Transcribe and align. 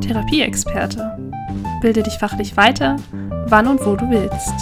Therapieexperte. 0.00 1.18
Bilde 1.80 2.04
dich 2.04 2.14
fachlich 2.14 2.56
weiter, 2.56 2.96
wann 3.46 3.66
und 3.66 3.84
wo 3.84 3.96
du 3.96 4.08
willst. 4.08 4.54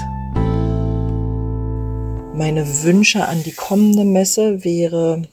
Meine 2.35 2.83
Wünsche 2.83 3.27
an 3.27 3.43
die 3.43 3.53
kommende 3.53 4.05
Messe 4.05 4.65
wäre, 4.65 5.29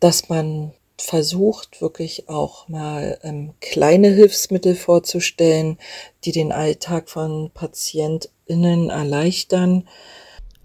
dass 0.00 0.28
man 0.28 0.72
versucht, 1.00 1.80
wirklich 1.80 2.28
auch 2.28 2.68
mal 2.68 3.18
ähm, 3.22 3.54
kleine 3.60 4.08
Hilfsmittel 4.08 4.74
vorzustellen, 4.74 5.78
die 6.24 6.32
den 6.32 6.50
Alltag 6.50 7.08
von 7.08 7.52
PatientInnen 7.54 8.90
erleichtern. 8.90 9.88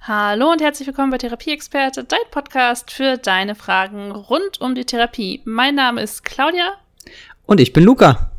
Hallo 0.05 0.51
und 0.51 0.61
herzlich 0.61 0.85
willkommen 0.85 1.11
bei 1.11 1.17
Therapieexperte, 1.17 2.03
dein 2.03 2.19
Podcast 2.29 2.91
für 2.91 3.15
deine 3.15 3.55
Fragen 3.55 4.11
rund 4.11 4.59
um 4.59 4.75
die 4.75 4.83
Therapie. 4.83 5.41
Mein 5.45 5.75
Name 5.75 6.01
ist 6.01 6.25
Claudia. 6.25 6.73
Und 7.45 7.61
ich 7.61 7.71
bin 7.71 7.85
Luca. 7.85 8.29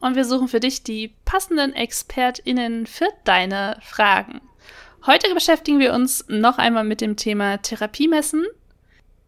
Und 0.00 0.16
wir 0.16 0.26
suchen 0.26 0.48
für 0.48 0.60
dich 0.60 0.82
die 0.82 1.14
passenden 1.24 1.72
ExpertInnen 1.72 2.86
für 2.86 3.08
deine 3.24 3.78
Fragen. 3.80 4.42
Heute 5.06 5.32
beschäftigen 5.32 5.78
wir 5.78 5.94
uns 5.94 6.26
noch 6.28 6.58
einmal 6.58 6.84
mit 6.84 7.00
dem 7.00 7.16
Thema 7.16 7.56
Therapiemessen. 7.56 8.44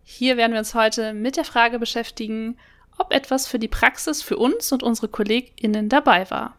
Hier 0.04 0.36
werden 0.36 0.52
wir 0.52 0.58
uns 0.58 0.74
heute 0.74 1.14
mit 1.14 1.38
der 1.38 1.46
Frage 1.46 1.78
beschäftigen, 1.78 2.58
ob 2.98 3.10
etwas 3.10 3.48
für 3.48 3.58
die 3.58 3.68
Praxis 3.68 4.22
für 4.22 4.36
uns 4.36 4.70
und 4.70 4.82
unsere 4.82 5.08
KollegInnen 5.08 5.88
dabei 5.88 6.30
war. 6.30 6.57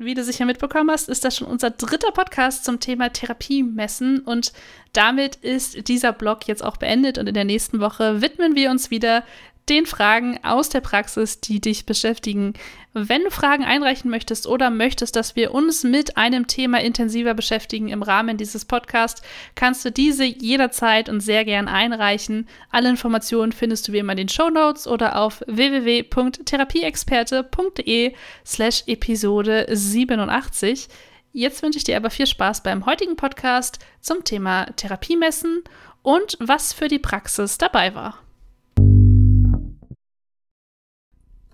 Wie 0.00 0.14
du 0.14 0.22
sicher 0.22 0.44
mitbekommen 0.44 0.92
hast, 0.92 1.08
ist 1.08 1.24
das 1.24 1.36
schon 1.36 1.48
unser 1.48 1.70
dritter 1.70 2.12
Podcast 2.12 2.64
zum 2.64 2.78
Thema 2.78 3.08
Therapiemessen. 3.12 4.20
Und 4.20 4.52
damit 4.92 5.34
ist 5.34 5.88
dieser 5.88 6.12
Blog 6.12 6.46
jetzt 6.46 6.62
auch 6.62 6.76
beendet. 6.76 7.18
Und 7.18 7.26
in 7.26 7.34
der 7.34 7.44
nächsten 7.44 7.80
Woche 7.80 8.22
widmen 8.22 8.54
wir 8.54 8.70
uns 8.70 8.92
wieder 8.92 9.24
den 9.68 9.86
Fragen 9.86 10.40
aus 10.42 10.68
der 10.68 10.80
Praxis, 10.80 11.40
die 11.40 11.60
dich 11.60 11.86
beschäftigen. 11.86 12.54
Wenn 12.94 13.24
du 13.24 13.30
Fragen 13.30 13.64
einreichen 13.64 14.10
möchtest 14.10 14.46
oder 14.46 14.70
möchtest, 14.70 15.16
dass 15.16 15.36
wir 15.36 15.52
uns 15.54 15.84
mit 15.84 16.16
einem 16.16 16.46
Thema 16.46 16.80
intensiver 16.80 17.34
beschäftigen 17.34 17.88
im 17.88 18.02
Rahmen 18.02 18.36
dieses 18.36 18.64
Podcasts, 18.64 19.22
kannst 19.54 19.84
du 19.84 19.92
diese 19.92 20.24
jederzeit 20.24 21.08
und 21.08 21.20
sehr 21.20 21.44
gern 21.44 21.68
einreichen. 21.68 22.48
Alle 22.70 22.88
Informationen 22.88 23.52
findest 23.52 23.86
du 23.88 23.92
wie 23.92 23.98
immer 23.98 24.12
in 24.12 24.18
den 24.18 24.28
Show 24.28 24.50
Notes 24.50 24.86
oder 24.86 25.20
auf 25.20 25.42
www.therapieexperte.de 25.46 28.14
slash 28.44 28.84
Episode 28.86 29.66
87. 29.70 30.88
Jetzt 31.32 31.62
wünsche 31.62 31.78
ich 31.78 31.84
dir 31.84 31.96
aber 31.96 32.10
viel 32.10 32.26
Spaß 32.26 32.62
beim 32.62 32.84
heutigen 32.86 33.16
Podcast 33.16 33.78
zum 34.00 34.24
Thema 34.24 34.66
Therapiemessen 34.76 35.62
und 36.02 36.36
was 36.40 36.72
für 36.72 36.88
die 36.88 36.98
Praxis 36.98 37.58
dabei 37.58 37.94
war. 37.94 38.18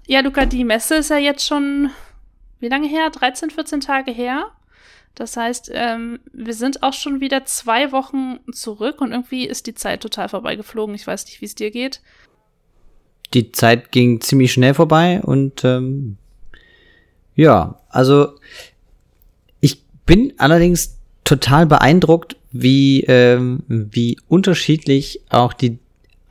Ja, 0.06 0.20
Luca, 0.20 0.44
die 0.46 0.64
Messe 0.64 0.96
ist 0.96 1.10
ja 1.10 1.16
jetzt 1.16 1.46
schon, 1.46 1.90
wie 2.60 2.68
lange 2.68 2.88
her? 2.88 3.10
13, 3.10 3.50
14 3.50 3.80
Tage 3.80 4.10
her. 4.10 4.50
Das 5.14 5.36
heißt, 5.36 5.70
ähm, 5.72 6.18
wir 6.32 6.54
sind 6.54 6.82
auch 6.82 6.92
schon 6.92 7.20
wieder 7.20 7.44
zwei 7.44 7.92
Wochen 7.92 8.40
zurück 8.52 9.00
und 9.00 9.12
irgendwie 9.12 9.46
ist 9.46 9.66
die 9.66 9.74
Zeit 9.74 10.00
total 10.00 10.28
vorbeigeflogen. 10.28 10.94
Ich 10.94 11.06
weiß 11.06 11.24
nicht, 11.26 11.40
wie 11.40 11.46
es 11.46 11.54
dir 11.54 11.70
geht. 11.70 12.00
Die 13.32 13.52
Zeit 13.52 13.92
ging 13.92 14.20
ziemlich 14.20 14.52
schnell 14.52 14.74
vorbei 14.74 15.20
und 15.22 15.64
ähm, 15.64 16.18
ja, 17.34 17.80
also 17.88 18.34
ich 19.60 19.84
bin 20.04 20.34
allerdings 20.36 20.98
total 21.24 21.66
beeindruckt, 21.66 22.36
wie, 22.52 23.02
ähm, 23.04 23.62
wie 23.68 24.18
unterschiedlich 24.28 25.22
auch 25.30 25.52
die 25.52 25.78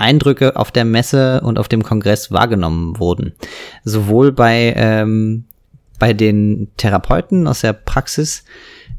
Eindrücke 0.04 0.56
auf 0.56 0.72
der 0.72 0.86
Messe 0.86 1.42
und 1.42 1.58
auf 1.58 1.68
dem 1.68 1.82
Kongress 1.82 2.32
wahrgenommen 2.32 3.00
wurden. 3.00 3.34
Sowohl 3.84 4.32
bei, 4.32 4.74
ähm, 4.76 5.46
bei 5.98 6.14
den 6.14 6.68
Therapeuten 6.78 7.48
aus 7.48 7.62
der 7.62 7.74
Praxis, 7.74 8.44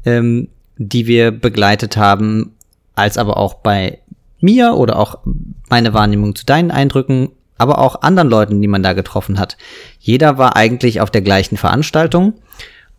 ähm, 0.03 0.49
die 0.77 1.07
wir 1.07 1.31
begleitet 1.31 1.95
haben, 1.95 2.55
als 2.95 3.17
aber 3.17 3.37
auch 3.37 3.53
bei 3.55 3.99
mir 4.41 4.73
oder 4.73 4.97
auch 4.97 5.19
meine 5.69 5.93
Wahrnehmung 5.93 6.35
zu 6.35 6.45
deinen 6.45 6.71
Eindrücken, 6.71 7.29
aber 7.57 7.79
auch 7.79 8.01
anderen 8.01 8.29
Leuten, 8.29 8.61
die 8.61 8.67
man 8.67 8.83
da 8.83 8.93
getroffen 8.93 9.39
hat. 9.39 9.57
Jeder 9.99 10.37
war 10.37 10.55
eigentlich 10.55 10.99
auf 10.99 11.11
der 11.11 11.21
gleichen 11.21 11.57
Veranstaltung 11.57 12.33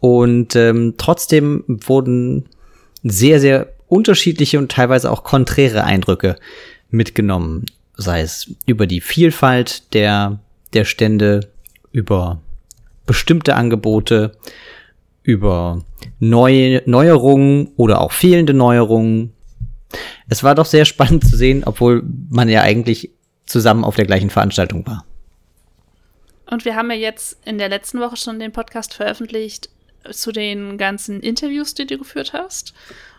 und 0.00 0.56
ähm, 0.56 0.94
trotzdem 0.96 1.64
wurden 1.66 2.48
sehr, 3.02 3.40
sehr 3.40 3.68
unterschiedliche 3.88 4.58
und 4.58 4.70
teilweise 4.70 5.10
auch 5.10 5.24
konträre 5.24 5.84
Eindrücke 5.84 6.36
mitgenommen 6.90 7.66
sei 7.96 8.20
es 8.20 8.54
über 8.66 8.86
die 8.86 9.00
Vielfalt 9.00 9.92
der, 9.94 10.38
der 10.72 10.84
Stände, 10.84 11.48
über 11.92 12.40
bestimmte 13.06 13.54
Angebote, 13.54 14.36
über 15.22 15.84
neue 16.20 16.82
Neuerungen 16.86 17.72
oder 17.76 18.00
auch 18.00 18.12
fehlende 18.12 18.54
Neuerungen. 18.54 19.32
Es 20.28 20.42
war 20.42 20.54
doch 20.54 20.66
sehr 20.66 20.84
spannend 20.84 21.26
zu 21.26 21.36
sehen, 21.36 21.64
obwohl 21.64 22.02
man 22.28 22.48
ja 22.48 22.62
eigentlich 22.62 23.10
zusammen 23.46 23.84
auf 23.84 23.96
der 23.96 24.06
gleichen 24.06 24.30
Veranstaltung 24.30 24.86
war. 24.86 25.04
Und 26.50 26.64
wir 26.64 26.76
haben 26.76 26.90
ja 26.90 26.96
jetzt 26.96 27.38
in 27.44 27.58
der 27.58 27.68
letzten 27.68 28.00
Woche 28.00 28.16
schon 28.16 28.38
den 28.38 28.52
Podcast 28.52 28.94
veröffentlicht 28.94 29.68
zu 30.10 30.30
den 30.30 30.78
ganzen 30.78 31.20
Interviews, 31.20 31.74
die 31.74 31.86
du 31.86 31.98
geführt 31.98 32.32
hast 32.32 32.74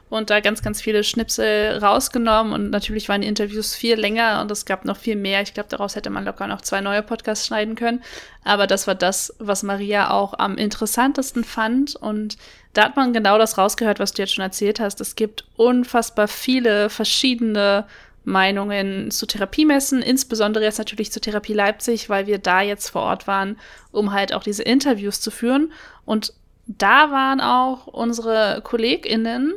und 0.09 0.29
da 0.29 0.39
ganz, 0.39 0.61
ganz 0.61 0.81
viele 0.81 1.03
Schnipsel 1.03 1.77
rausgenommen. 1.79 2.53
Und 2.53 2.69
natürlich 2.69 3.09
waren 3.09 3.21
die 3.21 3.27
Interviews 3.27 3.75
viel 3.75 3.95
länger 3.95 4.41
und 4.41 4.49
es 4.51 4.65
gab 4.65 4.85
noch 4.85 4.97
viel 4.97 5.15
mehr. 5.15 5.41
Ich 5.41 5.53
glaube, 5.53 5.69
daraus 5.69 5.95
hätte 5.95 6.09
man 6.09 6.23
locker 6.23 6.47
noch 6.47 6.61
zwei 6.61 6.79
neue 6.79 7.03
Podcasts 7.03 7.47
schneiden 7.47 7.75
können. 7.75 8.01
Aber 8.43 8.67
das 8.67 8.87
war 8.87 8.95
das, 8.95 9.35
was 9.39 9.63
Maria 9.63 10.11
auch 10.11 10.33
am 10.37 10.57
interessantesten 10.57 11.43
fand. 11.43 11.95
Und 11.97 12.37
da 12.73 12.85
hat 12.85 12.95
man 12.95 13.11
genau 13.11 13.37
das 13.37 13.57
rausgehört, 13.57 13.99
was 13.99 14.13
du 14.13 14.21
jetzt 14.21 14.33
schon 14.33 14.43
erzählt 14.43 14.79
hast. 14.79 15.01
Es 15.01 15.15
gibt 15.15 15.45
unfassbar 15.57 16.29
viele 16.29 16.89
verschiedene 16.89 17.85
Meinungen 18.23 19.09
zu 19.09 19.25
Therapiemessen, 19.25 20.01
insbesondere 20.01 20.63
jetzt 20.63 20.79
natürlich 20.79 21.11
zu 21.11 21.21
Therapie 21.21 21.53
Leipzig, 21.53 22.09
weil 22.09 22.27
wir 22.27 22.39
da 22.39 22.61
jetzt 22.61 22.89
vor 22.89 23.03
Ort 23.03 23.25
waren, 23.25 23.57
um 23.91 24.11
halt 24.13 24.33
auch 24.33 24.43
diese 24.43 24.63
Interviews 24.63 25.21
zu 25.21 25.31
führen. 25.31 25.71
Und 26.05 26.33
da 26.65 27.11
waren 27.11 27.39
auch 27.39 27.87
unsere 27.87 28.61
KollegInnen, 28.63 29.53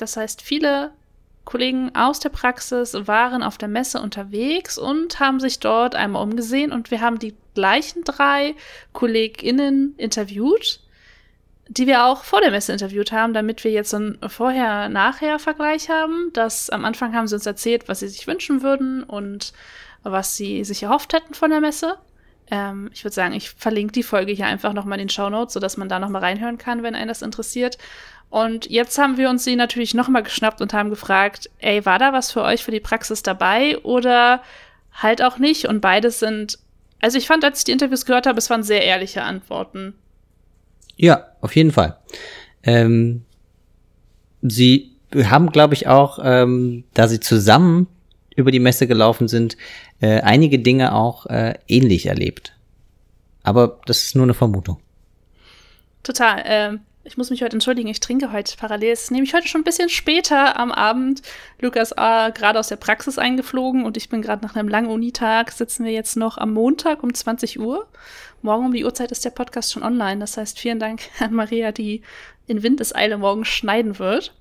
das 0.00 0.16
heißt, 0.16 0.42
viele 0.42 0.92
Kollegen 1.44 1.94
aus 1.94 2.20
der 2.20 2.28
Praxis 2.28 2.94
waren 3.06 3.42
auf 3.42 3.58
der 3.58 3.68
Messe 3.68 4.00
unterwegs 4.00 4.78
und 4.78 5.20
haben 5.20 5.40
sich 5.40 5.58
dort 5.58 5.94
einmal 5.94 6.22
umgesehen 6.22 6.70
und 6.72 6.90
wir 6.90 7.00
haben 7.00 7.18
die 7.18 7.34
gleichen 7.54 8.04
drei 8.04 8.54
KollegInnen 8.92 9.94
interviewt, 9.96 10.80
die 11.68 11.86
wir 11.86 12.04
auch 12.04 12.24
vor 12.24 12.40
der 12.40 12.50
Messe 12.50 12.72
interviewt 12.72 13.12
haben, 13.12 13.32
damit 13.32 13.64
wir 13.64 13.70
jetzt 13.70 13.90
so 13.90 13.96
einen 13.96 14.18
Vorher-Nachher-Vergleich 14.26 15.88
haben. 15.88 16.30
Das 16.32 16.70
am 16.70 16.84
Anfang 16.84 17.14
haben 17.14 17.26
sie 17.26 17.34
uns 17.36 17.46
erzählt, 17.46 17.88
was 17.88 18.00
sie 18.00 18.08
sich 18.08 18.26
wünschen 18.26 18.62
würden 18.62 19.02
und 19.02 19.52
was 20.02 20.36
sie 20.36 20.64
sich 20.64 20.82
erhofft 20.82 21.12
hätten 21.12 21.34
von 21.34 21.50
der 21.50 21.60
Messe. 21.60 21.96
Ähm, 22.50 22.90
ich 22.92 23.04
würde 23.04 23.14
sagen, 23.14 23.34
ich 23.34 23.50
verlinke 23.50 23.92
die 23.92 24.02
Folge 24.02 24.32
hier 24.32 24.46
einfach 24.46 24.72
nochmal 24.72 24.98
in 24.98 25.06
den 25.06 25.10
Show 25.10 25.30
Notes, 25.30 25.54
sodass 25.54 25.76
man 25.76 25.88
da 25.88 25.98
nochmal 25.98 26.22
reinhören 26.22 26.58
kann, 26.58 26.82
wenn 26.82 26.94
einen 26.94 27.08
das 27.08 27.22
interessiert. 27.22 27.78
Und 28.30 28.70
jetzt 28.70 28.96
haben 28.96 29.16
wir 29.16 29.28
uns 29.28 29.42
sie 29.42 29.56
natürlich 29.56 29.92
nochmal 29.92 30.22
geschnappt 30.22 30.60
und 30.60 30.72
haben 30.72 30.88
gefragt, 30.88 31.50
ey, 31.58 31.84
war 31.84 31.98
da 31.98 32.12
was 32.12 32.30
für 32.30 32.42
euch 32.42 32.62
für 32.62 32.70
die 32.70 32.80
Praxis 32.80 33.22
dabei 33.22 33.76
oder 33.78 34.42
halt 34.92 35.20
auch 35.20 35.38
nicht? 35.38 35.66
Und 35.66 35.80
beides 35.80 36.20
sind, 36.20 36.58
also 37.00 37.18
ich 37.18 37.26
fand, 37.26 37.44
als 37.44 37.58
ich 37.58 37.64
die 37.64 37.72
Interviews 37.72 38.06
gehört 38.06 38.26
habe, 38.26 38.38
es 38.38 38.48
waren 38.48 38.62
sehr 38.62 38.84
ehrliche 38.84 39.22
Antworten. 39.22 39.94
Ja, 40.96 41.26
auf 41.40 41.56
jeden 41.56 41.72
Fall. 41.72 41.98
Ähm, 42.62 43.24
sie 44.42 44.92
haben, 45.12 45.50
glaube 45.50 45.74
ich, 45.74 45.88
auch, 45.88 46.20
ähm, 46.22 46.84
da 46.94 47.08
sie 47.08 47.18
zusammen 47.18 47.88
über 48.36 48.52
die 48.52 48.60
Messe 48.60 48.86
gelaufen 48.86 49.26
sind, 49.26 49.56
äh, 50.00 50.20
einige 50.20 50.60
Dinge 50.60 50.94
auch 50.94 51.26
äh, 51.26 51.54
ähnlich 51.66 52.06
erlebt. 52.06 52.52
Aber 53.42 53.80
das 53.86 54.04
ist 54.04 54.14
nur 54.14 54.24
eine 54.24 54.34
Vermutung. 54.34 54.78
Total. 56.04 56.42
Ähm, 56.44 56.80
ich 57.10 57.16
muss 57.16 57.30
mich 57.30 57.42
heute 57.42 57.56
entschuldigen, 57.56 57.88
ich 57.88 57.98
trinke 57.98 58.30
heute 58.30 58.56
parallel. 58.56 58.92
Es 58.92 59.02
ist 59.02 59.10
nämlich 59.10 59.34
heute 59.34 59.48
schon 59.48 59.62
ein 59.62 59.64
bisschen 59.64 59.88
später 59.88 60.56
am 60.56 60.70
Abend. 60.70 61.22
Lukas 61.60 61.92
A. 61.98 62.30
gerade 62.30 62.56
aus 62.56 62.68
der 62.68 62.76
Praxis 62.76 63.18
eingeflogen 63.18 63.84
und 63.84 63.96
ich 63.96 64.08
bin 64.08 64.22
gerade 64.22 64.46
nach 64.46 64.54
einem 64.54 64.68
langen 64.68 64.88
Unitag. 64.88 65.50
Sitzen 65.50 65.84
wir 65.84 65.90
jetzt 65.90 66.16
noch 66.16 66.38
am 66.38 66.52
Montag 66.52 67.02
um 67.02 67.12
20 67.12 67.58
Uhr. 67.58 67.88
Morgen 68.42 68.66
um 68.66 68.72
die 68.72 68.84
Uhrzeit 68.84 69.10
ist 69.10 69.24
der 69.24 69.30
Podcast 69.30 69.72
schon 69.72 69.82
online. 69.82 70.20
Das 70.20 70.36
heißt, 70.36 70.60
vielen 70.60 70.78
Dank 70.78 71.02
an 71.18 71.34
Maria, 71.34 71.72
die 71.72 72.02
in 72.46 72.62
Windeseile 72.62 73.18
morgen 73.18 73.44
schneiden 73.44 73.98
wird. 73.98 74.32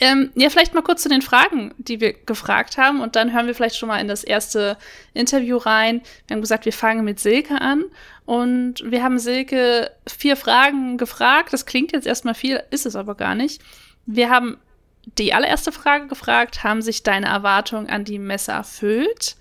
Ähm, 0.00 0.30
ja, 0.34 0.48
vielleicht 0.48 0.74
mal 0.74 0.82
kurz 0.82 1.02
zu 1.02 1.08
den 1.08 1.22
Fragen, 1.22 1.74
die 1.76 2.00
wir 2.00 2.12
gefragt 2.12 2.78
haben 2.78 3.00
und 3.00 3.14
dann 3.14 3.32
hören 3.32 3.46
wir 3.46 3.54
vielleicht 3.54 3.76
schon 3.76 3.88
mal 3.88 4.00
in 4.00 4.08
das 4.08 4.24
erste 4.24 4.78
Interview 5.12 5.58
rein. 5.58 6.02
Wir 6.26 6.34
haben 6.34 6.40
gesagt, 6.40 6.64
wir 6.64 6.72
fangen 6.72 7.04
mit 7.04 7.20
Silke 7.20 7.60
an 7.60 7.84
und 8.24 8.82
wir 8.90 9.02
haben 9.02 9.18
Silke 9.18 9.90
vier 10.06 10.36
Fragen 10.36 10.96
gefragt. 10.96 11.52
Das 11.52 11.66
klingt 11.66 11.92
jetzt 11.92 12.06
erstmal 12.06 12.34
viel, 12.34 12.62
ist 12.70 12.86
es 12.86 12.96
aber 12.96 13.14
gar 13.14 13.34
nicht. 13.34 13.62
Wir 14.06 14.30
haben 14.30 14.58
die 15.18 15.34
allererste 15.34 15.72
Frage 15.72 16.06
gefragt, 16.06 16.64
haben 16.64 16.82
sich 16.82 17.02
deine 17.02 17.26
Erwartungen 17.26 17.88
an 17.88 18.04
die 18.04 18.18
Messe 18.18 18.52
erfüllt? 18.52 19.36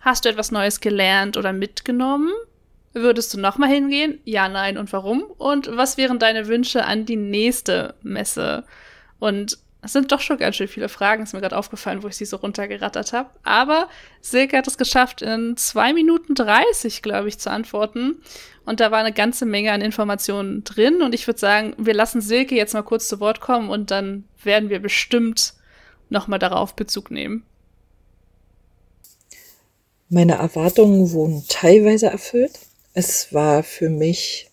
Hast 0.00 0.24
du 0.24 0.28
etwas 0.28 0.50
Neues 0.50 0.80
gelernt 0.80 1.36
oder 1.36 1.52
mitgenommen? 1.52 2.30
Würdest 2.92 3.34
du 3.34 3.40
nochmal 3.40 3.70
hingehen? 3.70 4.20
Ja, 4.24 4.48
nein 4.48 4.76
und 4.76 4.92
warum? 4.92 5.22
Und 5.22 5.74
was 5.76 5.96
wären 5.96 6.18
deine 6.18 6.46
Wünsche 6.46 6.84
an 6.84 7.06
die 7.06 7.16
nächste 7.16 7.94
Messe? 8.02 8.64
Und 9.18 9.58
es 9.84 9.92
sind 9.92 10.12
doch 10.12 10.20
schon 10.20 10.38
ganz 10.38 10.56
schön 10.56 10.68
viele 10.68 10.88
Fragen, 10.88 11.22
ist 11.22 11.34
mir 11.34 11.40
gerade 11.40 11.58
aufgefallen, 11.58 12.02
wo 12.02 12.08
ich 12.08 12.16
sie 12.16 12.24
so 12.24 12.36
runtergerattert 12.36 13.12
habe. 13.12 13.28
Aber 13.42 13.88
Silke 14.22 14.56
hat 14.56 14.66
es 14.66 14.78
geschafft, 14.78 15.20
in 15.20 15.58
zwei 15.58 15.92
Minuten 15.92 16.34
30, 16.34 17.02
glaube 17.02 17.28
ich, 17.28 17.38
zu 17.38 17.50
antworten. 17.50 18.22
Und 18.64 18.80
da 18.80 18.90
war 18.90 19.00
eine 19.00 19.12
ganze 19.12 19.44
Menge 19.44 19.72
an 19.72 19.82
Informationen 19.82 20.64
drin. 20.64 21.02
Und 21.02 21.14
ich 21.14 21.26
würde 21.26 21.38
sagen, 21.38 21.74
wir 21.76 21.92
lassen 21.92 22.22
Silke 22.22 22.54
jetzt 22.54 22.72
mal 22.72 22.82
kurz 22.82 23.08
zu 23.08 23.20
Wort 23.20 23.40
kommen 23.40 23.68
und 23.68 23.90
dann 23.90 24.24
werden 24.42 24.70
wir 24.70 24.78
bestimmt 24.80 25.52
nochmal 26.08 26.38
darauf 26.38 26.74
Bezug 26.74 27.10
nehmen. 27.10 27.44
Meine 30.08 30.34
Erwartungen 30.34 31.12
wurden 31.12 31.44
teilweise 31.48 32.06
erfüllt. 32.06 32.58
Es 32.94 33.34
war 33.34 33.62
für 33.62 33.90
mich 33.90 34.50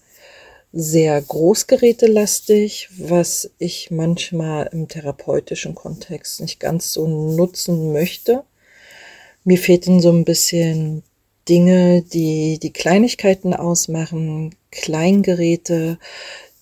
sehr 0.74 1.22
großgerätelastig, 1.22 2.90
was 2.98 3.52
ich 3.58 3.92
manchmal 3.92 4.70
im 4.72 4.88
therapeutischen 4.88 5.76
Kontext 5.76 6.40
nicht 6.40 6.60
ganz 6.60 6.94
so 6.94 7.08
nutzen 7.08 7.92
möchte. 7.92 8.44
Mir 9.44 9.58
fehlten 9.58 10.02
so 10.02 10.12
ein 10.12 10.24
bisschen 10.24 11.04
Dinge, 11.50 12.04
die 12.04 12.60
die 12.60 12.72
Kleinigkeiten 12.72 13.54
ausmachen, 13.54 14.56
Kleingeräte, 14.72 15.98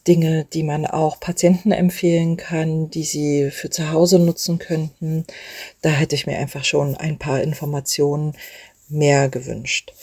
Dinge, 0.07 0.47
die 0.53 0.63
man 0.63 0.87
auch 0.87 1.19
Patienten 1.19 1.71
empfehlen 1.71 2.37
kann, 2.37 2.89
die 2.89 3.03
sie 3.03 3.51
für 3.51 3.69
zu 3.69 3.91
Hause 3.91 4.17
nutzen 4.17 4.57
könnten. 4.57 5.25
Da 5.81 5.89
hätte 5.89 6.15
ich 6.15 6.25
mir 6.25 6.37
einfach 6.37 6.63
schon 6.63 6.95
ein 6.95 7.19
paar 7.19 7.41
Informationen 7.43 8.33
mehr 8.87 9.29
gewünscht. 9.29 9.93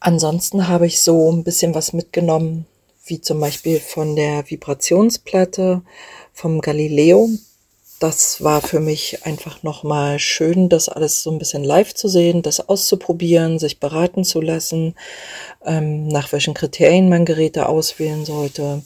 Ansonsten 0.00 0.68
habe 0.68 0.86
ich 0.86 1.00
so 1.00 1.30
ein 1.32 1.42
bisschen 1.42 1.74
was 1.74 1.92
mitgenommen, 1.92 2.66
wie 3.06 3.20
zum 3.20 3.40
Beispiel 3.40 3.80
von 3.80 4.16
der 4.16 4.48
Vibrationsplatte 4.50 5.82
vom 6.32 6.60
Galileo. 6.60 7.30
Das 7.98 8.44
war 8.44 8.60
für 8.60 8.80
mich 8.80 9.24
einfach 9.24 9.62
nochmal 9.62 10.18
schön, 10.18 10.68
das 10.68 10.90
alles 10.90 11.22
so 11.22 11.30
ein 11.30 11.38
bisschen 11.38 11.64
live 11.64 11.94
zu 11.94 12.08
sehen, 12.08 12.42
das 12.42 12.68
auszuprobieren, 12.68 13.58
sich 13.58 13.80
beraten 13.80 14.22
zu 14.22 14.42
lassen, 14.42 14.94
ähm, 15.64 16.08
nach 16.08 16.30
welchen 16.32 16.52
Kriterien 16.52 17.08
man 17.08 17.24
Geräte 17.24 17.66
auswählen 17.68 18.26
sollte. 18.26 18.82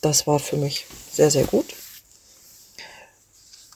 Das 0.00 0.26
war 0.26 0.38
für 0.38 0.56
mich 0.56 0.86
sehr, 1.12 1.30
sehr 1.30 1.44
gut. 1.44 1.66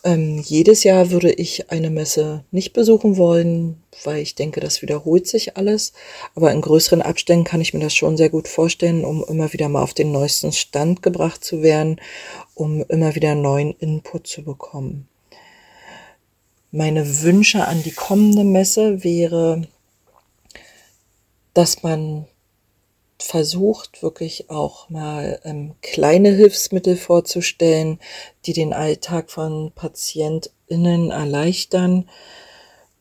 Ähm, 0.06 0.38
jedes 0.38 0.84
Jahr 0.84 1.10
würde 1.10 1.32
ich 1.32 1.72
eine 1.72 1.90
Messe 1.90 2.44
nicht 2.52 2.72
besuchen 2.72 3.16
wollen, 3.16 3.82
weil 4.04 4.18
ich 4.18 4.36
denke, 4.36 4.60
das 4.60 4.80
wiederholt 4.80 5.26
sich 5.26 5.56
alles. 5.56 5.94
Aber 6.36 6.52
in 6.52 6.60
größeren 6.60 7.02
Abständen 7.02 7.44
kann 7.44 7.60
ich 7.60 7.74
mir 7.74 7.80
das 7.80 7.92
schon 7.92 8.16
sehr 8.16 8.30
gut 8.30 8.46
vorstellen, 8.46 9.04
um 9.04 9.24
immer 9.24 9.52
wieder 9.52 9.68
mal 9.68 9.82
auf 9.82 9.94
den 9.94 10.12
neuesten 10.12 10.52
Stand 10.52 11.02
gebracht 11.02 11.42
zu 11.42 11.60
werden, 11.60 12.00
um 12.54 12.84
immer 12.84 13.16
wieder 13.16 13.34
neuen 13.34 13.72
Input 13.80 14.28
zu 14.28 14.44
bekommen. 14.44 15.08
Meine 16.70 17.22
Wünsche 17.22 17.66
an 17.66 17.82
die 17.82 17.90
kommende 17.90 18.44
Messe 18.44 19.02
wäre, 19.02 19.66
dass 21.52 21.82
man 21.82 22.26
versucht, 23.18 24.02
wirklich 24.02 24.50
auch 24.50 24.90
mal 24.90 25.40
ähm, 25.44 25.74
kleine 25.82 26.30
Hilfsmittel 26.30 26.96
vorzustellen, 26.96 27.98
die 28.44 28.52
den 28.52 28.72
Alltag 28.72 29.30
von 29.30 29.72
PatientInnen 29.74 31.10
erleichtern, 31.10 32.08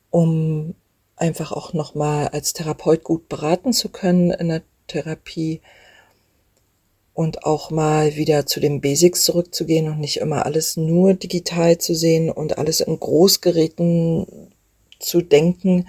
um 0.10 0.76
einfach 1.18 1.52
auch 1.52 1.74
nochmal 1.74 2.30
als 2.30 2.54
Therapeut 2.54 3.04
gut 3.04 3.30
beraten 3.30 3.74
zu 3.74 3.90
können 3.90 4.32
in 4.32 4.50
der 4.50 4.62
Therapie 4.88 5.62
und 7.14 7.46
auch 7.46 7.72
mal 7.72 8.16
wieder 8.16 8.46
zu 8.46 8.60
den 8.60 8.82
Basics 8.82 9.24
zurückzugehen 9.24 9.88
und 9.88 10.00
nicht 10.00 10.18
immer 10.18 10.46
alles 10.46 10.76
nur 10.76 11.14
digital 11.14 11.78
zu 11.78 11.96
sehen 11.96 12.30
und 12.30 12.58
alles 12.58 12.82
in 12.82 13.00
Großgeräten 13.00 14.52
zu 15.00 15.22
denken, 15.22 15.88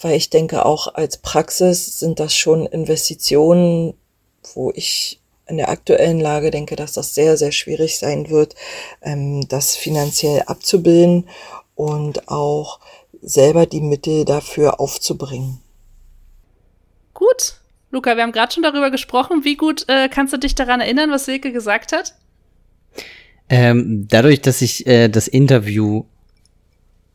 weil 0.00 0.16
ich 0.16 0.30
denke, 0.30 0.64
auch 0.64 0.94
als 0.94 1.18
Praxis 1.18 1.98
sind 1.98 2.20
das 2.20 2.34
schon 2.34 2.66
Investitionen, 2.66 3.94
wo 4.54 4.72
ich 4.74 5.20
in 5.48 5.56
der 5.56 5.68
aktuellen 5.68 6.20
Lage 6.20 6.50
denke, 6.50 6.76
dass 6.76 6.92
das 6.92 7.14
sehr, 7.14 7.36
sehr 7.36 7.52
schwierig 7.52 7.98
sein 7.98 8.30
wird, 8.30 8.54
ähm, 9.02 9.46
das 9.48 9.76
finanziell 9.76 10.42
abzubilden 10.46 11.28
und 11.74 12.28
auch 12.28 12.80
selber 13.22 13.66
die 13.66 13.80
Mittel 13.80 14.24
dafür 14.24 14.80
aufzubringen. 14.80 15.60
Gut. 17.14 17.54
Luca, 17.90 18.16
wir 18.16 18.24
haben 18.24 18.32
gerade 18.32 18.52
schon 18.52 18.62
darüber 18.62 18.90
gesprochen. 18.90 19.44
Wie 19.44 19.56
gut 19.56 19.84
äh, 19.88 20.08
kannst 20.08 20.32
du 20.32 20.38
dich 20.38 20.54
daran 20.54 20.80
erinnern, 20.80 21.10
was 21.10 21.24
Silke 21.24 21.52
gesagt 21.52 21.92
hat? 21.92 22.14
Ähm, 23.48 24.06
dadurch, 24.08 24.40
dass 24.42 24.60
ich 24.60 24.86
äh, 24.86 25.08
das 25.08 25.28
Interview 25.28 26.04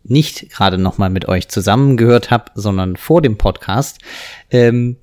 nicht 0.04 0.50
gerade 0.50 0.78
nochmal 0.78 1.10
mit 1.10 1.28
euch 1.28 1.48
zusammengehört 1.50 2.32
habe, 2.32 2.46
sondern 2.56 2.96
vor 2.96 3.22
dem 3.22 3.38
Podcast. 3.38 4.00
Ähm, 4.50 4.98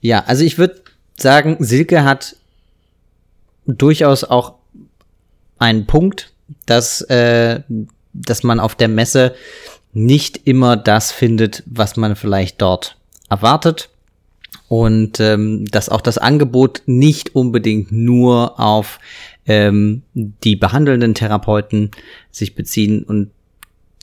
ja, 0.00 0.24
also 0.26 0.44
ich 0.44 0.58
würde 0.58 0.82
sagen, 1.16 1.56
Silke 1.60 2.04
hat 2.04 2.36
durchaus 3.66 4.24
auch 4.24 4.54
einen 5.58 5.86
Punkt, 5.86 6.32
dass, 6.66 7.02
äh, 7.02 7.60
dass 8.12 8.42
man 8.42 8.60
auf 8.60 8.74
der 8.74 8.88
Messe 8.88 9.34
nicht 9.92 10.46
immer 10.46 10.76
das 10.76 11.12
findet, 11.12 11.62
was 11.66 11.96
man 11.96 12.16
vielleicht 12.16 12.60
dort 12.62 12.96
erwartet. 13.28 13.90
Und 14.68 15.18
ähm, 15.18 15.64
dass 15.66 15.88
auch 15.88 16.00
das 16.00 16.16
Angebot 16.16 16.82
nicht 16.86 17.34
unbedingt 17.34 17.90
nur 17.90 18.60
auf 18.60 19.00
ähm, 19.46 20.02
die 20.14 20.54
behandelnden 20.54 21.14
Therapeuten 21.14 21.90
sich 22.30 22.54
beziehen 22.54 23.02
und 23.02 23.32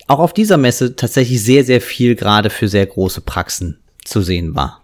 auch 0.07 0.19
auf 0.19 0.33
dieser 0.33 0.57
Messe 0.57 0.95
tatsächlich 0.95 1.43
sehr, 1.43 1.63
sehr 1.63 1.81
viel 1.81 2.15
gerade 2.15 2.49
für 2.49 2.67
sehr 2.67 2.85
große 2.85 3.21
Praxen 3.21 3.79
zu 4.03 4.21
sehen 4.21 4.55
war. 4.55 4.81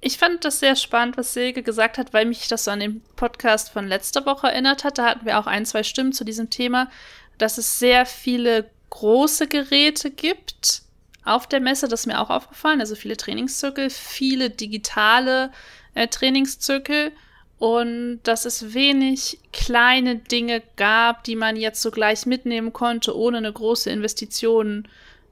Ich 0.00 0.18
fand 0.18 0.44
das 0.44 0.60
sehr 0.60 0.76
spannend, 0.76 1.16
was 1.16 1.32
Silke 1.32 1.62
gesagt 1.62 1.96
hat, 1.96 2.12
weil 2.12 2.26
mich 2.26 2.46
das 2.48 2.64
so 2.64 2.70
an 2.70 2.80
den 2.80 3.00
Podcast 3.16 3.70
von 3.70 3.88
letzter 3.88 4.26
Woche 4.26 4.48
erinnert 4.48 4.84
hat. 4.84 4.98
Da 4.98 5.06
hatten 5.06 5.24
wir 5.24 5.38
auch 5.38 5.46
ein, 5.46 5.64
zwei 5.64 5.82
Stimmen 5.82 6.12
zu 6.12 6.24
diesem 6.24 6.50
Thema, 6.50 6.90
dass 7.38 7.56
es 7.56 7.78
sehr 7.78 8.04
viele 8.04 8.68
große 8.90 9.46
Geräte 9.48 10.10
gibt 10.10 10.82
auf 11.24 11.46
der 11.46 11.60
Messe. 11.60 11.88
Das 11.88 12.00
ist 12.00 12.06
mir 12.06 12.20
auch 12.20 12.28
aufgefallen. 12.28 12.80
Also 12.80 12.96
viele 12.96 13.16
Trainingszirkel, 13.16 13.88
viele 13.88 14.50
digitale 14.50 15.50
äh, 15.94 16.06
Trainingszirkel 16.06 17.12
und 17.58 18.20
dass 18.24 18.44
es 18.44 18.74
wenig 18.74 19.38
kleine 19.52 20.16
Dinge 20.16 20.62
gab, 20.76 21.24
die 21.24 21.36
man 21.36 21.56
jetzt 21.56 21.82
so 21.82 21.90
gleich 21.90 22.26
mitnehmen 22.26 22.72
konnte, 22.72 23.16
ohne 23.16 23.38
eine 23.38 23.52
große 23.52 23.90
Investition 23.90 24.88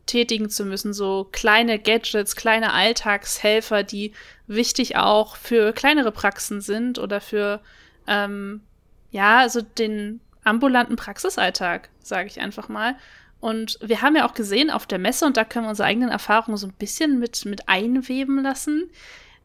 tätigen 0.07 0.49
zu 0.51 0.65
müssen. 0.65 0.93
So 0.93 1.29
kleine 1.33 1.79
Gadgets, 1.79 2.37
kleine 2.37 2.73
Alltagshelfer, 2.73 3.83
die 3.83 4.13
wichtig 4.47 4.97
auch 4.97 5.37
für 5.37 5.73
kleinere 5.73 6.13
Praxen 6.13 6.61
sind 6.61 6.99
oder 6.99 7.21
für, 7.21 7.61
ähm, 8.07 8.63
ja, 9.11 9.39
also 9.39 9.61
den 9.61 10.21
ambulanten 10.45 10.97
Praxisalltag, 10.97 11.89
sage 12.03 12.29
ich 12.29 12.41
einfach 12.41 12.69
mal. 12.69 12.97
Und 13.41 13.79
wir 13.83 14.03
haben 14.03 14.15
ja 14.15 14.27
auch 14.29 14.35
gesehen 14.35 14.71
auf 14.71 14.87
der 14.87 14.99
Messe, 14.99 15.27
und 15.27 15.37
da 15.37 15.45
können 15.45 15.67
wir 15.67 15.71
unsere 15.71 15.89
eigenen 15.89 16.11
Erfahrungen 16.11 16.57
so 16.57 16.67
ein 16.69 16.75
bisschen 16.75 17.19
mit, 17.19 17.45
mit 17.45 17.69
einweben 17.69 18.41
lassen, 18.41 18.89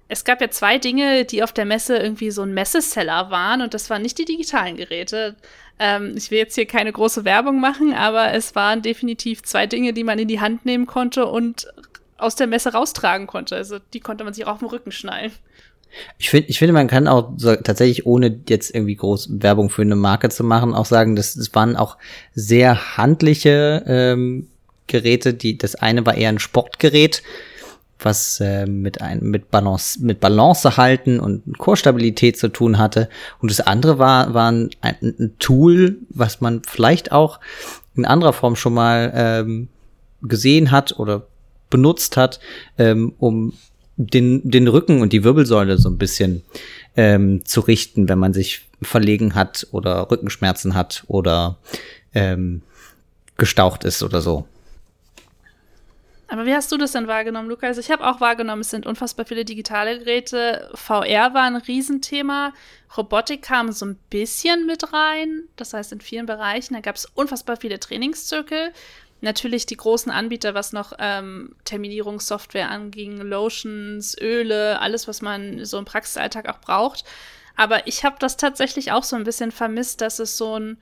es 0.10 0.24
gab 0.24 0.42
ja 0.42 0.50
zwei 0.50 0.78
Dinge, 0.78 1.26
die 1.26 1.44
auf 1.44 1.52
der 1.52 1.66
Messe 1.66 1.98
irgendwie 1.98 2.32
so 2.32 2.42
ein 2.42 2.54
Messeseller 2.54 3.30
waren 3.30 3.62
und 3.62 3.74
das 3.74 3.90
waren 3.90 4.02
nicht 4.02 4.18
die 4.18 4.26
digitalen 4.26 4.78
Geräte. 4.78 5.36
Ähm, 5.80 6.14
ich 6.16 6.32
will 6.32 6.40
jetzt 6.40 6.56
hier 6.56 6.66
keine 6.66 6.92
große 6.92 7.26
Werbung 7.26 7.60
machen, 7.60 7.94
aber 7.94 8.34
es 8.34 8.56
waren 8.56 8.82
definitiv 8.82 9.44
zwei 9.44 9.68
Dinge, 9.68 9.94
die 9.94 10.04
man 10.04 10.20
in 10.20 10.28
die 10.28 10.40
Hand 10.40 10.66
nehmen 10.66 10.88
konnte 10.88 11.26
und 11.26 11.68
aus 12.18 12.36
der 12.36 12.48
Messe 12.48 12.74
raustragen 12.74 13.28
konnte. 13.28 13.56
Also 13.56 13.78
die 13.94 14.00
konnte 14.00 14.24
man 14.24 14.34
sich 14.34 14.46
auch 14.46 14.54
auf 14.54 14.60
dem 14.60 14.70
Rücken 14.70 14.92
schnallen. 14.92 15.32
Ich 16.18 16.30
finde, 16.30 16.50
ich 16.50 16.60
finde, 16.60 16.74
man 16.74 16.88
kann 16.88 17.08
auch 17.08 17.32
so, 17.38 17.56
tatsächlich, 17.56 18.06
ohne 18.06 18.40
jetzt 18.48 18.74
irgendwie 18.74 18.96
groß 18.96 19.42
Werbung 19.42 19.70
für 19.70 19.84
eine 19.84 19.96
Marke 19.96 20.30
zu 20.30 20.44
machen, 20.44 20.74
auch 20.74 20.86
sagen, 20.86 21.16
dass 21.16 21.36
es 21.36 21.54
waren 21.56 21.76
auch 21.76 21.98
sehr 22.34 22.98
handliche 22.98 23.84
ähm, 23.88 24.48
Geräte. 24.88 25.34
Die, 25.34 25.58
das 25.58 25.76
eine 25.76 26.06
war 26.06 26.16
eher 26.16 26.30
ein 26.30 26.40
Sportgerät, 26.40 27.24
was 28.00 28.40
äh, 28.40 28.66
mit 28.66 29.02
ein, 29.02 29.22
mit 29.22 29.52
Balance 29.52 30.04
mit 30.04 30.20
Balance 30.20 30.78
halten 30.78 31.20
und 31.20 31.58
Chorstabilität 31.58 32.38
zu 32.38 32.50
tun 32.50 32.78
hatte 32.78 33.10
und 33.40 33.52
das 33.52 33.62
andere 33.62 34.00
war 34.00 34.34
war 34.34 34.52
ein, 34.52 34.70
ein 34.82 35.36
Tool, 35.40 35.98
was 36.10 36.42
man 36.42 36.62
vielleicht 36.68 37.12
auch 37.12 37.40
in 37.96 38.06
anderer 38.06 38.34
Form 38.34 38.56
schon 38.56 38.74
mal 38.74 39.12
ähm, 39.16 39.70
gesehen 40.22 40.72
hat 40.72 40.98
oder 41.00 41.28
benutzt 41.70 42.18
hat, 42.18 42.40
ähm, 42.78 43.14
um 43.18 43.54
den, 43.98 44.50
den 44.50 44.68
Rücken 44.68 45.02
und 45.02 45.12
die 45.12 45.24
Wirbelsäule 45.24 45.78
so 45.78 45.90
ein 45.90 45.98
bisschen 45.98 46.44
ähm, 46.96 47.44
zu 47.46 47.62
richten, 47.62 48.08
wenn 48.08 48.20
man 48.20 48.34
sich 48.34 48.62
verlegen 48.82 49.34
hat 49.34 49.68
oder 49.72 50.10
Rückenschmerzen 50.12 50.76
hat 50.76 51.04
oder 51.08 51.58
ähm, 52.14 52.62
gestaucht 53.38 53.84
ist 53.84 54.04
oder 54.04 54.22
so. 54.22 54.46
Aber 56.30 56.46
wie 56.46 56.54
hast 56.54 56.72
du 56.72 56.78
das 56.78 56.92
denn 56.92 57.08
wahrgenommen, 57.08 57.48
Lukas? 57.48 57.70
Also 57.70 57.82
ich 57.82 57.90
habe 57.90 58.06
auch 58.06 58.20
wahrgenommen, 58.20 58.62
es 58.62 58.70
sind 58.70 58.86
unfassbar 58.86 59.26
viele 59.26 59.46
digitale 59.46 60.00
Geräte. 60.00 60.70
VR 60.74 61.34
war 61.34 61.44
ein 61.44 61.56
Riesenthema. 61.56 62.54
Robotik 62.98 63.42
kam 63.42 63.72
so 63.72 63.86
ein 63.86 63.98
bisschen 64.10 64.66
mit 64.66 64.92
rein. 64.92 65.44
Das 65.56 65.74
heißt, 65.74 65.94
in 65.94 66.02
vielen 66.02 66.26
Bereichen. 66.26 66.74
Da 66.74 66.82
gab 66.82 66.96
es 66.96 67.06
unfassbar 67.06 67.56
viele 67.56 67.80
Trainingszirkel. 67.80 68.74
Natürlich 69.22 69.66
die 69.66 69.78
großen 69.78 70.12
Anbieter, 70.12 70.54
was 70.54 70.74
noch 70.74 70.94
ähm, 71.00 71.56
Terminierungssoftware 71.64 72.70
anging, 72.70 73.18
Lotions, 73.22 74.16
Öle, 74.20 74.80
alles, 74.80 75.08
was 75.08 75.22
man 75.22 75.64
so 75.66 75.80
im 75.80 75.86
Praxisalltag 75.86 76.50
auch 76.50 76.60
braucht. 76.60 77.06
Aber 77.56 77.88
ich 77.88 78.04
habe 78.04 78.18
das 78.20 78.38
tatsächlich 78.38 78.92
auch 78.92 79.04
so 79.04 79.16
ein 79.16 79.24
bisschen 79.24 79.52
vermisst, 79.52 80.02
dass 80.02 80.20
es 80.20 80.38
so 80.38 80.60
ein 80.60 80.78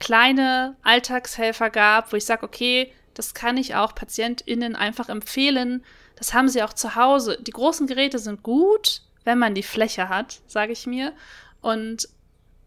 kleine 0.00 0.76
Alltagshelfer 0.82 1.70
gab, 1.70 2.12
wo 2.12 2.16
ich 2.16 2.24
sage, 2.24 2.44
okay, 2.44 2.92
das 3.18 3.34
kann 3.34 3.56
ich 3.56 3.74
auch 3.74 3.94
PatientInnen 3.94 4.76
einfach 4.76 5.08
empfehlen. 5.08 5.82
Das 6.16 6.34
haben 6.34 6.48
sie 6.48 6.62
auch 6.62 6.72
zu 6.72 6.94
Hause. 6.94 7.36
Die 7.40 7.50
großen 7.50 7.88
Geräte 7.88 8.18
sind 8.20 8.44
gut, 8.44 9.02
wenn 9.24 9.38
man 9.38 9.54
die 9.54 9.64
Fläche 9.64 10.08
hat, 10.08 10.40
sage 10.46 10.72
ich 10.72 10.86
mir. 10.86 11.12
Und 11.60 12.08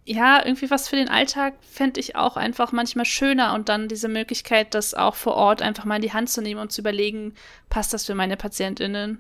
ja, 0.04 0.44
irgendwie 0.44 0.70
was 0.70 0.90
für 0.90 0.98
den 0.98 1.08
Alltag 1.08 1.54
fände 1.62 2.00
ich 2.00 2.18
auch 2.18 2.36
einfach 2.36 2.74
manchmal 2.74 3.06
schöner 3.06 3.54
und 3.54 3.70
dann 3.70 3.88
diese 3.88 4.10
Möglichkeit, 4.10 4.74
das 4.74 4.94
auch 4.94 5.16
vor 5.16 5.36
Ort 5.36 5.62
einfach 5.62 5.86
mal 5.86 5.96
in 5.98 6.02
die 6.02 6.12
Hand 6.12 6.30
zu 6.30 6.42
nehmen 6.42 6.60
und 6.60 6.72
zu 6.72 6.82
überlegen, 6.82 7.34
passt 7.70 7.94
das 7.94 8.06
für 8.06 8.16
meine 8.16 8.36
PatientInnen? 8.36 9.20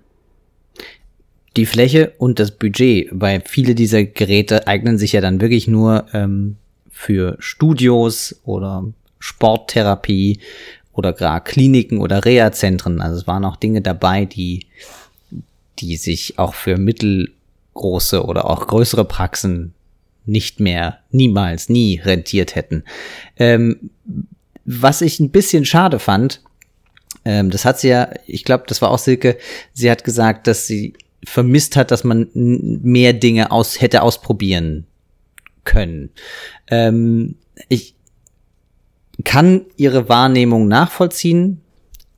Die 1.55 1.65
Fläche 1.65 2.13
und 2.17 2.39
das 2.39 2.51
Budget, 2.51 3.09
weil 3.11 3.41
viele 3.45 3.73
dieser 3.75 4.03
Geräte 4.03 4.67
eignen 4.67 4.97
sich 4.97 5.13
ja 5.13 5.21
dann 5.21 5.39
wirklich 5.39 5.67
nur 5.67 6.07
ähm, 6.13 6.57
für 6.89 7.37
Studios 7.39 8.41
oder 8.43 8.85
Sporttherapie 9.19 10.39
oder 10.93 11.13
gar 11.13 11.43
Kliniken 11.43 11.99
oder 11.99 12.25
Reha-Zentren. 12.25 13.01
Also 13.01 13.19
es 13.19 13.27
waren 13.27 13.45
auch 13.45 13.55
Dinge 13.55 13.81
dabei, 13.81 14.25
die, 14.25 14.67
die 15.79 15.97
sich 15.97 16.37
auch 16.37 16.53
für 16.53 16.77
mittelgroße 16.77 18.23
oder 18.23 18.49
auch 18.49 18.67
größere 18.67 19.05
Praxen 19.05 19.73
nicht 20.25 20.59
mehr, 20.59 20.99
niemals, 21.11 21.69
nie 21.69 21.99
rentiert 21.99 22.55
hätten. 22.55 22.83
Ähm, 23.37 23.89
was 24.65 25.01
ich 25.01 25.19
ein 25.19 25.31
bisschen 25.31 25.65
schade 25.65 25.99
fand, 25.99 26.41
ähm, 27.25 27.49
das 27.49 27.65
hat 27.65 27.79
sie 27.79 27.89
ja, 27.89 28.09
ich 28.27 28.43
glaube, 28.43 28.65
das 28.67 28.81
war 28.81 28.91
auch 28.91 28.99
Silke, 28.99 29.37
sie 29.73 29.89
hat 29.89 30.03
gesagt, 30.03 30.47
dass 30.47 30.67
sie 30.67 30.93
vermisst 31.23 31.75
hat, 31.75 31.91
dass 31.91 32.03
man 32.03 32.29
mehr 32.33 33.13
Dinge 33.13 33.51
aus, 33.51 33.79
hätte 33.79 34.01
ausprobieren 34.01 34.85
können. 35.63 36.09
Ähm, 36.67 37.35
ich 37.69 37.95
kann 39.23 39.65
ihre 39.77 40.09
Wahrnehmung 40.09 40.67
nachvollziehen, 40.67 41.61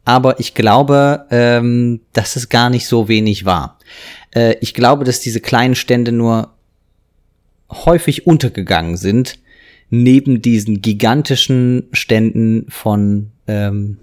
aber 0.06 0.40
ich 0.40 0.54
glaube, 0.54 1.26
ähm, 1.32 2.02
dass 2.14 2.36
es 2.36 2.50
gar 2.50 2.70
nicht 2.70 2.88
so 2.88 3.08
wenig 3.08 3.46
war. 3.46 3.80
Äh, 4.32 4.56
ich 4.62 4.74
glaube, 4.74 5.06
dass 5.06 5.20
diese 5.20 5.40
kleinen 5.40 5.76
Stände 5.76 6.12
nur 6.12 6.52
häufig 7.72 8.28
untergegangen 8.28 8.98
sind, 8.98 9.40
neben 9.90 10.42
diesen 10.42 10.82
gigantischen 10.82 11.88
Ständen 11.94 12.66
von 12.70 13.32
ähm, 13.48 13.98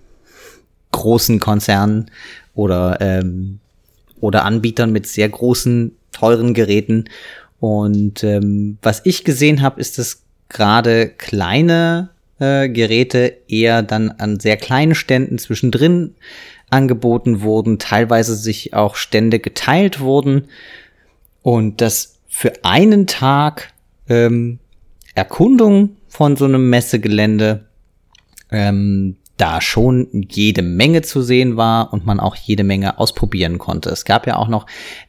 großen 0.93 1.39
Konzernen 1.41 2.11
oder, 2.55 2.99
ähm, 3.01 3.61
oder 4.21 4.45
Anbietern 4.45 4.93
mit 4.93 5.07
sehr 5.07 5.29
großen, 5.29 5.93
teuren 6.13 6.55
Geräten. 6.55 7.05
Und 7.61 8.25
ähm, 8.25 8.79
was 8.83 9.03
ich 9.05 9.25
gesehen 9.25 9.63
habe, 9.63 9.81
ist, 9.81 9.99
dass 9.99 10.23
gerade 10.49 11.09
kleine 11.09 12.11
äh, 12.41 12.69
Geräte 12.69 13.37
eher 13.49 13.83
dann 13.83 14.11
an 14.11 14.41
sehr 14.41 14.57
kleinen 14.57 14.95
Ständen 14.95 15.39
zwischendrin 15.39 16.15
angeboten 16.71 17.43
wurden, 17.43 17.79
teilweise 17.79 18.35
sich 18.35 18.75
auch 18.75 18.97
Stände 18.97 19.39
geteilt 19.39 20.01
wurden 20.01 20.49
und 21.43 21.81
dass 21.81 22.19
für 22.29 22.53
einen 22.65 23.07
Tag 23.07 23.73
ähm, 24.09 24.59
Erkundung 25.15 25.97
von 26.09 26.37
so 26.37 26.45
einem 26.45 26.71
Messegelände 26.71 27.67
ähm, 28.51 29.17
da 29.37 29.61
schon 29.61 30.27
jede 30.31 30.63
Menge 30.63 31.03
zu 31.03 31.23
sehen 31.23 31.57
war 31.57 31.93
und 31.93 32.05
man 32.05 32.21
auch 32.21 32.37
jede 32.37 32.63
Menge 32.63 32.99
ausprobieren 32.99 33.59
konnte. 33.59 33.89
Es 33.91 34.05
gab 34.05 34.27
ja 34.27 34.37
auch 34.37 34.49
noch 34.49 34.67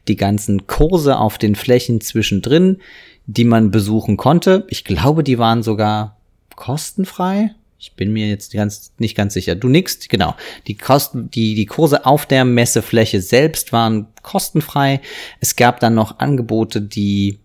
die 0.08 0.16
ganzen 0.16 0.66
Kurse 0.66 1.18
auf 1.18 1.38
den 1.38 1.54
Flächen 1.54 2.00
zwischendrin, 2.00 2.78
die 3.26 3.44
man 3.44 3.70
besuchen 3.70 4.16
konnte. 4.16 4.64
Ich 4.68 4.84
glaube, 4.84 5.22
die 5.22 5.38
waren 5.38 5.62
sogar 5.62 6.16
kostenfrei. 6.56 7.54
Ich 7.78 7.94
bin 7.94 8.12
mir 8.12 8.28
jetzt 8.28 8.52
ganz, 8.52 8.92
nicht 8.98 9.16
ganz 9.16 9.34
sicher. 9.34 9.56
Du 9.56 9.68
nix, 9.68 9.98
genau. 10.08 10.36
Die 10.68 10.76
Kosten, 10.76 11.30
die, 11.32 11.56
die 11.56 11.66
Kurse 11.66 12.06
auf 12.06 12.26
der 12.26 12.44
Messefläche 12.44 13.20
selbst 13.20 13.72
waren 13.72 14.06
kostenfrei. 14.22 15.00
Es 15.40 15.56
gab 15.56 15.80
dann 15.80 15.94
noch 15.94 16.20
Angebote, 16.20 16.80
die, 16.80 17.40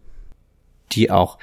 die 0.91 1.09
auch 1.09 1.39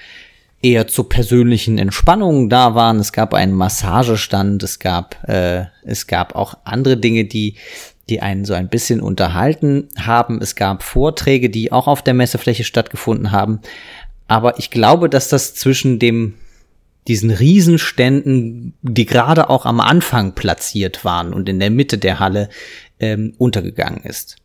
eher 0.63 0.87
zur 0.87 1.09
persönlichen 1.09 1.77
Entspannung 1.77 2.49
da 2.49 2.77
waren. 2.77 3.01
Es 3.01 3.13
gab 3.13 3.35
einen 3.35 3.53
Massagestand, 3.53 4.63
es 4.63 4.79
gab, 4.79 5.29
äh, 5.29 5.65
es 5.83 6.07
gab 6.07 6.37
auch 6.37 6.57
andere 6.63 6.97
Dinge, 6.97 7.25
die, 7.25 7.57
die 8.09 8.23
einen 8.23 8.45
so 8.45 8.55
ein 8.55 8.69
bisschen 8.69 9.01
unterhalten 9.01 9.89
haben. 9.99 10.41
Es 10.41 10.55
gab 10.55 10.83
Vorträge, 10.83 11.51
die 11.51 11.73
auch 11.73 11.89
auf 11.89 12.03
der 12.03 12.15
Messefläche 12.15 12.65
stattgefunden 12.65 13.33
haben. 13.33 13.61
Aber 14.29 14.59
ich 14.59 14.71
glaube, 14.71 15.11
dass 15.11 15.29
das 15.29 15.55
zwischen 15.55 15.99
dem 15.99 16.35
diesen 17.09 17.31
Riesenständen, 17.31 18.75
die 18.83 19.07
gerade 19.07 19.51
auch 19.51 19.67
am 19.67 19.81
Anfang 19.81 20.35
platziert 20.35 21.05
waren 21.05 21.35
und 21.35 21.49
in 21.49 21.61
der 21.61 21.71
Mitte 21.71 21.99
der 21.99 22.19
Halle 22.19 22.49
ähm, 22.99 23.35
untergegangen 23.39 24.03
ist. 24.05 24.37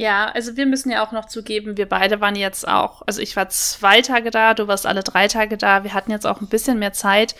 Ja, 0.00 0.30
also 0.30 0.56
wir 0.56 0.64
müssen 0.64 0.90
ja 0.90 1.04
auch 1.04 1.12
noch 1.12 1.26
zugeben, 1.26 1.76
wir 1.76 1.86
beide 1.86 2.22
waren 2.22 2.34
jetzt 2.34 2.66
auch, 2.66 3.02
also 3.06 3.20
ich 3.20 3.36
war 3.36 3.50
zwei 3.50 4.00
Tage 4.00 4.30
da, 4.30 4.54
du 4.54 4.66
warst 4.66 4.86
alle 4.86 5.02
drei 5.02 5.28
Tage 5.28 5.58
da. 5.58 5.84
Wir 5.84 5.92
hatten 5.92 6.10
jetzt 6.10 6.26
auch 6.26 6.40
ein 6.40 6.48
bisschen 6.48 6.78
mehr 6.78 6.94
Zeit, 6.94 7.34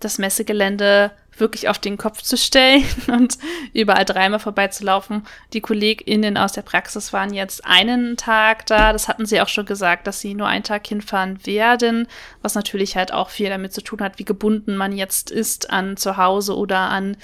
das 0.00 0.18
Messegelände 0.18 1.12
wirklich 1.38 1.68
auf 1.68 1.78
den 1.78 1.96
Kopf 1.96 2.22
zu 2.22 2.36
stellen 2.36 2.84
und 3.08 3.38
überall 3.72 4.04
dreimal 4.04 4.40
vorbeizulaufen. 4.40 5.26
Die 5.52 5.60
KollegInnen 5.60 6.36
aus 6.36 6.52
der 6.52 6.62
Praxis 6.62 7.12
waren 7.12 7.34
jetzt 7.34 7.64
einen 7.64 8.16
Tag 8.16 8.66
da. 8.66 8.92
Das 8.92 9.08
hatten 9.08 9.26
sie 9.26 9.40
auch 9.40 9.48
schon 9.48 9.66
gesagt, 9.66 10.06
dass 10.06 10.20
sie 10.20 10.34
nur 10.34 10.48
einen 10.48 10.64
Tag 10.64 10.86
hinfahren 10.86 11.44
werden, 11.46 12.08
was 12.42 12.54
natürlich 12.54 12.96
halt 12.96 13.12
auch 13.12 13.30
viel 13.30 13.48
damit 13.48 13.72
zu 13.72 13.82
tun 13.82 14.00
hat, 14.00 14.18
wie 14.18 14.24
gebunden 14.24 14.76
man 14.76 14.92
jetzt 14.92 15.30
ist 15.30 15.70
an 15.70 15.96
zu 15.96 16.16
Hause 16.16 16.56
oder 16.56 16.78
an 16.78 17.16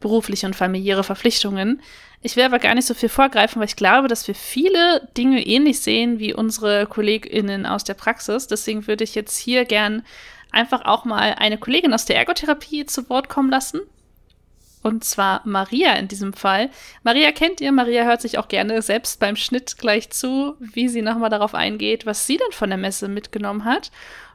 berufliche 0.00 0.46
und 0.46 0.54
familiäre 0.54 1.04
Verpflichtungen. 1.04 1.80
Ich 2.20 2.36
will 2.36 2.44
aber 2.44 2.58
gar 2.58 2.74
nicht 2.74 2.86
so 2.86 2.94
viel 2.94 3.10
vorgreifen, 3.10 3.60
weil 3.60 3.68
ich 3.68 3.76
glaube, 3.76 4.08
dass 4.08 4.26
wir 4.26 4.34
viele 4.34 5.08
Dinge 5.16 5.46
ähnlich 5.46 5.80
sehen 5.80 6.18
wie 6.18 6.32
unsere 6.32 6.86
KollegInnen 6.86 7.66
aus 7.66 7.84
der 7.84 7.92
Praxis. 7.94 8.46
Deswegen 8.46 8.86
würde 8.86 9.04
ich 9.04 9.14
jetzt 9.14 9.36
hier 9.36 9.66
gern 9.66 10.02
einfach 10.54 10.84
auch 10.84 11.04
mal 11.04 11.34
eine 11.38 11.58
Kollegin 11.58 11.92
aus 11.92 12.04
der 12.04 12.16
Ergotherapie 12.16 12.86
zu 12.86 13.08
Wort 13.10 13.28
kommen 13.28 13.50
lassen. 13.50 13.80
Und 14.82 15.02
zwar 15.02 15.40
Maria 15.44 15.94
in 15.94 16.08
diesem 16.08 16.34
Fall. 16.34 16.68
Maria 17.02 17.32
kennt 17.32 17.62
ihr. 17.62 17.72
Maria 17.72 18.04
hört 18.04 18.20
sich 18.20 18.36
auch 18.36 18.48
gerne 18.48 18.82
selbst 18.82 19.18
beim 19.18 19.34
Schnitt 19.34 19.78
gleich 19.78 20.10
zu, 20.10 20.56
wie 20.58 20.88
sie 20.88 21.00
nochmal 21.00 21.30
darauf 21.30 21.54
eingeht, 21.54 22.04
was 22.04 22.26
sie 22.26 22.36
denn 22.36 22.52
von 22.52 22.68
der 22.68 22.78
Messe 22.78 23.08
mitgenommen 23.08 23.64
hat. 23.64 23.90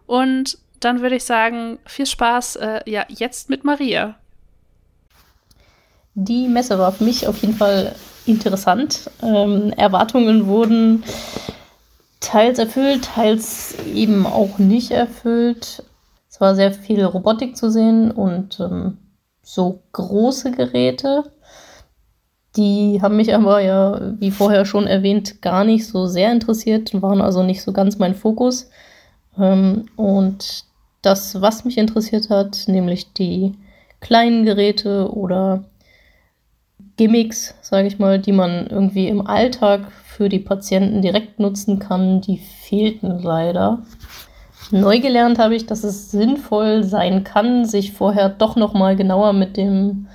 Und 0.07 0.57
dann 0.79 1.01
würde 1.01 1.17
ich 1.17 1.23
sagen, 1.23 1.77
viel 1.85 2.07
Spaß 2.07 2.55
äh, 2.57 2.81
ja 2.89 3.05
jetzt 3.09 3.49
mit 3.49 3.63
Maria. 3.63 4.15
Die 6.15 6.47
Messe 6.47 6.79
war 6.79 6.91
für 6.93 7.03
mich 7.03 7.27
auf 7.27 7.41
jeden 7.41 7.55
Fall 7.55 7.95
interessant. 8.25 9.11
Ähm, 9.21 9.71
Erwartungen 9.77 10.47
wurden 10.47 11.03
teils 12.19 12.59
erfüllt, 12.59 13.05
teils 13.05 13.75
eben 13.93 14.25
auch 14.25 14.57
nicht 14.57 14.91
erfüllt. 14.91 15.83
Es 16.39 16.41
war 16.41 16.55
sehr 16.55 16.71
viel 16.71 17.03
Robotik 17.03 17.57
zu 17.57 17.69
sehen 17.69 18.11
und 18.11 18.61
ähm, 18.61 18.97
so 19.41 19.81
große 19.91 20.51
Geräte. 20.51 21.33
Die 22.55 23.01
haben 23.01 23.17
mich 23.17 23.35
aber 23.35 23.59
ja, 23.59 24.13
wie 24.21 24.31
vorher 24.31 24.63
schon 24.63 24.87
erwähnt, 24.87 25.41
gar 25.41 25.65
nicht 25.65 25.85
so 25.85 26.05
sehr 26.05 26.31
interessiert, 26.31 26.93
waren 27.01 27.19
also 27.19 27.43
nicht 27.43 27.61
so 27.61 27.73
ganz 27.73 27.99
mein 27.99 28.15
Fokus. 28.15 28.69
Ähm, 29.37 29.87
und 29.97 30.63
das, 31.01 31.41
was 31.41 31.65
mich 31.65 31.77
interessiert 31.77 32.29
hat, 32.29 32.63
nämlich 32.67 33.11
die 33.11 33.57
kleinen 33.99 34.45
Geräte 34.45 35.11
oder 35.11 35.65
Gimmicks, 36.95 37.53
sage 37.59 37.89
ich 37.89 37.99
mal, 37.99 38.17
die 38.17 38.31
man 38.31 38.67
irgendwie 38.67 39.09
im 39.09 39.27
Alltag 39.27 39.91
für 40.05 40.29
die 40.29 40.39
Patienten 40.39 41.01
direkt 41.01 41.37
nutzen 41.41 41.79
kann, 41.79 42.21
die 42.21 42.37
fehlten 42.37 43.19
leider. 43.19 43.83
Neu 44.71 44.99
gelernt 44.99 45.39
habe 45.39 45.55
ich, 45.55 45.65
dass 45.65 45.83
es 45.83 46.11
sinnvoll 46.11 46.83
sein 46.83 47.23
kann, 47.23 47.65
sich 47.65 47.93
vorher 47.93 48.29
doch 48.29 48.55
noch 48.55 48.73
mal 48.73 48.95
genauer 48.95 49.33
mit 49.33 49.57
dem 49.57 50.07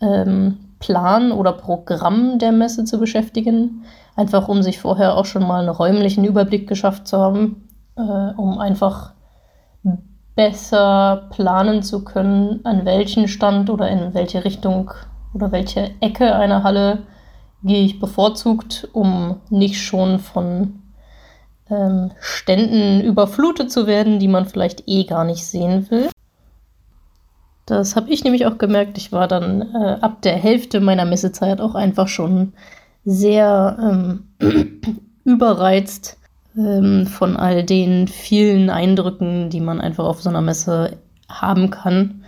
ähm, 0.00 0.58
Plan 0.78 1.32
oder 1.32 1.52
Programm 1.52 2.38
der 2.38 2.52
Messe 2.52 2.84
zu 2.84 2.98
beschäftigen. 2.98 3.84
Einfach 4.16 4.48
um 4.48 4.62
sich 4.62 4.78
vorher 4.78 5.16
auch 5.16 5.26
schon 5.26 5.46
mal 5.46 5.60
einen 5.60 5.68
räumlichen 5.68 6.24
Überblick 6.24 6.66
geschafft 6.66 7.06
zu 7.06 7.18
haben, 7.18 7.68
äh, 7.96 8.00
um 8.00 8.58
einfach 8.58 9.12
besser 10.34 11.28
planen 11.30 11.82
zu 11.82 12.02
können, 12.02 12.60
an 12.64 12.86
welchen 12.86 13.28
Stand 13.28 13.68
oder 13.68 13.88
in 13.90 14.14
welche 14.14 14.44
Richtung 14.44 14.90
oder 15.34 15.52
welche 15.52 15.90
Ecke 16.00 16.34
einer 16.34 16.62
Halle 16.62 17.02
gehe 17.62 17.84
ich 17.84 18.00
bevorzugt, 18.00 18.88
um 18.92 19.36
nicht 19.50 19.82
schon 19.82 20.18
von 20.18 20.79
ähm, 21.70 22.10
Ständen 22.20 23.00
überflutet 23.02 23.70
zu 23.70 23.86
werden, 23.86 24.18
die 24.18 24.28
man 24.28 24.46
vielleicht 24.46 24.84
eh 24.86 25.04
gar 25.04 25.24
nicht 25.24 25.44
sehen 25.44 25.90
will. 25.90 26.10
Das 27.66 27.94
habe 27.94 28.10
ich 28.10 28.24
nämlich 28.24 28.46
auch 28.46 28.58
gemerkt. 28.58 28.98
Ich 28.98 29.12
war 29.12 29.28
dann 29.28 29.62
äh, 29.74 29.98
ab 30.00 30.22
der 30.22 30.36
Hälfte 30.36 30.80
meiner 30.80 31.04
Messezeit 31.04 31.60
auch 31.60 31.74
einfach 31.74 32.08
schon 32.08 32.52
sehr 33.04 33.78
ähm, 33.80 34.24
überreizt 35.24 36.18
ähm, 36.56 37.06
von 37.06 37.36
all 37.36 37.64
den 37.64 38.08
vielen 38.08 38.70
Eindrücken, 38.70 39.50
die 39.50 39.60
man 39.60 39.80
einfach 39.80 40.04
auf 40.04 40.20
so 40.20 40.28
einer 40.28 40.40
Messe 40.40 40.96
haben 41.28 41.70
kann, 41.70 42.24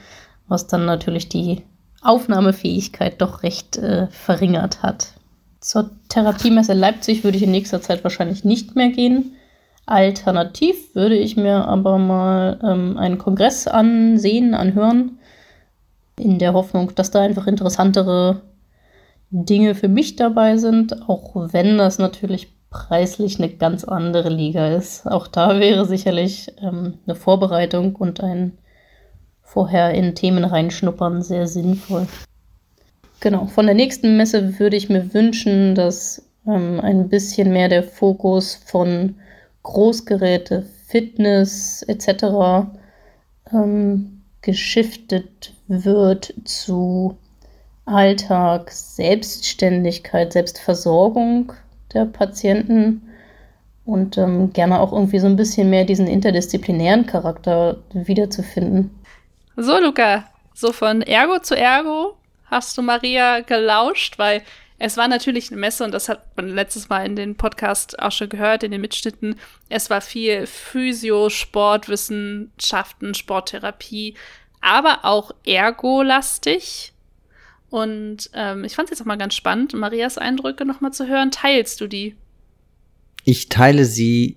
was 0.46 0.68
dann 0.68 0.84
natürlich 0.84 1.28
die 1.28 1.62
Aufnahmefähigkeit 2.02 3.20
doch 3.20 3.42
recht 3.42 3.76
äh, 3.78 4.08
verringert 4.08 4.82
hat. 4.82 5.14
Zur 5.62 5.90
Therapiemesse 6.08 6.72
Leipzig 6.72 7.22
würde 7.22 7.36
ich 7.36 7.44
in 7.44 7.52
nächster 7.52 7.80
Zeit 7.80 8.02
wahrscheinlich 8.02 8.44
nicht 8.44 8.74
mehr 8.74 8.88
gehen. 8.88 9.36
Alternativ 9.86 10.92
würde 10.96 11.16
ich 11.16 11.36
mir 11.36 11.68
aber 11.68 11.98
mal 11.98 12.58
ähm, 12.64 12.98
einen 12.98 13.18
Kongress 13.18 13.68
ansehen, 13.68 14.54
anhören, 14.54 15.20
in 16.18 16.40
der 16.40 16.52
Hoffnung, 16.52 16.92
dass 16.96 17.12
da 17.12 17.20
einfach 17.20 17.46
interessantere 17.46 18.42
Dinge 19.30 19.76
für 19.76 19.86
mich 19.86 20.16
dabei 20.16 20.56
sind, 20.56 21.08
auch 21.08 21.52
wenn 21.52 21.78
das 21.78 22.00
natürlich 22.00 22.52
preislich 22.68 23.38
eine 23.38 23.48
ganz 23.48 23.84
andere 23.84 24.30
Liga 24.30 24.66
ist. 24.66 25.06
Auch 25.06 25.28
da 25.28 25.60
wäre 25.60 25.86
sicherlich 25.86 26.52
ähm, 26.60 26.98
eine 27.06 27.14
Vorbereitung 27.14 27.94
und 27.94 28.20
ein 28.20 28.58
vorher 29.42 29.94
in 29.94 30.16
Themen 30.16 30.42
reinschnuppern 30.42 31.22
sehr 31.22 31.46
sinnvoll. 31.46 32.08
Genau, 33.22 33.46
von 33.46 33.66
der 33.66 33.76
nächsten 33.76 34.16
Messe 34.16 34.58
würde 34.58 34.74
ich 34.74 34.88
mir 34.88 35.14
wünschen, 35.14 35.76
dass 35.76 36.28
ähm, 36.44 36.80
ein 36.80 37.08
bisschen 37.08 37.52
mehr 37.52 37.68
der 37.68 37.84
Fokus 37.84 38.56
von 38.66 39.14
Großgeräte, 39.62 40.66
Fitness 40.88 41.84
etc. 41.84 42.66
Ähm, 43.52 44.22
geschiftet 44.40 45.54
wird 45.68 46.34
zu 46.44 47.16
Alltag, 47.84 48.72
Selbstständigkeit, 48.72 50.32
Selbstversorgung 50.32 51.52
der 51.94 52.06
Patienten 52.06 53.02
und 53.84 54.18
ähm, 54.18 54.52
gerne 54.52 54.80
auch 54.80 54.92
irgendwie 54.92 55.20
so 55.20 55.28
ein 55.28 55.36
bisschen 55.36 55.70
mehr 55.70 55.84
diesen 55.84 56.08
interdisziplinären 56.08 57.06
Charakter 57.06 57.76
wiederzufinden. 57.92 58.90
So, 59.56 59.78
Luca, 59.78 60.24
so 60.54 60.72
von 60.72 61.02
Ergo 61.02 61.38
zu 61.38 61.56
Ergo 61.56 62.16
hast 62.52 62.76
du 62.78 62.82
Maria 62.82 63.40
gelauscht, 63.40 64.18
weil 64.18 64.42
es 64.78 64.96
war 64.96 65.08
natürlich 65.08 65.50
eine 65.50 65.60
Messe 65.60 65.84
und 65.84 65.92
das 65.92 66.08
hat 66.08 66.36
man 66.36 66.48
letztes 66.48 66.88
Mal 66.88 67.06
in 67.06 67.16
den 67.16 67.36
Podcast 67.36 67.98
auch 68.00 68.12
schon 68.12 68.28
gehört, 68.28 68.62
in 68.62 68.72
den 68.72 68.80
Mitschnitten. 68.80 69.36
Es 69.68 69.90
war 69.90 70.00
viel 70.00 70.46
Physio, 70.46 71.30
Sportwissenschaften, 71.30 73.14
Sporttherapie, 73.14 74.14
aber 74.60 75.04
auch 75.04 75.30
Ergo-lastig. 75.44 76.92
Und 77.70 78.28
ähm, 78.34 78.64
ich 78.64 78.74
fand 78.74 78.86
es 78.86 78.90
jetzt 78.90 79.02
auch 79.02 79.06
mal 79.06 79.16
ganz 79.16 79.34
spannend, 79.34 79.72
Marias 79.72 80.18
Eindrücke 80.18 80.64
nochmal 80.64 80.92
zu 80.92 81.06
hören. 81.08 81.30
Teilst 81.30 81.80
du 81.80 81.86
die? 81.86 82.16
Ich 83.24 83.48
teile 83.48 83.84
sie 83.84 84.36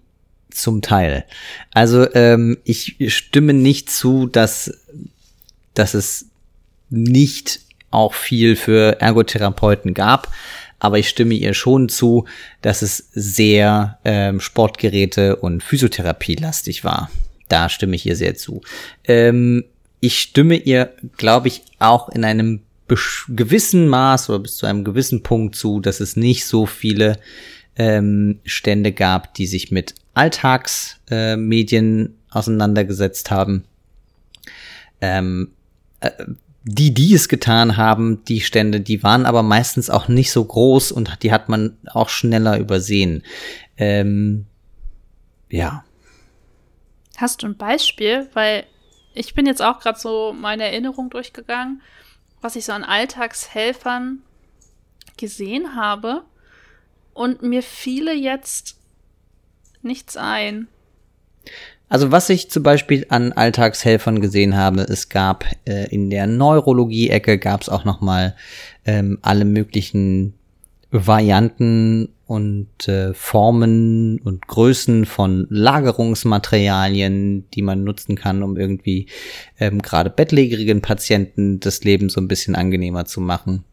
zum 0.51 0.81
Teil. 0.81 1.25
Also 1.71 2.13
ähm, 2.13 2.57
ich 2.63 2.95
stimme 3.07 3.53
nicht 3.53 3.89
zu, 3.89 4.27
dass, 4.27 4.71
dass 5.73 5.95
es 5.95 6.27
nicht 6.89 7.64
auch 7.95 8.13
viel 8.13 8.55
für 8.55 9.01
Ergotherapeuten 9.01 9.93
gab. 9.93 10.31
Aber 10.79 10.99
ich 10.99 11.09
stimme 11.09 11.33
ihr 11.33 11.53
schon 11.53 11.89
zu, 11.89 12.25
dass 12.61 12.81
es 12.81 13.09
sehr 13.13 13.97
ähm, 14.03 14.39
Sportgeräte 14.39 15.37
und 15.37 15.63
Physiotherapie 15.63 16.35
lastig 16.35 16.83
war. 16.83 17.09
Da 17.47 17.69
stimme 17.69 17.95
ich 17.95 18.05
ihr 18.05 18.15
sehr 18.15 18.35
zu. 18.35 18.61
Ähm, 19.05 19.63
ich 19.99 20.19
stimme 20.19 20.55
ihr, 20.55 20.93
glaube 21.17 21.47
ich, 21.47 21.63
auch 21.79 22.09
in 22.09 22.23
einem 22.25 22.61
gewissen 23.29 23.87
Maß 23.87 24.29
oder 24.29 24.39
bis 24.39 24.57
zu 24.57 24.65
einem 24.67 24.83
gewissen 24.83 25.23
Punkt 25.23 25.55
zu, 25.55 25.79
dass 25.79 25.99
es 25.99 26.15
nicht 26.15 26.45
so 26.45 26.65
viele 26.67 27.17
ähm, 27.75 28.39
Stände 28.45 28.91
gab, 28.91 29.33
die 29.33 29.47
sich 29.47 29.71
mit 29.71 29.95
Alltagsmedien 30.13 32.05
äh, 32.05 32.09
auseinandergesetzt 32.29 33.31
haben. 33.31 33.63
Ähm, 35.01 35.51
äh, 36.01 36.11
die, 36.67 36.93
die 36.93 37.13
es 37.13 37.29
getan 37.29 37.77
haben, 37.77 38.23
die 38.25 38.41
Stände, 38.41 38.81
die 38.81 39.03
waren 39.03 39.27
aber 39.27 39.43
meistens 39.43 39.91
auch 39.91 40.07
nicht 40.07 40.31
so 40.31 40.43
groß 40.43 40.91
und 40.91 41.21
die 41.21 41.31
hat 41.31 41.47
man 41.47 41.77
auch 41.85 42.09
schneller 42.09 42.57
übersehen. 42.57 43.23
Ähm, 43.77 44.47
ja. 45.49 45.85
Hast 47.17 47.43
du 47.43 47.47
ein 47.47 47.55
Beispiel? 47.55 48.27
Weil 48.33 48.65
ich 49.13 49.35
bin 49.35 49.45
jetzt 49.45 49.61
auch 49.61 49.79
gerade 49.79 49.99
so 49.99 50.33
meine 50.33 50.63
Erinnerung 50.63 51.11
durchgegangen, 51.11 51.83
was 52.41 52.55
ich 52.55 52.65
so 52.65 52.73
an 52.73 52.83
Alltagshelfern 52.83 54.23
gesehen 55.17 55.75
habe. 55.75 56.23
Und 57.13 57.43
mir 57.43 57.61
fiele 57.61 58.13
jetzt 58.13 58.77
nichts 59.83 60.17
ein. 60.17 60.67
Also 61.95 62.11
was 62.11 62.29
ich 62.29 62.51
zum 62.51 62.61
Beispiel 62.61 63.05
an 63.07 63.31
Alltagshelfern 63.31 64.19
gesehen 64.19 64.57
habe, 64.57 64.81
es 64.81 65.07
gab 65.07 65.45
äh, 65.63 65.87
in 65.87 66.09
der 66.09 66.27
Neurologie-Ecke 66.27 67.37
gab 67.37 67.61
es 67.61 67.69
auch 67.69 67.85
noch 67.85 68.01
mal 68.01 68.35
ähm, 68.83 69.17
alle 69.21 69.45
möglichen 69.45 70.33
Varianten 70.91 72.09
und 72.27 72.89
äh, 72.89 73.13
Formen 73.13 74.19
und 74.19 74.45
Größen 74.45 75.05
von 75.05 75.47
Lagerungsmaterialien, 75.49 77.49
die 77.51 77.61
man 77.61 77.85
nutzen 77.85 78.17
kann, 78.17 78.43
um 78.43 78.57
irgendwie 78.57 79.07
ähm, 79.57 79.81
gerade 79.81 80.09
bettlägerigen 80.09 80.81
Patienten 80.81 81.61
das 81.61 81.85
Leben 81.85 82.09
so 82.09 82.19
ein 82.19 82.27
bisschen 82.27 82.55
angenehmer 82.55 83.05
zu 83.05 83.21
machen. 83.21 83.63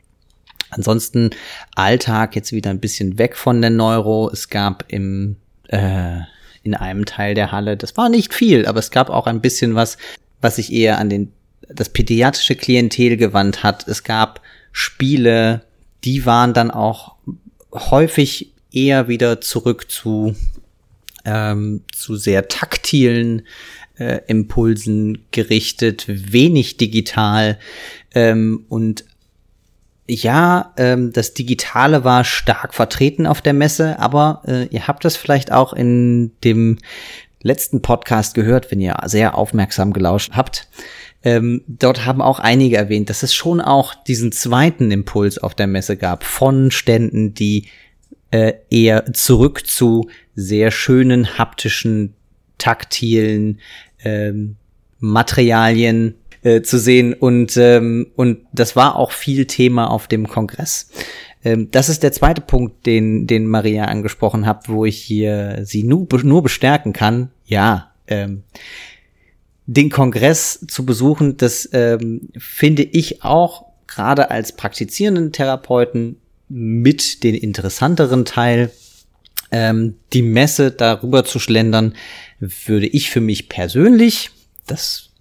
Ansonsten 0.71 1.31
Alltag 1.75 2.37
jetzt 2.37 2.53
wieder 2.53 2.71
ein 2.71 2.79
bisschen 2.79 3.19
weg 3.19 3.37
von 3.37 3.61
der 3.61 3.71
Neuro. 3.71 4.31
Es 4.33 4.49
gab 4.49 4.85
im 4.87 5.39
äh, 5.67 6.21
in 6.63 6.75
einem 6.75 7.05
Teil 7.05 7.35
der 7.35 7.53
Halle. 7.53 7.77
Das 7.77 7.97
war 7.97 8.09
nicht 8.09 8.35
viel, 8.35 8.67
aber 8.67 8.79
es 8.79 8.91
gab 8.91 9.11
auch 9.11 9.27
ein 9.27 9.41
bisschen 9.41 9.75
was, 9.75 9.99
was 10.41 10.57
sich 10.57 10.73
eher 10.73 10.99
an 10.99 11.09
den, 11.09 11.33
das 11.69 11.89
pädiatrische 11.89 12.57
Klientel 12.57 13.17
gewandt 13.17 13.63
hat. 13.63 13.87
Es 13.89 14.05
gab 14.05 14.41
Spiele, 14.73 15.63
die 16.05 16.27
waren 16.27 16.55
dann 16.55 16.71
auch 16.71 17.17
häufig 17.73 18.53
eher 18.73 19.09
wieder 19.09 19.41
zurück 19.41 19.91
zu, 19.91 20.35
ähm, 21.25 21.83
zu 21.93 22.17
sehr 22.17 22.49
taktilen 22.49 23.43
äh, 23.99 24.21
Impulsen 24.27 25.25
gerichtet, 25.31 26.05
wenig 26.09 26.77
digital 26.77 27.59
ähm, 28.15 28.65
und 28.69 29.05
ja, 30.13 30.73
ähm, 30.77 31.13
das 31.13 31.35
Digitale 31.35 32.05
war 32.05 32.25
stark 32.25 32.75
vertreten 32.75 33.27
auf 33.27 33.41
der 33.41 33.55
Messe, 33.55 33.99
aber 33.99 34.43
äh, 34.47 34.67
ihr 34.67 34.87
habt 34.87 35.05
das 35.05 35.17
vielleicht 35.17 35.53
auch 35.53 35.73
in 35.73 36.33
dem 36.45 36.79
letzten 37.43 37.83
Podcast 37.83 38.35
gehört, 38.35 38.71
wenn 38.71 38.81
ihr 38.81 38.97
sehr 39.07 39.37
aufmerksam 39.37 39.93
gelauscht 39.93 40.33
habt. 40.35 40.69
Ähm, 41.25 41.63
dort 41.67 42.05
haben 42.05 42.21
auch 42.21 42.41
einige 42.41 42.77
erwähnt, 42.77 43.09
dass 43.09 43.23
es 43.23 43.35
schon 43.35 43.61
auch 43.61 43.95
diesen 43.95 44.33
zweiten 44.33 44.91
Impuls 44.91 45.39
auf 45.39 45.55
der 45.55 45.67
Messe 45.67 45.97
gab 45.97 46.25
von 46.25 46.71
Ständen, 46.71 47.33
die 47.35 47.69
äh, 48.31 48.55
eher 48.71 49.13
zurück 49.13 49.67
zu 49.67 50.09
sehr 50.35 50.71
schönen 50.71 51.39
haptischen, 51.39 52.15
taktilen 52.59 53.61
ähm, 54.05 54.57
Materialien 54.99 56.15
äh, 56.43 56.63
zu 56.63 56.79
sehen 56.79 57.15
und 57.15 57.57
ähm, 57.57 58.09
und 58.17 58.41
das 58.53 58.77
war 58.77 58.97
auch 58.97 59.13
viel 59.13 59.47
Thema 59.47 59.91
auf 59.91 60.09
dem 60.09 60.29
Kongress. 60.29 60.91
Ähm, 61.45 61.71
das 61.71 61.89
ist 61.89 62.03
der 62.03 62.13
zweite 62.13 62.41
Punkt, 62.41 62.87
den 62.87 63.27
den 63.27 63.47
Maria 63.47 63.85
angesprochen 63.87 64.47
hat, 64.47 64.69
wo 64.69 64.85
ich 64.85 64.99
hier 64.99 65.61
sie 65.65 65.83
nur 65.83 66.07
nur 66.23 66.43
bestärken 66.43 66.93
kann. 66.93 67.31
Ja, 67.45 67.93
ähm, 68.07 68.43
den 69.67 69.91
Kongress 69.91 70.65
zu 70.69 70.85
besuchen, 70.85 71.37
das 71.37 71.69
ähm, 71.73 72.29
finde 72.37 72.83
ich 72.83 73.23
auch 73.23 73.67
gerade 73.87 74.31
als 74.31 74.53
praktizierenden 74.53 75.33
Therapeuten 75.33 76.17
mit 76.49 77.23
den 77.23 77.35
interessanteren 77.35 78.25
Teil 78.25 78.71
ähm, 79.51 79.97
die 80.13 80.23
Messe 80.23 80.71
darüber 80.71 81.25
zu 81.25 81.39
schlendern, 81.39 81.95
würde 82.41 82.87
ich 82.87 83.11
für 83.11 83.21
mich 83.21 83.49
persönlich, 83.49 84.31
das 84.67 85.12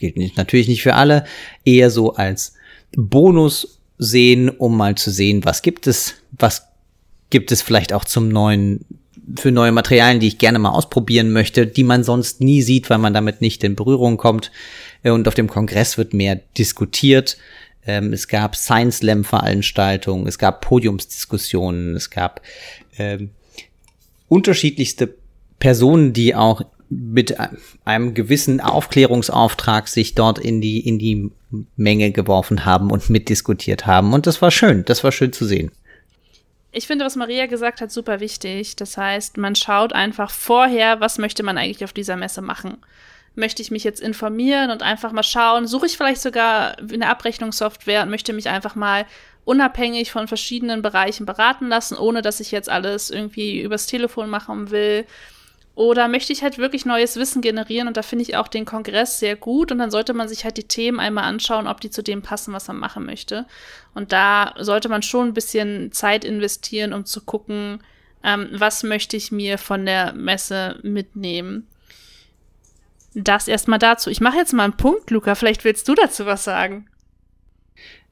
gilt 0.00 0.16
nicht, 0.16 0.36
natürlich 0.36 0.68
nicht 0.68 0.82
für 0.82 0.94
alle, 0.94 1.24
eher 1.64 1.90
so 1.90 2.14
als 2.14 2.54
Bonus 2.96 3.80
sehen, 3.98 4.48
um 4.48 4.76
mal 4.76 4.96
zu 4.96 5.10
sehen, 5.10 5.44
was 5.44 5.62
gibt 5.62 5.86
es, 5.86 6.14
was 6.32 6.66
gibt 7.28 7.52
es 7.52 7.62
vielleicht 7.62 7.92
auch 7.92 8.04
zum 8.04 8.28
neuen, 8.28 8.84
für 9.38 9.52
neue 9.52 9.72
Materialien, 9.72 10.20
die 10.20 10.28
ich 10.28 10.38
gerne 10.38 10.58
mal 10.58 10.70
ausprobieren 10.70 11.30
möchte, 11.30 11.66
die 11.66 11.84
man 11.84 12.02
sonst 12.02 12.40
nie 12.40 12.62
sieht, 12.62 12.90
weil 12.90 12.98
man 12.98 13.14
damit 13.14 13.40
nicht 13.40 13.62
in 13.62 13.76
Berührung 13.76 14.16
kommt. 14.16 14.50
Äh, 15.02 15.10
und 15.10 15.28
auf 15.28 15.34
dem 15.34 15.48
Kongress 15.48 15.98
wird 15.98 16.14
mehr 16.14 16.40
diskutiert. 16.58 17.36
Ähm, 17.86 18.12
es 18.12 18.26
gab 18.26 18.56
Science 18.56 18.98
Slam 18.98 19.24
Veranstaltungen, 19.24 20.26
es 20.26 20.38
gab 20.38 20.60
Podiumsdiskussionen, 20.62 21.94
es 21.94 22.10
gab 22.10 22.42
ähm, 22.98 23.30
unterschiedlichste 24.28 25.14
Personen, 25.58 26.12
die 26.12 26.34
auch 26.34 26.62
mit 26.90 27.36
einem 27.84 28.14
gewissen 28.14 28.60
Aufklärungsauftrag 28.60 29.86
sich 29.86 30.16
dort 30.16 30.40
in 30.40 30.60
die, 30.60 30.80
in 30.80 30.98
die 30.98 31.30
Menge 31.76 32.10
geworfen 32.10 32.64
haben 32.64 32.90
und 32.90 33.08
mitdiskutiert 33.08 33.86
haben. 33.86 34.12
Und 34.12 34.26
das 34.26 34.42
war 34.42 34.50
schön. 34.50 34.84
Das 34.84 35.04
war 35.04 35.12
schön 35.12 35.32
zu 35.32 35.44
sehen. 35.44 35.70
Ich 36.72 36.88
finde, 36.88 37.04
was 37.04 37.16
Maria 37.16 37.46
gesagt 37.46 37.80
hat, 37.80 37.92
super 37.92 38.18
wichtig. 38.18 38.74
Das 38.74 38.96
heißt, 38.96 39.36
man 39.36 39.54
schaut 39.54 39.92
einfach 39.92 40.30
vorher, 40.30 41.00
was 41.00 41.18
möchte 41.18 41.44
man 41.44 41.58
eigentlich 41.58 41.84
auf 41.84 41.92
dieser 41.92 42.16
Messe 42.16 42.42
machen. 42.42 42.78
Möchte 43.36 43.62
ich 43.62 43.70
mich 43.70 43.84
jetzt 43.84 44.00
informieren 44.00 44.70
und 44.70 44.82
einfach 44.82 45.12
mal 45.12 45.22
schauen, 45.22 45.68
suche 45.68 45.86
ich 45.86 45.96
vielleicht 45.96 46.20
sogar 46.20 46.76
eine 46.78 47.08
Abrechnungssoftware 47.08 48.02
und 48.02 48.10
möchte 48.10 48.32
mich 48.32 48.48
einfach 48.48 48.74
mal 48.74 49.06
unabhängig 49.44 50.10
von 50.10 50.26
verschiedenen 50.26 50.82
Bereichen 50.82 51.24
beraten 51.24 51.68
lassen, 51.68 51.96
ohne 51.96 52.20
dass 52.22 52.40
ich 52.40 52.50
jetzt 52.50 52.68
alles 52.68 53.10
irgendwie 53.10 53.62
übers 53.62 53.86
Telefon 53.86 54.28
machen 54.28 54.72
will 54.72 55.06
oder 55.74 56.08
möchte 56.08 56.32
ich 56.32 56.42
halt 56.42 56.58
wirklich 56.58 56.84
neues 56.84 57.16
Wissen 57.16 57.42
generieren? 57.42 57.88
Und 57.88 57.96
da 57.96 58.02
finde 58.02 58.24
ich 58.24 58.36
auch 58.36 58.48
den 58.48 58.64
Kongress 58.64 59.18
sehr 59.18 59.36
gut. 59.36 59.72
Und 59.72 59.78
dann 59.78 59.90
sollte 59.90 60.12
man 60.12 60.28
sich 60.28 60.44
halt 60.44 60.56
die 60.56 60.64
Themen 60.64 61.00
einmal 61.00 61.24
anschauen, 61.24 61.66
ob 61.66 61.80
die 61.80 61.90
zu 61.90 62.02
dem 62.02 62.22
passen, 62.22 62.52
was 62.52 62.68
man 62.68 62.78
machen 62.78 63.06
möchte. 63.06 63.46
Und 63.94 64.12
da 64.12 64.54
sollte 64.58 64.88
man 64.88 65.02
schon 65.02 65.28
ein 65.28 65.34
bisschen 65.34 65.92
Zeit 65.92 66.24
investieren, 66.24 66.92
um 66.92 67.06
zu 67.06 67.22
gucken, 67.22 67.82
ähm, 68.22 68.48
was 68.52 68.82
möchte 68.82 69.16
ich 69.16 69.32
mir 69.32 69.58
von 69.58 69.86
der 69.86 70.12
Messe 70.12 70.78
mitnehmen. 70.82 71.66
Das 73.14 73.48
erstmal 73.48 73.78
dazu. 73.78 74.10
Ich 74.10 74.20
mache 74.20 74.36
jetzt 74.36 74.52
mal 74.52 74.64
einen 74.64 74.76
Punkt, 74.76 75.10
Luca. 75.10 75.34
Vielleicht 75.34 75.64
willst 75.64 75.88
du 75.88 75.94
dazu 75.94 76.26
was 76.26 76.44
sagen. 76.44 76.88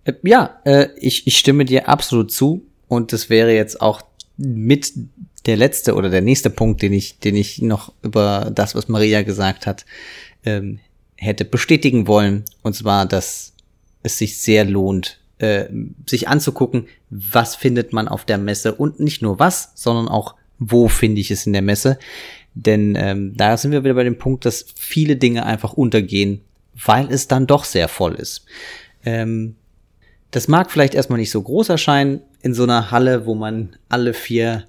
Äh, 0.05 0.15
ja, 0.23 0.61
äh, 0.65 0.89
ich, 0.97 1.27
ich 1.27 1.37
stimme 1.37 1.65
dir 1.65 1.89
absolut 1.89 2.33
zu. 2.33 2.65
Und 2.89 3.13
das 3.13 3.29
wäre 3.29 3.53
jetzt 3.53 3.81
auch 3.81 4.03
mit 4.39 4.93
der 5.47 5.57
letzte 5.57 5.95
oder 5.95 6.11
der 6.11 6.23
nächste 6.23 6.51
Punkt, 6.51 6.83
den 6.83 6.93
ich, 6.93 7.19
den 7.19 7.37
ich 7.37 7.63
noch 7.63 7.93
über 8.03 8.51
das, 8.55 8.75
was 8.75 8.89
Maria 8.89 9.23
gesagt 9.23 9.67
hat, 9.67 9.85
ähm, 10.45 10.81
hätte 11.17 11.45
bestätigen 11.45 12.07
wollen. 12.07 12.45
Und 12.63 12.75
zwar, 12.75 13.07
dass 13.07 13.53
es 14.03 14.19
sich 14.19 14.39
sehr 14.39 14.65
lohnt, 14.65 15.19
äh, 15.39 15.67
sich 16.07 16.29
anzugucken, 16.29 16.87
was 17.11 17.57
findet 17.57 17.93
man 17.93 18.09
auf 18.09 18.25
der 18.25 18.39
Messe 18.39 18.75
und 18.75 19.01
nicht 19.01 19.23
nur 19.23 19.39
was, 19.39 19.73
sondern 19.75 20.09
auch 20.09 20.35
wo 20.59 20.89
finde 20.89 21.21
ich 21.21 21.31
es 21.31 21.47
in 21.47 21.53
der 21.53 21.63
Messe. 21.63 21.99
Denn 22.55 22.97
ähm, 22.97 23.37
da 23.37 23.57
sind 23.57 23.71
wir 23.71 23.85
wieder 23.85 23.95
bei 23.95 24.05
dem 24.05 24.19
Punkt, 24.19 24.45
dass 24.45 24.67
viele 24.77 25.17
Dinge 25.17 25.47
einfach 25.47 25.75
untergehen, 25.75 26.41
weil 26.85 27.13
es 27.13 27.29
dann 27.29 27.47
doch 27.47 27.65
sehr 27.65 27.89
voll 27.89 28.15
ist. 28.15 28.45
Ähm, 29.05 29.55
das 30.31 30.49
mag 30.49 30.71
vielleicht 30.71 30.95
erstmal 30.95 31.19
nicht 31.19 31.31
so 31.31 31.41
groß 31.41 31.69
erscheinen 31.69 32.21
in 32.43 32.55
so 32.55 32.65
einer 32.65 32.91
Halle, 32.91 33.27
wo 33.27 33.35
man 33.35 33.77
alle 33.89 34.13
vier 34.13 34.65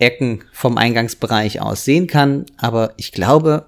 Ecken 0.00 0.42
vom 0.52 0.76
Eingangsbereich 0.78 1.60
aus 1.60 1.84
sehen 1.84 2.06
kann, 2.06 2.46
aber 2.56 2.94
ich 2.96 3.12
glaube, 3.12 3.66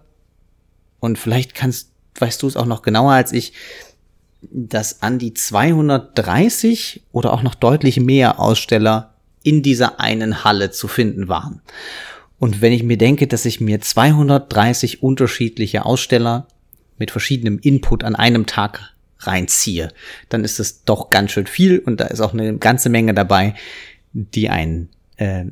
und 0.99 1.18
vielleicht 1.18 1.55
kannst, 1.55 1.90
weißt 2.18 2.42
du 2.42 2.47
es 2.47 2.57
auch 2.57 2.66
noch 2.66 2.83
genauer 2.83 3.12
als 3.12 3.33
ich, 3.33 3.53
dass 4.51 5.03
an 5.03 5.18
die 5.18 5.35
230 5.35 7.05
oder 7.12 7.33
auch 7.33 7.42
noch 7.42 7.55
deutlich 7.55 8.01
mehr 8.01 8.40
Aussteller 8.40 9.14
in 9.42 9.62
dieser 9.62 10.01
einen 10.01 10.45
Halle 10.45 10.71
zu 10.71 10.88
finden 10.88 11.29
waren. 11.29 11.61
Und 12.38 12.61
wenn 12.61 12.73
ich 12.73 12.83
mir 12.83 12.99
denke, 12.99 13.29
dass 13.29 13.45
ich 13.45 13.61
mir 13.61 13.81
230 13.81 15.03
unterschiedliche 15.03 15.85
Aussteller 15.85 16.49
mit 16.99 17.11
verschiedenem 17.11 17.59
Input 17.61 18.05
an 18.05 18.16
einem 18.16 18.47
Tag 18.47 18.92
reinziehe, 19.21 19.92
dann 20.29 20.45
ist 20.45 20.59
es 20.59 20.85
doch 20.85 21.11
ganz 21.11 21.31
schön 21.31 21.47
viel 21.47 21.79
und 21.79 22.01
da 22.01 22.07
ist 22.07 22.21
auch 22.21 22.33
eine 22.33 22.57
ganze 22.59 22.88
Menge 22.88 23.14
dabei, 23.14 23.55
die 24.12 24.49
einen, 24.49 24.88
äh, 25.22 25.46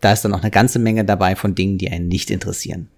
da 0.00 0.12
ist 0.12 0.22
dann 0.22 0.34
auch 0.34 0.42
eine 0.42 0.50
ganze 0.50 0.78
Menge 0.78 1.04
dabei 1.04 1.34
von 1.34 1.54
Dingen, 1.54 1.78
die 1.78 1.90
einen 1.90 2.08
nicht 2.08 2.30
interessieren. 2.30 2.88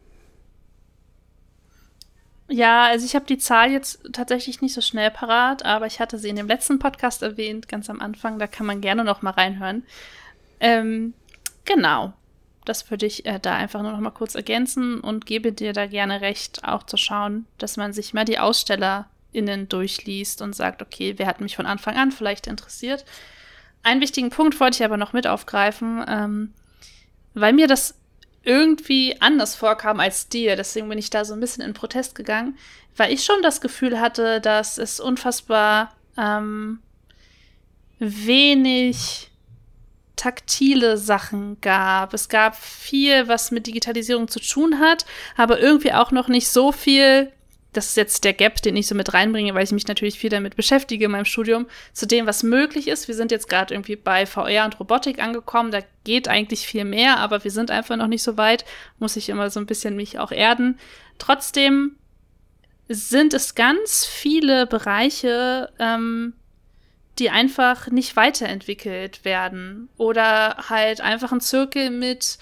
Ja, 2.50 2.86
also 2.86 3.04
ich 3.04 3.14
habe 3.14 3.26
die 3.26 3.38
Zahl 3.38 3.70
jetzt 3.70 4.00
tatsächlich 4.12 4.62
nicht 4.62 4.74
so 4.74 4.80
schnell 4.80 5.10
parat, 5.10 5.64
aber 5.64 5.86
ich 5.86 6.00
hatte 6.00 6.18
sie 6.18 6.30
in 6.30 6.36
dem 6.36 6.48
letzten 6.48 6.78
Podcast 6.78 7.22
erwähnt, 7.22 7.68
ganz 7.68 7.90
am 7.90 8.00
Anfang. 8.00 8.38
Da 8.38 8.46
kann 8.46 8.66
man 8.66 8.80
gerne 8.80 9.04
noch 9.04 9.20
mal 9.20 9.32
reinhören. 9.32 9.82
Ähm, 10.60 11.12
genau, 11.66 12.14
das 12.64 12.90
würde 12.90 13.06
ich 13.06 13.26
äh, 13.26 13.38
da 13.40 13.54
einfach 13.54 13.82
nur 13.82 13.92
noch 13.92 14.00
mal 14.00 14.10
kurz 14.10 14.34
ergänzen 14.34 15.00
und 15.00 15.26
gebe 15.26 15.52
dir 15.52 15.74
da 15.74 15.86
gerne 15.86 16.22
recht, 16.22 16.64
auch 16.64 16.84
zu 16.84 16.96
schauen, 16.96 17.44
dass 17.58 17.76
man 17.76 17.92
sich 17.92 18.14
mal 18.14 18.24
die 18.24 18.38
Aussteller 18.38 19.08
innen 19.30 19.68
durchliest 19.68 20.40
und 20.40 20.56
sagt, 20.56 20.80
okay, 20.80 21.14
wer 21.18 21.26
hat 21.26 21.42
mich 21.42 21.54
von 21.54 21.66
Anfang 21.66 21.96
an 21.96 22.12
vielleicht 22.12 22.46
interessiert. 22.46 23.04
Einen 23.82 24.00
wichtigen 24.00 24.30
Punkt 24.30 24.58
wollte 24.60 24.76
ich 24.76 24.84
aber 24.84 24.96
noch 24.96 25.12
mit 25.12 25.26
aufgreifen, 25.26 26.04
ähm, 26.08 26.52
weil 27.34 27.52
mir 27.52 27.66
das 27.66 27.94
irgendwie 28.42 29.20
anders 29.20 29.54
vorkam 29.54 30.00
als 30.00 30.28
dir, 30.28 30.56
deswegen 30.56 30.88
bin 30.88 30.98
ich 30.98 31.10
da 31.10 31.24
so 31.24 31.34
ein 31.34 31.40
bisschen 31.40 31.64
in 31.64 31.74
Protest 31.74 32.14
gegangen, 32.14 32.56
weil 32.96 33.12
ich 33.12 33.24
schon 33.24 33.42
das 33.42 33.60
Gefühl 33.60 34.00
hatte, 34.00 34.40
dass 34.40 34.78
es 34.78 35.00
unfassbar 35.00 35.94
ähm, 36.16 36.80
wenig 37.98 39.30
taktile 40.16 40.96
Sachen 40.96 41.60
gab. 41.60 42.12
Es 42.12 42.28
gab 42.28 42.56
viel, 42.56 43.28
was 43.28 43.50
mit 43.50 43.66
Digitalisierung 43.66 44.28
zu 44.28 44.40
tun 44.40 44.80
hat, 44.80 45.06
aber 45.36 45.60
irgendwie 45.60 45.92
auch 45.92 46.10
noch 46.10 46.28
nicht 46.28 46.48
so 46.48 46.72
viel 46.72 47.32
das 47.72 47.88
ist 47.88 47.96
jetzt 47.96 48.24
der 48.24 48.32
Gap, 48.32 48.62
den 48.62 48.76
ich 48.76 48.86
so 48.86 48.94
mit 48.94 49.12
reinbringe, 49.12 49.54
weil 49.54 49.64
ich 49.64 49.72
mich 49.72 49.86
natürlich 49.86 50.18
viel 50.18 50.30
damit 50.30 50.56
beschäftige 50.56 51.04
in 51.04 51.10
meinem 51.10 51.26
Studium, 51.26 51.66
zu 51.92 52.06
dem, 52.06 52.26
was 52.26 52.42
möglich 52.42 52.88
ist. 52.88 53.08
Wir 53.08 53.14
sind 53.14 53.30
jetzt 53.30 53.48
gerade 53.48 53.74
irgendwie 53.74 53.96
bei 53.96 54.24
VR 54.24 54.64
und 54.64 54.80
Robotik 54.80 55.22
angekommen. 55.22 55.70
Da 55.70 55.80
geht 56.04 56.28
eigentlich 56.28 56.66
viel 56.66 56.84
mehr, 56.84 57.18
aber 57.18 57.44
wir 57.44 57.50
sind 57.50 57.70
einfach 57.70 57.96
noch 57.96 58.06
nicht 58.06 58.22
so 58.22 58.36
weit. 58.36 58.64
Muss 58.98 59.16
ich 59.16 59.28
immer 59.28 59.50
so 59.50 59.60
ein 59.60 59.66
bisschen 59.66 59.96
mich 59.96 60.18
auch 60.18 60.32
erden. 60.32 60.78
Trotzdem 61.18 61.96
sind 62.88 63.34
es 63.34 63.54
ganz 63.54 64.06
viele 64.06 64.66
Bereiche, 64.66 65.70
ähm, 65.78 66.32
die 67.18 67.28
einfach 67.28 67.88
nicht 67.88 68.16
weiterentwickelt 68.16 69.26
werden. 69.26 69.90
Oder 69.98 70.56
halt 70.70 71.02
einfach 71.02 71.32
ein 71.32 71.42
Zirkel 71.42 71.90
mit 71.90 72.38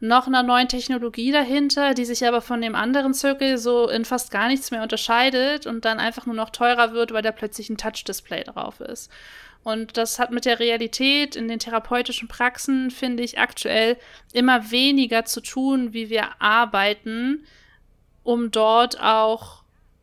noch 0.00 0.26
einer 0.26 0.42
neuen 0.42 0.68
Technologie 0.68 1.30
dahinter, 1.30 1.92
die 1.92 2.06
sich 2.06 2.26
aber 2.26 2.40
von 2.40 2.62
dem 2.62 2.74
anderen 2.74 3.12
Zirkel 3.12 3.58
so 3.58 3.88
in 3.88 4.06
fast 4.06 4.30
gar 4.30 4.48
nichts 4.48 4.70
mehr 4.70 4.82
unterscheidet 4.82 5.66
und 5.66 5.84
dann 5.84 6.00
einfach 6.00 6.24
nur 6.24 6.34
noch 6.34 6.50
teurer 6.50 6.92
wird, 6.92 7.12
weil 7.12 7.22
da 7.22 7.32
plötzlich 7.32 7.68
ein 7.68 7.76
Touch-Display 7.76 8.44
drauf 8.44 8.80
ist. 8.80 9.10
Und 9.62 9.98
das 9.98 10.18
hat 10.18 10.30
mit 10.30 10.46
der 10.46 10.58
Realität 10.58 11.36
in 11.36 11.48
den 11.48 11.58
therapeutischen 11.58 12.28
Praxen, 12.28 12.90
finde 12.90 13.22
ich, 13.22 13.38
aktuell 13.38 13.98
immer 14.32 14.70
weniger 14.70 15.26
zu 15.26 15.42
tun, 15.42 15.92
wie 15.92 16.08
wir 16.08 16.40
arbeiten, 16.40 17.44
um 18.22 18.50
dort 18.50 19.00
auch 19.02 19.59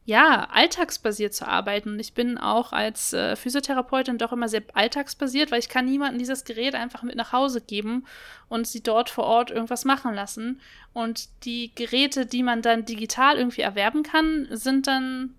ja, 0.08 0.48
alltagsbasiert 0.54 1.34
zu 1.34 1.46
arbeiten. 1.46 1.90
Und 1.90 2.00
ich 2.00 2.14
bin 2.14 2.38
auch 2.38 2.72
als 2.72 3.12
äh, 3.12 3.36
Physiotherapeutin 3.36 4.18
doch 4.18 4.32
immer 4.32 4.48
sehr 4.48 4.64
alltagsbasiert, 4.74 5.52
weil 5.52 5.60
ich 5.60 5.68
kann 5.68 5.84
niemandem 5.84 6.18
dieses 6.18 6.46
Gerät 6.46 6.76
einfach 6.76 7.04
mit 7.04 7.18
nach 7.18 7.34
Hause 7.34 7.60
geben 7.60 8.06
und 8.48 8.66
sie 8.68 8.82
dort 8.82 9.10
vor 9.10 9.26
Ort 9.26 9.52
irgendwas 9.52 9.84
machen 9.84 10.14
lassen. 10.14 10.62
Und 10.94 11.28
die 11.44 11.76
Geräte, 11.76 12.26
die 12.26 12.42
man 12.42 12.62
dann 12.62 12.86
digital 12.86 13.38
irgendwie 13.38 13.62
erwerben 13.62 14.04
kann, 14.04 14.48
sind 14.50 14.88
dann 14.88 15.36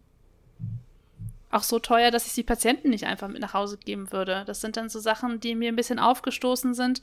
auch 1.50 1.62
so 1.62 1.78
teuer, 1.78 2.10
dass 2.10 2.26
ich 2.26 2.34
die 2.34 2.42
Patienten 2.42 2.90
nicht 2.90 3.06
einfach 3.06 3.28
mit 3.28 3.40
nach 3.40 3.54
Hause 3.54 3.78
geben 3.78 4.12
würde. 4.12 4.44
Das 4.46 4.60
sind 4.60 4.76
dann 4.76 4.90
so 4.90 5.00
Sachen, 5.00 5.40
die 5.40 5.54
mir 5.54 5.72
ein 5.72 5.76
bisschen 5.76 5.98
aufgestoßen 5.98 6.74
sind, 6.74 7.00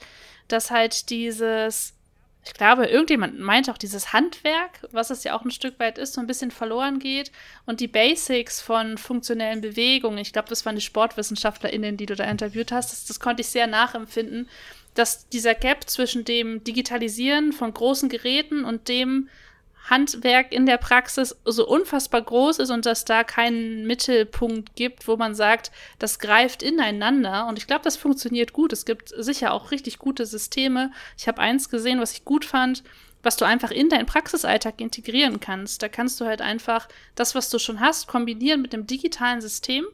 dass 0.47 0.69
halt 0.69 1.09
dieses 1.09 1.94
ich 2.45 2.53
glaube, 2.53 2.85
irgendjemand 2.85 3.39
meint 3.39 3.69
auch 3.69 3.77
dieses 3.77 4.13
Handwerk, 4.13 4.81
was 4.91 5.09
es 5.09 5.23
ja 5.23 5.35
auch 5.35 5.43
ein 5.43 5.51
Stück 5.51 5.79
weit 5.79 5.97
ist, 5.97 6.13
so 6.13 6.21
ein 6.21 6.27
bisschen 6.27 6.51
verloren 6.51 6.99
geht. 6.99 7.31
Und 7.65 7.79
die 7.79 7.87
Basics 7.87 8.61
von 8.61 8.99
funktionellen 8.99 9.61
Bewegungen, 9.61 10.19
ich 10.19 10.31
glaube, 10.31 10.49
das 10.49 10.63
waren 10.65 10.75
die 10.75 10.81
SportwissenschaftlerInnen, 10.81 11.97
die 11.97 12.05
du 12.05 12.15
da 12.15 12.23
interviewt 12.25 12.71
hast, 12.71 12.91
das, 12.91 13.05
das 13.05 13.19
konnte 13.19 13.41
ich 13.41 13.47
sehr 13.47 13.65
nachempfinden, 13.65 14.47
dass 14.93 15.27
dieser 15.27 15.55
Gap 15.55 15.89
zwischen 15.89 16.23
dem 16.23 16.63
Digitalisieren 16.63 17.51
von 17.51 17.73
großen 17.73 18.09
Geräten 18.09 18.63
und 18.63 18.87
dem 18.89 19.27
Handwerk 19.89 20.51
in 20.51 20.65
der 20.65 20.77
Praxis 20.77 21.35
so 21.45 21.67
unfassbar 21.67 22.21
groß 22.21 22.59
ist 22.59 22.71
und 22.71 22.85
dass 22.85 23.05
da 23.05 23.23
keinen 23.23 23.85
Mittelpunkt 23.85 24.75
gibt, 24.75 25.07
wo 25.07 25.15
man 25.15 25.35
sagt, 25.35 25.71
das 25.99 26.19
greift 26.19 26.63
ineinander. 26.63 27.47
Und 27.47 27.57
ich 27.57 27.67
glaube, 27.67 27.83
das 27.83 27.95
funktioniert 27.95 28.53
gut. 28.53 28.73
Es 28.73 28.85
gibt 28.85 29.13
sicher 29.15 29.53
auch 29.53 29.71
richtig 29.71 29.99
gute 29.99 30.25
Systeme. 30.25 30.91
Ich 31.17 31.27
habe 31.27 31.41
eins 31.41 31.69
gesehen, 31.69 31.99
was 31.99 32.13
ich 32.13 32.25
gut 32.25 32.45
fand, 32.45 32.83
was 33.21 33.37
du 33.37 33.45
einfach 33.45 33.71
in 33.71 33.89
deinen 33.89 34.05
Praxisalltag 34.05 34.81
integrieren 34.81 35.39
kannst. 35.39 35.81
Da 35.83 35.89
kannst 35.89 36.19
du 36.19 36.25
halt 36.25 36.41
einfach 36.41 36.87
das, 37.15 37.35
was 37.35 37.49
du 37.49 37.59
schon 37.59 37.79
hast, 37.79 38.07
kombinieren 38.07 38.61
mit 38.61 38.73
einem 38.73 38.87
digitalen 38.87 39.41
System 39.41 39.85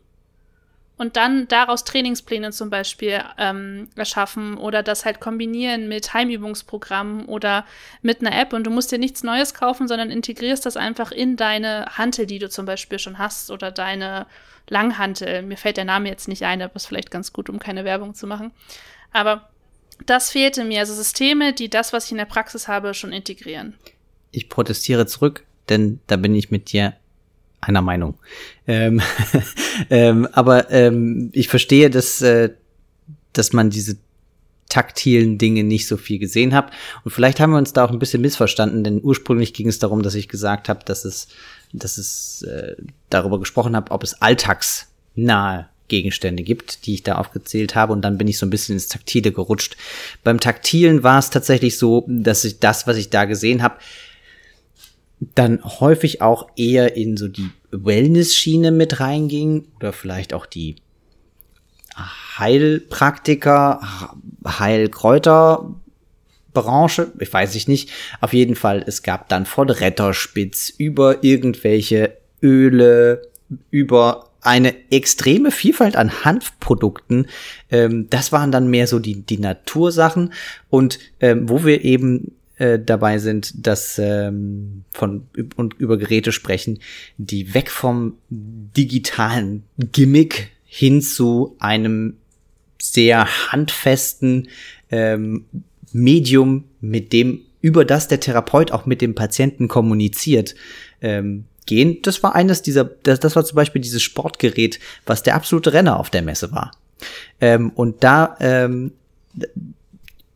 und 0.97 1.15
dann 1.15 1.47
daraus 1.47 1.83
Trainingspläne 1.83 2.51
zum 2.51 2.69
Beispiel 2.69 3.23
ähm, 3.37 3.89
erschaffen 3.95 4.57
oder 4.57 4.83
das 4.83 5.03
halt 5.03 5.19
kombinieren 5.19 5.87
mit 5.87 6.13
Heimübungsprogrammen 6.13 7.25
oder 7.25 7.65
mit 8.01 8.21
einer 8.21 8.39
App 8.39 8.53
und 8.53 8.65
du 8.65 8.69
musst 8.69 8.91
dir 8.91 8.99
nichts 8.99 9.23
Neues 9.23 9.53
kaufen, 9.53 9.87
sondern 9.87 10.11
integrierst 10.11 10.65
das 10.65 10.77
einfach 10.77 11.11
in 11.11 11.37
deine 11.37 11.87
Hantel, 11.97 12.27
die 12.27 12.39
du 12.39 12.49
zum 12.49 12.65
Beispiel 12.65 12.99
schon 12.99 13.17
hast 13.17 13.49
oder 13.49 13.71
deine 13.71 14.27
Langhantel. 14.69 15.41
Mir 15.41 15.57
fällt 15.57 15.77
der 15.77 15.85
Name 15.85 16.07
jetzt 16.07 16.27
nicht 16.27 16.43
ein, 16.43 16.61
aber 16.61 16.75
ist 16.75 16.85
vielleicht 16.85 17.11
ganz 17.11 17.33
gut, 17.33 17.49
um 17.49 17.59
keine 17.59 17.83
Werbung 17.83 18.13
zu 18.13 18.27
machen. 18.27 18.51
Aber 19.11 19.49
das 20.05 20.31
fehlte 20.31 20.63
mir, 20.63 20.79
also 20.79 20.93
Systeme, 20.93 21.53
die 21.53 21.69
das, 21.69 21.93
was 21.93 22.05
ich 22.05 22.11
in 22.11 22.17
der 22.17 22.25
Praxis 22.25 22.67
habe, 22.67 22.93
schon 22.93 23.11
integrieren. 23.11 23.75
Ich 24.31 24.49
protestiere 24.49 25.05
zurück, 25.05 25.45
denn 25.69 25.99
da 26.07 26.15
bin 26.15 26.35
ich 26.35 26.51
mit 26.51 26.71
dir 26.71 26.93
einer 27.61 27.81
Meinung. 27.81 28.15
Ähm, 28.67 29.01
ähm, 29.89 30.27
aber 30.33 30.71
ähm, 30.71 31.29
ich 31.33 31.47
verstehe, 31.47 31.89
dass, 31.89 32.21
äh, 32.21 32.49
dass 33.33 33.53
man 33.53 33.69
diese 33.69 33.97
taktilen 34.67 35.37
Dinge 35.37 35.63
nicht 35.63 35.85
so 35.87 35.97
viel 35.97 36.17
gesehen 36.17 36.53
hat. 36.53 36.71
Und 37.03 37.11
vielleicht 37.11 37.39
haben 37.39 37.51
wir 37.51 37.57
uns 37.57 37.73
da 37.73 37.83
auch 37.85 37.91
ein 37.91 37.99
bisschen 37.99 38.21
missverstanden, 38.21 38.83
denn 38.83 39.01
ursprünglich 39.03 39.53
ging 39.53 39.67
es 39.67 39.79
darum, 39.79 40.01
dass 40.01 40.15
ich 40.15 40.29
gesagt 40.29 40.69
habe, 40.69 40.79
dass 40.85 41.03
es, 41.03 41.27
dass 41.73 41.97
es 41.97 42.43
äh, 42.43 42.75
darüber 43.09 43.39
gesprochen 43.39 43.75
habe, 43.75 43.91
ob 43.91 44.03
es 44.03 44.21
alltagsnahe 44.21 45.67
Gegenstände 45.89 46.43
gibt, 46.43 46.85
die 46.85 46.93
ich 46.93 47.03
da 47.03 47.15
aufgezählt 47.15 47.75
habe 47.75 47.91
und 47.91 48.01
dann 48.01 48.17
bin 48.17 48.29
ich 48.29 48.37
so 48.37 48.45
ein 48.45 48.49
bisschen 48.49 48.75
ins 48.75 48.87
Taktile 48.87 49.33
gerutscht. 49.33 49.75
Beim 50.23 50.39
Taktilen 50.39 51.03
war 51.03 51.19
es 51.19 51.29
tatsächlich 51.29 51.77
so, 51.77 52.05
dass 52.07 52.45
ich 52.45 52.59
das, 52.59 52.87
was 52.87 52.95
ich 52.95 53.09
da 53.09 53.25
gesehen 53.25 53.61
habe, 53.61 53.75
dann 55.35 55.63
häufig 55.63 56.21
auch 56.21 56.49
eher 56.55 56.97
in 56.97 57.15
so 57.15 57.27
die 57.27 57.51
Wellness-Schiene 57.71 58.71
mit 58.71 58.99
reinging 58.99 59.67
oder 59.77 59.93
vielleicht 59.93 60.33
auch 60.33 60.47
die 60.47 60.77
Heilpraktiker, 62.37 64.15
Heilkräuterbranche, 64.45 67.11
ich 67.19 67.31
weiß 67.31 67.55
ich 67.55 67.67
nicht. 67.67 67.91
Auf 68.19 68.33
jeden 68.33 68.55
Fall, 68.55 68.83
es 68.85 69.03
gab 69.03 69.29
dann 69.29 69.45
von 69.45 69.69
Retterspitz 69.69 70.69
über 70.69 71.23
irgendwelche 71.23 72.17
Öle, 72.41 73.21
über 73.69 74.31
eine 74.41 74.73
extreme 74.89 75.51
Vielfalt 75.51 75.95
an 75.95 76.25
Hanfprodukten. 76.25 77.27
Ähm, 77.69 78.09
das 78.09 78.31
waren 78.31 78.51
dann 78.51 78.71
mehr 78.71 78.87
so 78.87 78.97
die, 78.97 79.21
die 79.21 79.37
Natursachen. 79.37 80.33
Und 80.69 80.97
ähm, 81.19 81.47
wo 81.47 81.63
wir 81.63 81.83
eben 81.83 82.31
äh, 82.61 82.79
dabei 82.79 83.17
sind, 83.17 83.65
dass 83.65 83.97
ähm, 83.97 84.83
von 84.91 85.27
und 85.55 85.73
über 85.79 85.97
Geräte 85.97 86.31
sprechen, 86.31 86.77
die 87.17 87.55
weg 87.55 87.71
vom 87.71 88.17
digitalen 88.29 89.63
Gimmick 89.79 90.51
hin 90.63 91.01
zu 91.01 91.55
einem 91.57 92.17
sehr 92.79 93.51
handfesten 93.51 94.47
ähm, 94.91 95.45
Medium, 95.91 96.65
mit 96.81 97.13
dem 97.13 97.41
über 97.61 97.83
das 97.83 98.07
der 98.07 98.19
Therapeut 98.19 98.71
auch 98.71 98.85
mit 98.85 99.01
dem 99.01 99.15
Patienten 99.15 99.67
kommuniziert, 99.67 100.53
ähm, 101.01 101.45
gehen. 101.65 101.97
Das 102.03 102.21
war 102.21 102.35
eines 102.35 102.61
dieser, 102.61 102.83
das, 102.83 103.19
das 103.19 103.35
war 103.35 103.43
zum 103.43 103.55
Beispiel 103.55 103.81
dieses 103.81 104.03
Sportgerät, 104.03 104.79
was 105.07 105.23
der 105.23 105.33
absolute 105.33 105.73
Renner 105.73 105.99
auf 105.99 106.11
der 106.11 106.21
Messe 106.21 106.51
war. 106.51 106.71
Ähm, 107.39 107.71
und 107.71 108.03
da 108.03 108.37
ähm, 108.39 108.91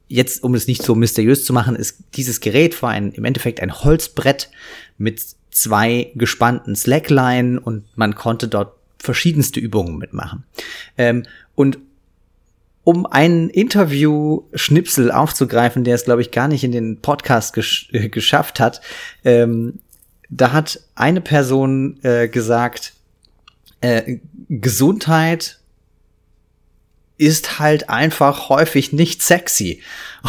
jetzt, 0.07 0.43
um 0.43 0.53
es 0.55 0.67
nicht 0.67 0.83
so 0.83 0.95
mysteriös 0.95 1.45
zu 1.45 1.53
machen, 1.53 1.75
ist 1.75 1.97
dieses 2.15 2.39
Gerät 2.39 2.81
war 2.81 2.91
ein, 2.91 3.11
im 3.11 3.25
Endeffekt 3.25 3.59
ein 3.61 3.73
Holzbrett 3.83 4.49
mit 4.97 5.23
zwei 5.51 6.11
gespannten 6.15 6.75
Slackline 6.75 7.59
und 7.59 7.85
man 7.95 8.15
konnte 8.15 8.47
dort 8.47 8.73
verschiedenste 8.99 9.59
Übungen 9.59 9.97
mitmachen. 9.97 10.43
Ähm, 10.97 11.23
und 11.55 11.79
um 12.83 13.05
einen 13.07 13.49
Interview-Schnipsel 13.49 15.11
aufzugreifen, 15.11 15.83
der 15.83 15.95
es, 15.95 16.05
glaube 16.05 16.21
ich, 16.21 16.31
gar 16.31 16.47
nicht 16.47 16.63
in 16.63 16.71
den 16.71 17.01
Podcast 17.01 17.53
gesch 17.53 17.89
äh, 17.93 18.09
geschafft 18.09 18.59
hat, 18.59 18.81
ähm, 19.23 19.79
da 20.29 20.51
hat 20.51 20.81
eine 20.93 21.21
Person 21.21 21.99
äh, 22.03 22.27
gesagt, 22.27 22.93
äh, 23.81 24.17
Gesundheit 24.49 25.59
ist 27.17 27.59
halt 27.59 27.89
einfach 27.89 28.49
häufig 28.49 28.93
nicht 28.93 29.21
sexy. 29.21 29.81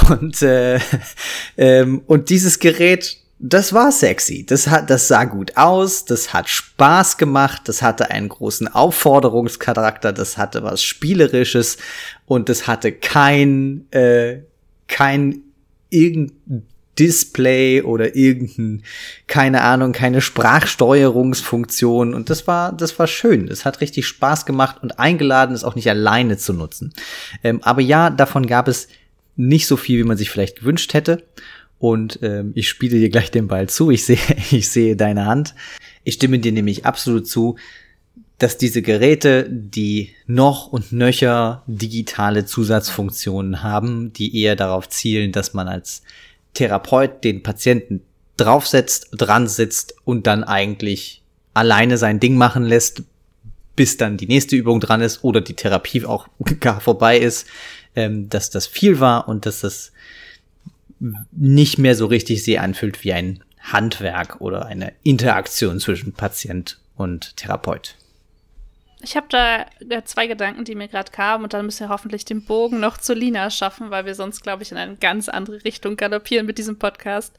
Und, 0.09 0.43
äh, 0.43 0.79
ähm, 1.57 2.03
und 2.07 2.31
dieses 2.31 2.59
Gerät, 2.59 3.19
das 3.39 3.73
war 3.73 3.93
sexy. 3.93 4.47
Das 4.47 4.69
hat, 4.69 4.89
das 4.89 5.09
sah 5.09 5.25
gut 5.25 5.57
aus, 5.57 6.05
das 6.05 6.33
hat 6.33 6.49
Spaß 6.49 7.19
gemacht, 7.19 7.63
das 7.67 7.83
hatte 7.83 8.11
einen 8.11 8.29
großen 8.29 8.69
Aufforderungscharakter, 8.69 10.13
das 10.13 10.39
hatte 10.39 10.63
was 10.63 10.83
Spielerisches 10.83 11.77
und 12.25 12.49
das 12.49 12.67
hatte 12.67 12.93
kein, 12.93 13.87
äh, 13.91 14.39
kein 14.87 15.43
irgendein 15.91 16.67
Display 16.99 17.83
oder 17.83 18.17
irgendein, 18.17 18.83
keine 19.27 19.63
Ahnung, 19.63 19.93
keine 19.93 20.21
Sprachsteuerungsfunktion. 20.21 22.15
Und 22.15 22.31
das 22.31 22.47
war, 22.47 22.73
das 22.73 22.99
war 22.99 23.07
schön. 23.07 23.47
Das 23.47 23.65
hat 23.65 23.81
richtig 23.81 24.07
Spaß 24.07 24.47
gemacht 24.47 24.83
und 24.83 24.99
eingeladen, 24.99 25.55
es 25.55 25.65
auch 25.65 25.75
nicht 25.75 25.91
alleine 25.91 26.37
zu 26.37 26.53
nutzen. 26.53 26.93
Ähm, 27.45 27.63
aber 27.63 27.83
ja, 27.83 28.11
davon 28.11 28.47
gab 28.47 28.69
es 28.69 28.89
nicht 29.37 29.67
so 29.67 29.77
viel, 29.77 29.99
wie 29.99 30.09
man 30.09 30.17
sich 30.17 30.31
vielleicht 30.31 30.61
gewünscht 30.61 30.95
hätte. 30.95 31.25
Und 31.79 32.21
ähm, 32.23 32.53
ich 32.55 32.69
spiele 32.69 32.99
dir 32.99 33.11
gleich 33.11 33.31
den 33.31 33.49
Ball 33.49 33.69
zu. 33.69 33.91
Ich 33.91 34.05
sehe, 34.05 34.19
ich 34.51 34.71
sehe 34.71 34.97
deine 34.97 35.27
Hand. 35.27 35.55
Ich 36.05 36.15
stimme 36.15 36.39
dir 36.39 36.53
nämlich 36.53 36.87
absolut 36.87 37.27
zu, 37.27 37.57
dass 38.39 38.59
diese 38.59 38.83
Geräte, 38.83 39.49
die 39.49 40.15
noch 40.27 40.67
und 40.67 40.93
nöcher 40.93 41.63
digitale 41.67 42.45
Zusatzfunktionen 42.45 43.63
haben, 43.63 44.13
die 44.13 44.39
eher 44.41 44.57
darauf 44.57 44.89
zielen, 44.89 45.33
dass 45.33 45.55
man 45.55 45.69
als 45.69 46.03
Therapeut 46.57 47.23
den 47.23 47.43
Patienten 47.43 48.03
draufsetzt, 48.37 49.09
dran 49.13 49.47
sitzt 49.47 49.95
und 50.05 50.27
dann 50.27 50.43
eigentlich 50.43 51.23
alleine 51.55 51.97
sein 51.99 52.21
Ding 52.21 52.37
machen 52.37 52.65
lässt, 52.65 53.03
bis 53.77 53.97
dann 53.97 54.17
die 54.17 54.27
nächste 54.27 54.57
Übung 54.57 54.81
dran 54.81 55.01
ist 55.03 55.23
oder 55.23 55.41
die 55.41 55.55
Therapie 55.55 56.05
auch 56.05 56.29
gar 56.61 56.81
vorbei 56.81 57.19
ist, 57.19 57.47
ähm, 57.95 58.29
dass 58.29 58.51
das 58.51 58.67
viel 58.67 59.01
war 59.01 59.29
und 59.29 59.47
dass 59.47 59.61
das 59.61 59.93
nicht 61.31 61.79
mehr 61.79 61.95
so 61.95 62.07
richtig 62.07 62.43
sich 62.43 62.59
anfühlt 62.59 63.05
wie 63.05 63.13
ein 63.13 63.45
Handwerk 63.61 64.41
oder 64.41 64.67
eine 64.67 64.93
Interaktion 65.03 65.79
zwischen 65.79 66.13
Patient 66.13 66.79
und 66.97 67.37
Therapeut. 67.37 67.97
Ich 69.07 69.17
habe 69.17 69.29
da 69.29 69.67
zwei 70.05 70.27
Gedanken, 70.27 70.65
die 70.65 70.75
mir 70.75 70.89
gerade 70.89 71.13
kamen 71.13 71.45
und 71.45 71.55
dann 71.55 71.65
müssen 71.65 71.87
wir 71.87 71.91
hoffentlich 71.91 72.25
den 72.25 72.45
Bogen 72.45 72.81
noch 72.81 72.99
zu 72.99 73.15
Lina 73.15 73.51
schaffen, 73.51 73.91
weil 73.91 74.05
wir 74.05 74.17
sonst, 74.17 74.43
glaube 74.43 74.65
ich, 74.65 74.73
in 74.73 74.79
eine 74.79 74.97
ganz 74.97 75.29
andere 75.29 75.63
Richtung 75.65 75.97
galoppieren 75.97 76.45
mit 76.45 76.59
diesem 76.59 76.77
Podcast. 76.77 77.33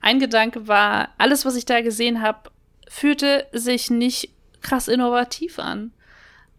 Ein 0.00 0.20
Gedanke 0.20 0.68
war, 0.68 1.08
alles, 1.18 1.44
was 1.44 1.56
ich 1.56 1.64
da 1.64 1.80
gesehen 1.80 2.22
habe, 2.22 2.50
fühlte 2.86 3.48
sich 3.50 3.90
nicht 3.90 4.30
krass 4.60 4.86
innovativ 4.86 5.58
an. 5.58 5.92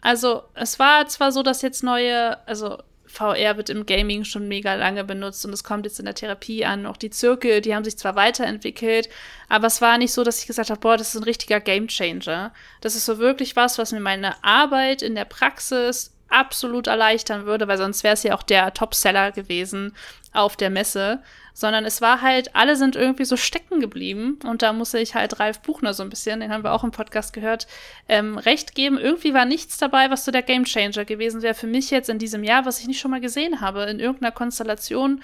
Also 0.01 0.43
es 0.55 0.77
war 0.77 1.07
zwar 1.07 1.31
so, 1.31 1.41
dass 1.41 1.61
jetzt 1.61 1.81
neue, 1.81 2.45
also 2.45 2.79
VR 3.09 3.57
wird 3.57 3.69
im 3.69 3.85
Gaming 3.85 4.23
schon 4.23 4.47
mega 4.47 4.75
lange 4.75 5.03
benutzt 5.03 5.43
und 5.45 5.51
es 5.51 5.63
kommt 5.63 5.85
jetzt 5.85 5.99
in 5.99 6.05
der 6.05 6.15
Therapie 6.15 6.63
an. 6.63 6.85
Auch 6.85 6.97
die 6.97 7.09
Zirkel, 7.09 7.61
die 7.61 7.75
haben 7.75 7.83
sich 7.83 7.97
zwar 7.97 8.15
weiterentwickelt, 8.15 9.09
aber 9.49 9.67
es 9.67 9.81
war 9.81 9.97
nicht 9.97 10.13
so, 10.13 10.23
dass 10.23 10.39
ich 10.39 10.47
gesagt 10.47 10.69
habe, 10.69 10.79
boah, 10.79 10.95
das 10.95 11.15
ist 11.15 11.21
ein 11.21 11.23
richtiger 11.23 11.59
Gamechanger. 11.59 12.53
Das 12.81 12.95
ist 12.95 13.05
so 13.05 13.17
wirklich 13.17 13.55
was, 13.55 13.77
was 13.77 13.91
mir 13.91 13.99
meine 13.99 14.41
Arbeit 14.43 15.01
in 15.01 15.15
der 15.15 15.25
Praxis 15.25 16.13
absolut 16.29 16.87
erleichtern 16.87 17.45
würde, 17.45 17.67
weil 17.67 17.77
sonst 17.77 18.03
wäre 18.03 18.13
es 18.13 18.23
ja 18.23 18.35
auch 18.35 18.43
der 18.43 18.73
Topseller 18.73 19.31
gewesen 19.31 19.95
auf 20.33 20.55
der 20.55 20.69
Messe 20.69 21.21
sondern 21.59 21.83
es 21.83 21.99
war 21.99 22.21
halt, 22.21 22.55
alle 22.55 22.77
sind 22.77 22.95
irgendwie 22.95 23.25
so 23.25 23.35
stecken 23.35 23.81
geblieben 23.81 24.39
und 24.45 24.61
da 24.61 24.71
musste 24.71 24.97
ich 24.97 25.13
halt 25.13 25.41
Ralf 25.41 25.59
Buchner 25.59 25.93
so 25.93 26.03
ein 26.03 26.09
bisschen, 26.09 26.39
den 26.39 26.53
haben 26.53 26.63
wir 26.63 26.71
auch 26.71 26.85
im 26.85 26.91
Podcast 26.91 27.33
gehört, 27.33 27.67
ähm, 28.07 28.37
recht 28.37 28.75
geben. 28.75 28.97
Irgendwie 28.97 29.33
war 29.33 29.43
nichts 29.43 29.77
dabei, 29.77 30.09
was 30.09 30.23
so 30.23 30.31
der 30.31 30.41
Gamechanger 30.41 31.03
gewesen 31.03 31.41
wäre 31.41 31.55
für 31.55 31.67
mich 31.67 31.91
jetzt 31.91 32.09
in 32.09 32.17
diesem 32.17 32.45
Jahr, 32.45 32.65
was 32.65 32.79
ich 32.79 32.87
nicht 32.87 33.01
schon 33.01 33.11
mal 33.11 33.19
gesehen 33.19 33.59
habe, 33.59 33.83
in 33.83 33.99
irgendeiner 33.99 34.31
Konstellation. 34.31 35.21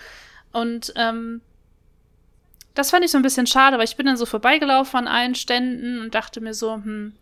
Und 0.51 0.93
ähm, 0.97 1.39
das 2.73 2.91
fand 2.91 3.05
ich 3.05 3.11
so 3.11 3.17
ein 3.17 3.23
bisschen 3.23 3.47
schade, 3.47 3.77
weil 3.77 3.85
ich 3.85 3.95
bin 3.95 4.05
dann 4.05 4.17
so 4.17 4.25
vorbeigelaufen 4.25 4.99
an 4.99 5.07
allen 5.07 5.35
Ständen 5.35 6.01
und 6.01 6.15
dachte 6.15 6.41
mir 6.41 6.53
so, 6.53 6.73
hm, 6.73 7.13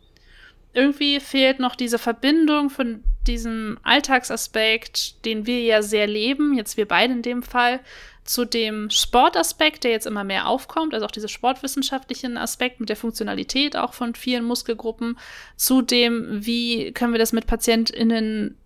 irgendwie 0.74 1.20
fehlt 1.20 1.60
noch 1.60 1.76
diese 1.76 2.00
Verbindung 2.00 2.70
von 2.70 3.04
diesem 3.28 3.78
Alltagsaspekt, 3.84 5.24
den 5.26 5.46
wir 5.46 5.62
ja 5.62 5.82
sehr 5.82 6.08
leben, 6.08 6.54
jetzt 6.56 6.78
wir 6.78 6.88
beide 6.88 7.14
in 7.14 7.22
dem 7.22 7.44
Fall, 7.44 7.80
zu 8.26 8.46
dem 8.46 8.90
Sportaspekt, 8.90 9.84
der 9.84 9.92
jetzt 9.92 10.08
immer 10.08 10.24
mehr 10.24 10.48
aufkommt, 10.48 10.94
also 10.94 11.06
auch 11.06 11.12
dieser 11.12 11.28
sportwissenschaftlichen 11.28 12.38
Aspekt 12.38 12.80
mit 12.80 12.90
der 12.90 12.96
Funktionalität 12.96 13.76
auch 13.76 13.94
von 13.94 14.16
vielen 14.16 14.46
Muskelgruppen, 14.46 15.18
zu 15.58 15.82
dem, 15.82 16.46
wie 16.46 16.92
können 16.94 17.14
wir 17.14 17.20
das 17.20 17.34
mit 17.34 17.48
PatientInnen 17.48 18.58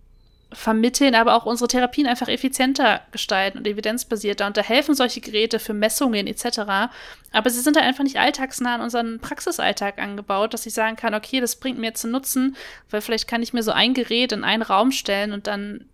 vermitteln, 0.50 1.14
aber 1.14 1.34
auch 1.34 1.44
unsere 1.44 1.68
Therapien 1.68 2.06
einfach 2.06 2.28
effizienter 2.28 3.02
gestalten 3.12 3.58
und 3.58 3.66
evidenzbasierter. 3.66 4.46
Und 4.46 4.56
da 4.56 4.62
helfen 4.62 4.94
solche 4.94 5.20
Geräte 5.20 5.58
für 5.58 5.74
Messungen 5.74 6.26
etc. 6.26 6.90
Aber 7.32 7.50
sie 7.50 7.60
sind 7.60 7.76
da 7.76 7.80
einfach 7.80 8.04
nicht 8.04 8.18
alltagsnah 8.18 8.76
in 8.76 8.80
unseren 8.80 9.20
Praxisalltag 9.20 9.98
angebaut, 9.98 10.54
dass 10.54 10.64
ich 10.64 10.72
sagen 10.72 10.96
kann, 10.96 11.14
okay, 11.14 11.40
das 11.40 11.56
bringt 11.56 11.78
mir 11.78 11.94
zu 11.94 12.08
Nutzen, 12.08 12.56
weil 12.90 13.02
vielleicht 13.02 13.28
kann 13.28 13.42
ich 13.42 13.52
mir 13.52 13.62
so 13.62 13.72
ein 13.72 13.92
Gerät 13.92 14.32
in 14.32 14.44
einen 14.44 14.62
Raum 14.62 14.90
stellen 14.90 15.32
und 15.32 15.46
dann 15.46 15.84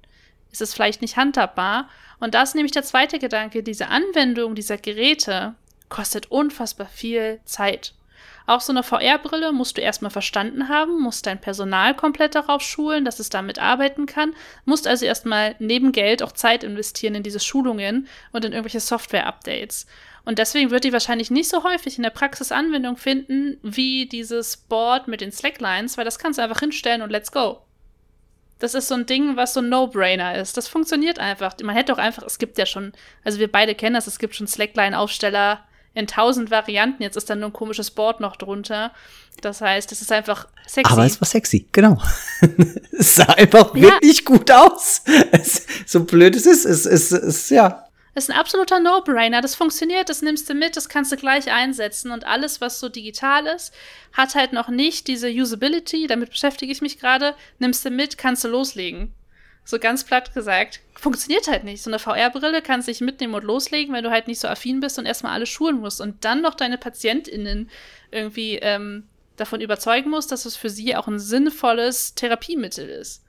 ist 0.53 0.63
es 0.63 0.73
vielleicht 0.73 1.03
nicht 1.03 1.17
handhabbar. 1.17 1.89
Und 2.21 2.35
da 2.35 2.43
ist 2.43 2.55
nämlich 2.55 2.73
der 2.73 2.85
zweite 2.85 3.19
Gedanke, 3.19 3.65
diese 3.65 3.89
Anwendung 3.89 4.55
dieser 4.55 4.79
Geräte 4.79 5.55
kostet 5.89 6.31
unfassbar 6.31 6.87
viel 6.87 7.41
Zeit. 7.45 7.93
Auch 8.47 8.61
so 8.61 8.73
eine 8.73 8.83
VR-Brille 8.83 9.53
musst 9.53 9.79
du 9.79 9.81
erstmal 9.81 10.11
verstanden 10.11 10.69
haben, 10.69 11.01
musst 11.01 11.27
dein 11.27 11.41
Personal 11.41 11.95
komplett 11.95 12.35
darauf 12.35 12.61
schulen, 12.61 13.05
dass 13.07 13.19
es 13.19 13.31
damit 13.31 13.59
arbeiten 13.59 14.05
kann, 14.05 14.35
musst 14.67 14.87
also 14.87 15.07
erstmal 15.07 15.55
neben 15.59 15.93
Geld 15.93 16.23
auch 16.23 16.33
Zeit 16.33 16.63
investieren 16.63 17.15
in 17.15 17.23
diese 17.23 17.41
Schulungen 17.41 18.07
und 18.33 18.45
in 18.45 18.53
irgendwelche 18.53 18.81
Software-Updates. 18.81 19.87
Und 20.27 20.39
deswegen 20.39 20.71
wird 20.71 20.85
die 20.85 20.93
wahrscheinlich 20.93 21.31
nicht 21.31 21.49
so 21.49 21.65
häufig 21.65 21.97
in 21.97 22.03
der 22.03 22.11
Praxis 22.11 22.53
Anwendung 22.53 22.97
finden 22.97 23.59
wie 23.63 24.07
dieses 24.07 24.59
Board 24.59 25.09
mit 25.09 25.23
den 25.23 25.33
Slacklines, 25.33 25.97
weil 25.97 26.05
das 26.05 26.19
kannst 26.19 26.39
du 26.39 26.43
einfach 26.43 26.61
hinstellen 26.61 27.03
und 27.03 27.11
let's 27.11 27.33
go. 27.33 27.61
Das 28.59 28.75
ist 28.75 28.89
so 28.89 28.95
ein 28.95 29.07
Ding, 29.07 29.37
was 29.37 29.55
so 29.55 29.61
ein 29.61 29.69
No-Brainer 29.69 30.37
ist. 30.37 30.57
Das 30.57 30.69
funktioniert 30.69 31.19
einfach. 31.19 31.55
Man 31.63 31.75
hätte 31.75 31.93
auch 31.93 31.99
einfach, 31.99 32.23
es 32.23 32.39
gibt 32.39 32.57
ja 32.57 32.67
schon, 32.67 32.93
also 33.25 33.39
wir 33.39 33.51
beide 33.51 33.75
kennen 33.75 33.95
das, 33.95 34.07
es 34.07 34.19
gibt 34.19 34.35
schon 34.35 34.47
Slackline-Aufsteller, 34.47 35.61
in 35.95 36.07
tausend 36.07 36.51
Varianten. 36.51 37.03
Jetzt 37.03 37.17
ist 37.17 37.31
da 37.31 37.37
nur 37.37 37.51
ein 37.51 37.53
komisches 37.53 37.91
Board 37.91 38.21
noch 38.21 38.37
drunter. 38.37 38.93
Das 39.41 39.61
heißt, 39.61 39.91
es 39.93 40.03
ist 40.03 40.13
einfach 40.13 40.49
sexy. 40.67 40.93
Aber 40.93 41.05
es 41.05 41.21
war 41.21 41.27
sexy, 41.27 41.69
genau. 41.73 42.01
es 42.93 43.15
sah 43.15 43.25
einfach 43.25 43.75
ja. 43.75 43.83
wirklich 43.83 44.25
gut 44.25 44.51
aus. 44.51 45.03
Es, 45.33 45.67
so 45.87 46.05
blöd 46.05 46.37
es 46.37 46.47
ist, 46.47 46.65
es 46.65 46.87
ist, 46.87 47.13
es, 47.13 47.23
es, 47.23 47.51
ja. 47.51 47.89
Es 48.17 48.25
ist 48.25 48.31
ein 48.31 48.39
absoluter 48.39 48.79
No-Brainer. 48.79 49.41
Das 49.41 49.57
funktioniert, 49.57 50.09
das 50.09 50.23
nimmst 50.23 50.49
du 50.49 50.55
mit, 50.55 50.77
das 50.77 50.89
kannst 50.89 51.11
du 51.11 51.17
gleich 51.17 51.51
einsetzen. 51.51 52.13
Und 52.13 52.25
alles, 52.25 52.61
was 52.61 52.79
so 52.79 52.89
digital 52.89 53.47
ist, 53.47 53.73
hat 54.13 54.35
halt 54.35 54.53
noch 54.53 54.69
nicht 54.69 55.09
diese 55.09 55.29
Usability. 55.29 56.07
Damit 56.07 56.31
beschäftige 56.31 56.71
ich 56.71 56.81
mich 56.81 57.01
gerade. 57.01 57.35
Nimmst 57.59 57.85
du 57.85 57.91
mit, 57.91 58.19
kannst 58.19 58.45
du 58.45 58.49
loslegen 58.49 59.13
so 59.65 59.79
ganz 59.79 60.05
platt 60.05 60.35
gesagt, 60.35 60.81
funktioniert 60.95 61.49
halt 61.49 61.65
nicht. 61.65 61.83
So 61.83 61.91
eine 61.91 61.99
VR-Brille 61.99 62.63
kannst 62.63 62.89
du 62.89 62.93
dich 62.93 63.01
mitnehmen 63.01 63.35
und 63.35 63.45
loslegen, 63.45 63.95
wenn 63.95 64.05
du 64.05 64.11
halt 64.11 64.29
nicht 64.29 64.41
so 64.41 64.49
affin 64.49 64.81
bist 64.81 64.99
und 64.99 65.07
erstmal 65.07 65.33
alle 65.33 65.47
schulen 65.47 65.81
musst 65.81 66.01
und 66.01 66.25
dann 66.25 66.43
noch 66.43 66.55
deine 66.55 66.79
PatientInnen 66.79 67.71
irgendwie 68.11 68.57
ähm, 68.57 69.05
davon 69.37 69.61
überzeugen 69.61 70.11
musst, 70.11 70.31
dass 70.33 70.45
es 70.45 70.57
für 70.57 70.71
sie 70.71 70.95
auch 70.97 71.09
ein 71.09 71.19
sinnvolles 71.19 72.15
Therapiemittel 72.15 72.89
ist. 72.89 73.25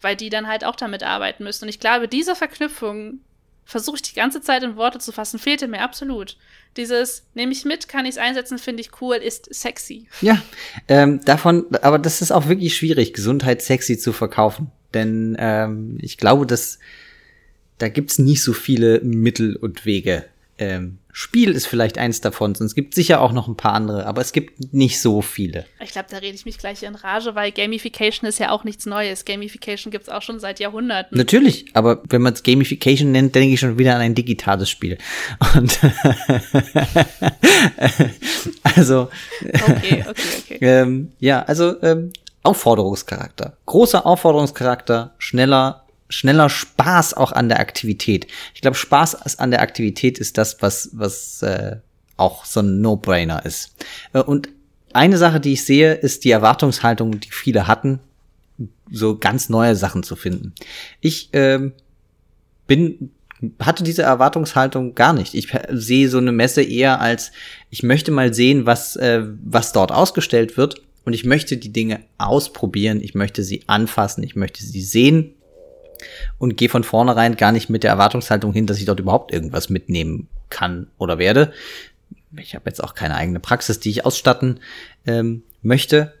Weil 0.00 0.16
die 0.16 0.30
dann 0.30 0.46
halt 0.46 0.64
auch 0.64 0.76
damit 0.76 1.02
arbeiten 1.02 1.44
müssen. 1.44 1.64
Und 1.64 1.68
ich 1.68 1.80
glaube, 1.80 2.06
diese 2.06 2.34
Verknüpfung 2.34 3.20
versuche 3.64 3.96
ich 3.96 4.02
die 4.02 4.14
ganze 4.14 4.40
Zeit 4.40 4.62
in 4.62 4.76
Worte 4.76 4.98
zu 5.00 5.10
fassen, 5.10 5.38
fehlte 5.38 5.66
mir 5.66 5.80
absolut. 5.80 6.36
Dieses, 6.76 7.26
nehme 7.34 7.52
ich 7.52 7.64
mit, 7.64 7.88
kann 7.88 8.04
ich 8.04 8.12
es 8.12 8.18
einsetzen, 8.18 8.58
finde 8.58 8.82
ich 8.82 9.00
cool, 9.00 9.16
ist 9.16 9.52
sexy. 9.52 10.08
Ja, 10.20 10.40
ähm, 10.86 11.20
davon, 11.24 11.66
aber 11.82 11.98
das 11.98 12.22
ist 12.22 12.30
auch 12.30 12.46
wirklich 12.48 12.76
schwierig, 12.76 13.12
Gesundheit 13.12 13.62
sexy 13.62 13.98
zu 13.98 14.12
verkaufen. 14.12 14.70
Denn 14.96 15.36
ähm, 15.38 15.98
ich 16.00 16.16
glaube, 16.16 16.46
dass 16.46 16.78
da 17.76 17.88
gibt's 17.90 18.18
nicht 18.18 18.42
so 18.42 18.54
viele 18.54 19.00
Mittel 19.02 19.54
und 19.54 19.84
Wege. 19.84 20.24
Ähm, 20.58 20.98
Spiel 21.12 21.52
ist 21.52 21.66
vielleicht 21.66 21.98
eins 21.98 22.22
davon, 22.22 22.54
sonst 22.54 22.74
gibt 22.74 22.94
sicher 22.94 23.20
auch 23.20 23.32
noch 23.32 23.46
ein 23.46 23.56
paar 23.58 23.74
andere, 23.74 24.06
aber 24.06 24.22
es 24.22 24.32
gibt 24.32 24.72
nicht 24.72 25.00
so 25.00 25.20
viele. 25.20 25.66
Ich 25.82 25.90
glaube, 25.90 26.08
da 26.10 26.16
rede 26.18 26.34
ich 26.34 26.46
mich 26.46 26.56
gleich 26.56 26.82
in 26.82 26.94
Rage, 26.94 27.34
weil 27.34 27.52
Gamification 27.52 28.26
ist 28.26 28.38
ja 28.38 28.50
auch 28.50 28.64
nichts 28.64 28.86
Neues. 28.86 29.26
Gamification 29.26 29.90
gibt's 29.90 30.08
auch 30.08 30.22
schon 30.22 30.40
seit 30.40 30.60
Jahrhunderten. 30.60 31.16
Natürlich, 31.16 31.66
aber 31.74 32.02
wenn 32.08 32.22
man 32.22 32.32
es 32.32 32.42
Gamification 32.42 33.12
nennt, 33.12 33.34
denke 33.34 33.52
ich 33.52 33.60
schon 33.60 33.78
wieder 33.78 33.94
an 33.94 34.00
ein 34.00 34.14
digitales 34.14 34.70
Spiel. 34.70 34.96
Und 35.54 35.78
also 38.62 39.10
okay, 39.42 40.04
okay, 40.08 40.22
okay. 40.38 40.58
ähm, 40.60 41.12
ja, 41.18 41.42
also 41.42 41.82
ähm, 41.82 42.12
Aufforderungscharakter. 42.46 43.56
Großer 43.66 44.06
Aufforderungscharakter, 44.06 45.14
schneller, 45.18 45.84
schneller 46.08 46.48
Spaß 46.48 47.14
auch 47.14 47.32
an 47.32 47.48
der 47.48 47.60
Aktivität. 47.60 48.26
Ich 48.54 48.60
glaube, 48.60 48.76
Spaß 48.76 49.38
an 49.38 49.50
der 49.50 49.60
Aktivität 49.60 50.18
ist 50.18 50.38
das, 50.38 50.62
was, 50.62 50.90
was 50.92 51.42
äh, 51.42 51.76
auch 52.16 52.44
so 52.44 52.60
ein 52.60 52.80
No-Brainer 52.80 53.44
ist. 53.44 53.74
Äh, 54.12 54.20
und 54.20 54.48
eine 54.92 55.18
Sache, 55.18 55.40
die 55.40 55.54
ich 55.54 55.64
sehe, 55.64 55.94
ist 55.94 56.24
die 56.24 56.30
Erwartungshaltung, 56.30 57.20
die 57.20 57.30
viele 57.30 57.66
hatten, 57.66 58.00
so 58.90 59.18
ganz 59.18 59.48
neue 59.48 59.76
Sachen 59.76 60.02
zu 60.02 60.16
finden. 60.16 60.54
Ich 61.00 61.30
ähm, 61.32 61.72
bin 62.66 63.10
hatte 63.60 63.84
diese 63.84 64.02
Erwartungshaltung 64.02 64.94
gar 64.94 65.12
nicht. 65.12 65.34
Ich 65.34 65.52
sehe 65.70 66.08
so 66.08 66.16
eine 66.16 66.32
Messe 66.32 66.62
eher 66.62 67.00
als 67.00 67.32
ich 67.68 67.82
möchte 67.82 68.10
mal 68.10 68.32
sehen, 68.32 68.64
was 68.64 68.96
äh, 68.96 69.24
was 69.44 69.72
dort 69.72 69.92
ausgestellt 69.92 70.56
wird 70.56 70.80
und 71.06 71.12
ich 71.12 71.24
möchte 71.24 71.56
die 71.56 71.72
Dinge 71.72 72.00
ausprobieren, 72.18 73.00
ich 73.00 73.14
möchte 73.14 73.44
sie 73.44 73.62
anfassen, 73.68 74.24
ich 74.24 74.34
möchte 74.34 74.62
sie 74.62 74.82
sehen 74.82 75.34
und 76.36 76.56
gehe 76.56 76.68
von 76.68 76.82
vornherein 76.82 77.36
gar 77.36 77.52
nicht 77.52 77.70
mit 77.70 77.84
der 77.84 77.92
Erwartungshaltung 77.92 78.52
hin, 78.52 78.66
dass 78.66 78.78
ich 78.78 78.86
dort 78.86 78.98
überhaupt 78.98 79.32
irgendwas 79.32 79.70
mitnehmen 79.70 80.26
kann 80.50 80.88
oder 80.98 81.18
werde. 81.18 81.52
Ich 82.36 82.56
habe 82.56 82.68
jetzt 82.68 82.82
auch 82.82 82.94
keine 82.94 83.14
eigene 83.14 83.38
Praxis, 83.38 83.78
die 83.78 83.90
ich 83.90 84.04
ausstatten 84.04 84.58
ähm, 85.06 85.44
möchte, 85.62 86.12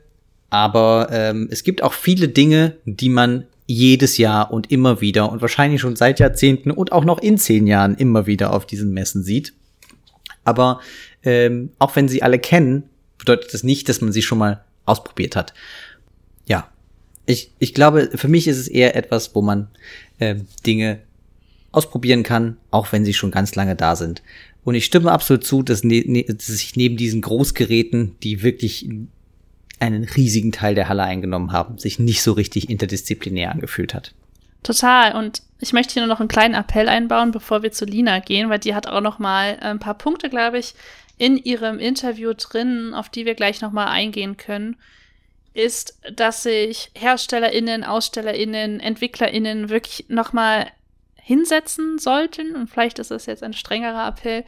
aber 0.50 1.08
ähm, 1.10 1.48
es 1.50 1.64
gibt 1.64 1.82
auch 1.82 1.92
viele 1.92 2.28
Dinge, 2.28 2.76
die 2.84 3.08
man 3.08 3.44
jedes 3.66 4.18
Jahr 4.18 4.52
und 4.52 4.70
immer 4.70 5.00
wieder 5.00 5.32
und 5.32 5.40
wahrscheinlich 5.40 5.80
schon 5.80 5.96
seit 5.96 6.20
Jahrzehnten 6.20 6.70
und 6.70 6.92
auch 6.92 7.04
noch 7.04 7.18
in 7.18 7.38
zehn 7.38 7.66
Jahren 7.66 7.96
immer 7.96 8.26
wieder 8.26 8.52
auf 8.52 8.66
diesen 8.66 8.94
Messen 8.94 9.24
sieht. 9.24 9.52
Aber 10.44 10.80
ähm, 11.24 11.72
auch 11.80 11.96
wenn 11.96 12.06
sie 12.06 12.22
alle 12.22 12.38
kennen, 12.38 12.84
bedeutet 13.18 13.52
das 13.52 13.64
nicht, 13.64 13.88
dass 13.88 14.00
man 14.00 14.12
sie 14.12 14.22
schon 14.22 14.38
mal 14.38 14.62
ausprobiert 14.86 15.36
hat. 15.36 15.52
Ja, 16.46 16.68
ich, 17.26 17.50
ich 17.58 17.74
glaube, 17.74 18.10
für 18.14 18.28
mich 18.28 18.48
ist 18.48 18.58
es 18.58 18.68
eher 18.68 18.96
etwas, 18.96 19.34
wo 19.34 19.42
man 19.42 19.68
äh, 20.18 20.36
Dinge 20.64 21.00
ausprobieren 21.72 22.22
kann, 22.22 22.56
auch 22.70 22.92
wenn 22.92 23.04
sie 23.04 23.14
schon 23.14 23.30
ganz 23.30 23.54
lange 23.54 23.76
da 23.76 23.96
sind. 23.96 24.22
Und 24.64 24.74
ich 24.74 24.84
stimme 24.84 25.12
absolut 25.12 25.44
zu, 25.44 25.62
dass, 25.62 25.84
ne, 25.84 26.02
ne, 26.06 26.24
dass 26.24 26.46
sich 26.46 26.74
neben 26.76 26.96
diesen 26.96 27.20
Großgeräten, 27.20 28.16
die 28.22 28.42
wirklich 28.42 28.88
einen 29.78 30.04
riesigen 30.04 30.52
Teil 30.52 30.74
der 30.74 30.88
Halle 30.88 31.02
eingenommen 31.02 31.52
haben, 31.52 31.78
sich 31.78 31.98
nicht 31.98 32.22
so 32.22 32.32
richtig 32.32 32.70
interdisziplinär 32.70 33.50
angefühlt 33.52 33.94
hat. 33.94 34.14
Total. 34.62 35.14
Und 35.14 35.42
ich 35.60 35.72
möchte 35.72 35.92
hier 35.92 36.02
nur 36.02 36.12
noch 36.12 36.20
einen 36.20 36.28
kleinen 36.28 36.54
Appell 36.54 36.88
einbauen, 36.88 37.30
bevor 37.30 37.62
wir 37.62 37.72
zu 37.72 37.84
Lina 37.84 38.18
gehen, 38.18 38.50
weil 38.50 38.58
die 38.58 38.74
hat 38.74 38.88
auch 38.88 39.00
noch 39.00 39.18
mal 39.18 39.58
ein 39.60 39.78
paar 39.78 39.94
Punkte, 39.94 40.28
glaube 40.30 40.58
ich, 40.58 40.74
in 41.18 41.36
ihrem 41.36 41.78
Interview 41.78 42.32
drin, 42.34 42.92
auf 42.94 43.08
die 43.08 43.24
wir 43.24 43.34
gleich 43.34 43.60
nochmal 43.60 43.88
eingehen 43.88 44.36
können, 44.36 44.76
ist, 45.54 45.98
dass 46.12 46.42
sich 46.42 46.90
HerstellerInnen, 46.94 47.84
AusstellerInnen, 47.84 48.80
EntwicklerInnen 48.80 49.70
wirklich 49.70 50.06
nochmal 50.08 50.70
hinsetzen 51.16 51.98
sollten, 51.98 52.54
und 52.54 52.68
vielleicht 52.68 52.98
ist 52.98 53.10
das 53.10 53.26
jetzt 53.26 53.42
ein 53.42 53.54
strengerer 53.54 54.06
Appell, 54.08 54.44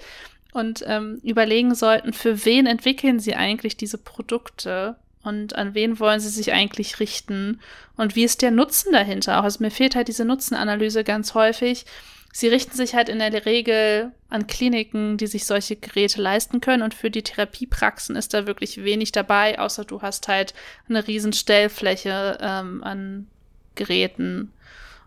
und 0.52 0.84
ähm, 0.86 1.20
überlegen 1.22 1.74
sollten, 1.74 2.12
für 2.12 2.44
wen 2.44 2.66
entwickeln 2.66 3.20
sie 3.20 3.34
eigentlich 3.34 3.76
diese 3.76 3.98
Produkte? 3.98 4.96
Und 5.22 5.56
an 5.56 5.74
wen 5.74 6.00
wollen 6.00 6.20
sie 6.20 6.30
sich 6.30 6.52
eigentlich 6.52 7.00
richten? 7.00 7.60
Und 7.96 8.16
wie 8.16 8.24
ist 8.24 8.40
der 8.40 8.50
Nutzen 8.50 8.92
dahinter? 8.92 9.38
Auch. 9.38 9.44
Also 9.44 9.62
mir 9.62 9.70
fehlt 9.70 9.94
halt 9.94 10.08
diese 10.08 10.24
Nutzenanalyse 10.24 11.04
ganz 11.04 11.34
häufig. 11.34 11.84
Sie 12.32 12.48
richten 12.48 12.76
sich 12.76 12.94
halt 12.94 13.08
in 13.08 13.18
der 13.18 13.44
Regel 13.44 14.12
an 14.30 14.46
Kliniken, 14.46 15.16
die 15.16 15.26
sich 15.26 15.46
solche 15.46 15.76
Geräte 15.76 16.20
leisten 16.20 16.60
können. 16.60 16.82
Und 16.82 16.94
für 16.94 17.10
die 17.10 17.22
Therapiepraxen 17.22 18.16
ist 18.16 18.34
da 18.34 18.46
wirklich 18.46 18.84
wenig 18.84 19.12
dabei, 19.12 19.58
außer 19.58 19.84
du 19.84 20.02
hast 20.02 20.28
halt 20.28 20.54
eine 20.88 21.06
riesen 21.06 21.32
Stellfläche 21.32 22.38
ähm, 22.40 22.82
an 22.84 23.26
Geräten. 23.74 24.52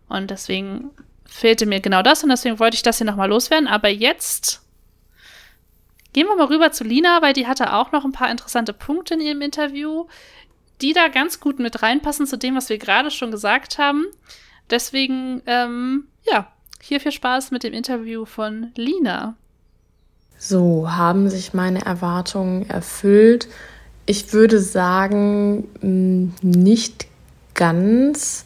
Und 0.09 0.31
deswegen 0.31 0.91
fehlte 1.25 1.65
mir 1.65 1.79
genau 1.79 2.01
das. 2.01 2.23
Und 2.23 2.29
deswegen 2.29 2.59
wollte 2.59 2.75
ich 2.75 2.83
das 2.83 2.97
hier 2.97 3.05
nochmal 3.07 3.29
loswerden, 3.29 3.67
aber 3.67 3.89
jetzt 3.89 4.61
gehen 6.13 6.27
wir 6.27 6.35
mal 6.35 6.47
rüber 6.47 6.71
zu 6.71 6.83
Lina, 6.83 7.21
weil 7.21 7.33
die 7.33 7.47
hatte 7.47 7.73
auch 7.73 7.91
noch 7.91 8.03
ein 8.03 8.11
paar 8.11 8.31
interessante 8.31 8.73
Punkte 8.73 9.13
in 9.13 9.21
ihrem 9.21 9.41
Interview, 9.41 10.07
die 10.81 10.93
da 10.93 11.07
ganz 11.07 11.39
gut 11.39 11.59
mit 11.59 11.83
reinpassen 11.83 12.25
zu 12.25 12.37
dem, 12.37 12.55
was 12.55 12.69
wir 12.69 12.77
gerade 12.77 13.11
schon 13.11 13.31
gesagt 13.31 13.77
haben. 13.77 14.05
Deswegen, 14.69 15.41
ähm, 15.45 16.07
ja, 16.29 16.51
hier 16.83 16.99
viel 16.99 17.11
Spaß 17.11 17.51
mit 17.51 17.63
dem 17.63 17.73
Interview 17.73 18.25
von 18.25 18.71
Lina. 18.75 19.35
So, 20.37 20.91
haben 20.91 21.29
sich 21.29 21.53
meine 21.53 21.85
Erwartungen 21.85 22.69
erfüllt? 22.69 23.47
Ich 24.05 24.33
würde 24.33 24.59
sagen, 24.59 25.67
mm, 25.81 26.33
nicht 26.41 27.07
ganz. 27.53 28.45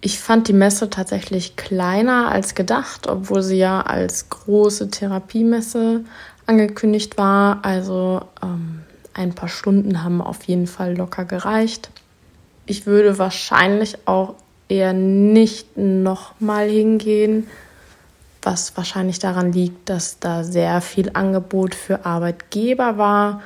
Ich 0.00 0.20
fand 0.20 0.48
die 0.48 0.52
Messe 0.52 0.90
tatsächlich 0.90 1.56
kleiner 1.56 2.30
als 2.30 2.54
gedacht, 2.54 3.08
obwohl 3.08 3.42
sie 3.42 3.56
ja 3.56 3.80
als 3.80 4.28
große 4.28 4.90
Therapiemesse 4.90 6.04
angekündigt 6.46 7.18
war. 7.18 7.64
Also 7.64 8.22
ähm, 8.42 8.82
ein 9.14 9.34
paar 9.34 9.48
Stunden 9.48 10.04
haben 10.04 10.20
auf 10.20 10.44
jeden 10.44 10.66
Fall 10.66 10.96
locker 10.96 11.24
gereicht. 11.24 11.90
Ich 12.66 12.86
würde 12.86 13.18
wahrscheinlich 13.18 14.06
auch 14.06 14.34
eher 14.68 14.92
nicht 14.92 15.76
nochmal 15.76 16.68
hingehen, 16.68 17.46
was 18.44 18.76
wahrscheinlich 18.76 19.18
daran 19.18 19.52
liegt, 19.52 19.88
dass 19.88 20.18
da 20.18 20.44
sehr 20.44 20.80
viel 20.80 21.10
Angebot 21.14 21.74
für 21.74 22.04
Arbeitgeber 22.04 22.98
war 22.98 23.42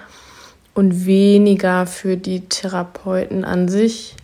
und 0.75 1.07
weniger 1.07 1.87
für 1.87 2.17
die 2.17 2.49
Therapeuten 2.49 3.45
an 3.45 3.69
sich. 3.69 4.15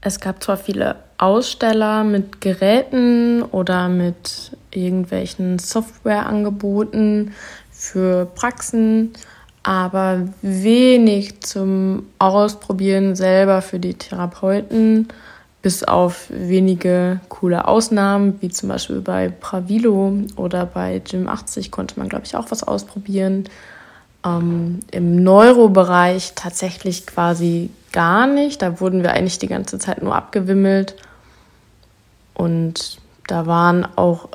Es 0.00 0.20
gab 0.20 0.42
zwar 0.42 0.56
viele 0.56 0.96
Aussteller 1.18 2.04
mit 2.04 2.40
Geräten 2.40 3.42
oder 3.42 3.88
mit 3.88 4.52
irgendwelchen 4.70 5.58
Softwareangeboten 5.58 7.32
für 7.70 8.26
Praxen, 8.26 9.12
aber 9.62 10.28
wenig 10.42 11.40
zum 11.40 12.06
Ausprobieren 12.18 13.16
selber 13.16 13.62
für 13.62 13.80
die 13.80 13.94
Therapeuten, 13.94 15.08
bis 15.62 15.82
auf 15.82 16.26
wenige 16.28 17.20
coole 17.28 17.66
Ausnahmen, 17.66 18.36
wie 18.40 18.50
zum 18.50 18.68
Beispiel 18.68 19.00
bei 19.00 19.28
Pravilo 19.28 20.12
oder 20.36 20.66
bei 20.66 21.00
Gym 21.00 21.28
80 21.28 21.70
konnte 21.70 21.98
man, 21.98 22.08
glaube 22.08 22.24
ich, 22.24 22.36
auch 22.36 22.50
was 22.50 22.62
ausprobieren. 22.62 23.48
Ähm, 24.24 24.80
Im 24.90 25.22
Neurobereich 25.22 26.32
tatsächlich 26.34 27.06
quasi 27.06 27.70
gar 27.92 28.26
nicht. 28.26 28.62
Da 28.62 28.80
wurden 28.80 29.02
wir 29.02 29.12
eigentlich 29.12 29.38
die 29.38 29.48
ganze 29.48 29.78
Zeit 29.78 30.02
nur 30.02 30.14
abgewimmelt. 30.14 30.96
Und 32.34 32.98
da 33.26 33.46
waren 33.46 33.88
auch 33.96 34.28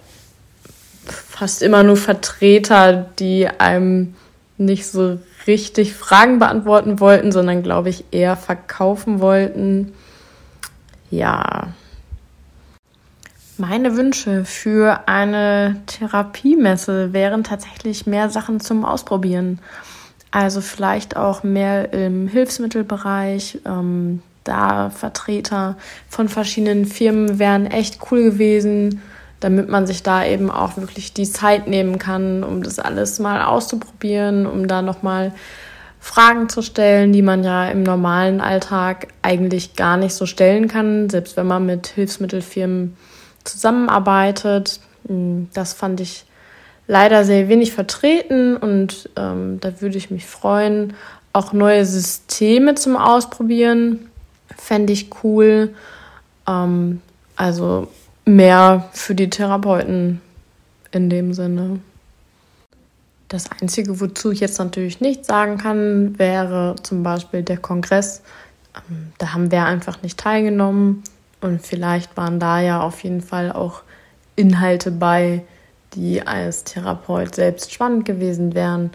fast 1.06 1.62
immer 1.62 1.84
nur 1.84 1.98
Vertreter, 1.98 3.10
die 3.20 3.48
einem 3.48 4.16
nicht 4.58 4.88
so 4.88 5.20
richtig 5.48 5.94
Fragen 5.94 6.40
beantworten 6.40 7.00
wollten, 7.00 7.32
sondern 7.32 7.64
glaube 7.64 7.90
ich 7.90 8.06
eher 8.12 8.36
verkaufen 8.36 9.20
wollten. 9.20 9.94
Ja. 11.12 11.68
Meine 13.58 13.96
Wünsche 13.96 14.44
für 14.46 15.08
eine 15.08 15.82
Therapiemesse 15.86 17.14
wären 17.14 17.44
tatsächlich 17.44 18.08
mehr 18.08 18.30
Sachen 18.30 18.60
zum 18.60 18.84
Ausprobieren. 18.86 19.60
Also 20.32 20.62
vielleicht 20.62 21.16
auch 21.16 21.44
mehr 21.44 21.94
im 21.94 22.28
Hilfsmittelbereich. 22.28 23.60
Ähm, 23.66 24.24
da 24.44 24.90
Vertreter 24.90 25.78
von 26.10 26.28
verschiedenen 26.28 26.86
Firmen 26.86 27.38
wären 27.38 27.68
echt 27.68 28.00
cool 28.10 28.24
gewesen 28.24 29.02
damit 29.42 29.70
man 29.70 29.88
sich 29.88 30.04
da 30.04 30.24
eben 30.24 30.50
auch 30.50 30.78
wirklich 30.78 31.14
die 31.14 31.30
Zeit 31.30 31.68
nehmen 31.68 31.98
kann, 31.98 32.44
um 32.44 32.64
das 32.64 32.80
alles 32.80 33.20
mal 33.20 33.42
auszuprobieren, 33.42 34.46
um 34.46 34.68
da 34.68 34.82
nochmal 34.82 35.34
Fragen 36.04 36.50
zu 36.50 36.64
stellen, 36.64 37.14
die 37.14 37.22
man 37.22 37.44
ja 37.44 37.70
im 37.70 37.84
normalen 37.84 38.42
Alltag 38.42 39.10
eigentlich 39.22 39.76
gar 39.76 39.98
nicht 39.98 40.16
so 40.16 40.26
stellen 40.26 40.68
kann, 40.68 41.12
selbst 41.12 41.38
wenn 41.38 41.46
man 41.46 41.68
mit 41.68 41.88
Hilfsmittelfirmen 41.88 42.98
zusammenarbeitet. 43.44 44.80
Hm, 45.08 45.50
das 45.54 45.74
fand 45.74 46.02
ich 46.02 46.26
leider 46.88 47.24
sehr 47.24 47.50
wenig 47.50 47.72
vertreten 47.72 48.58
und 48.58 49.10
ähm, 49.16 49.60
da 49.62 49.80
würde 49.80 50.00
ich 50.00 50.10
mich 50.10 50.26
freuen. 50.26 50.96
Auch 51.34 51.54
neue 51.54 51.86
Systeme 51.86 52.74
zum 52.74 52.98
Ausprobieren 52.98 54.10
fände 54.58 54.94
ich 54.94 55.12
cool. 55.24 55.76
Ähm, 56.48 57.00
also 57.36 57.88
mehr 58.26 58.90
für 58.92 59.14
die 59.14 59.30
Therapeuten 59.30 60.20
in 60.92 61.12
dem 61.12 61.34
Sinne. 61.36 61.80
Das 63.32 63.50
Einzige, 63.50 64.02
wozu 64.02 64.32
ich 64.32 64.42
jetzt 64.42 64.60
natürlich 64.60 65.00
nicht 65.00 65.24
sagen 65.24 65.58
kann, 65.58 66.20
wäre 66.20 66.76
zum 66.84 67.02
Beispiel 67.02 67.44
der 67.44 67.56
Kongress. 67.56 68.24
Ähm, 68.76 69.14
da 69.20 69.32
haben 69.32 69.52
wir 69.52 69.64
einfach 69.64 70.02
nicht 70.02 70.20
teilgenommen 70.20 71.02
und 71.40 71.66
vielleicht 71.66 72.18
waren 72.18 72.42
da 72.42 72.60
ja 72.60 72.82
auf 72.82 73.06
jeden 73.06 73.22
Fall 73.22 73.54
auch 73.54 73.84
Inhalte 74.36 74.92
bei, 74.92 75.46
die 75.94 76.28
als 76.28 76.66
Therapeut 76.66 77.34
selbst 77.34 77.72
spannend 77.72 78.04
gewesen 78.04 78.54
wären. 78.54 78.92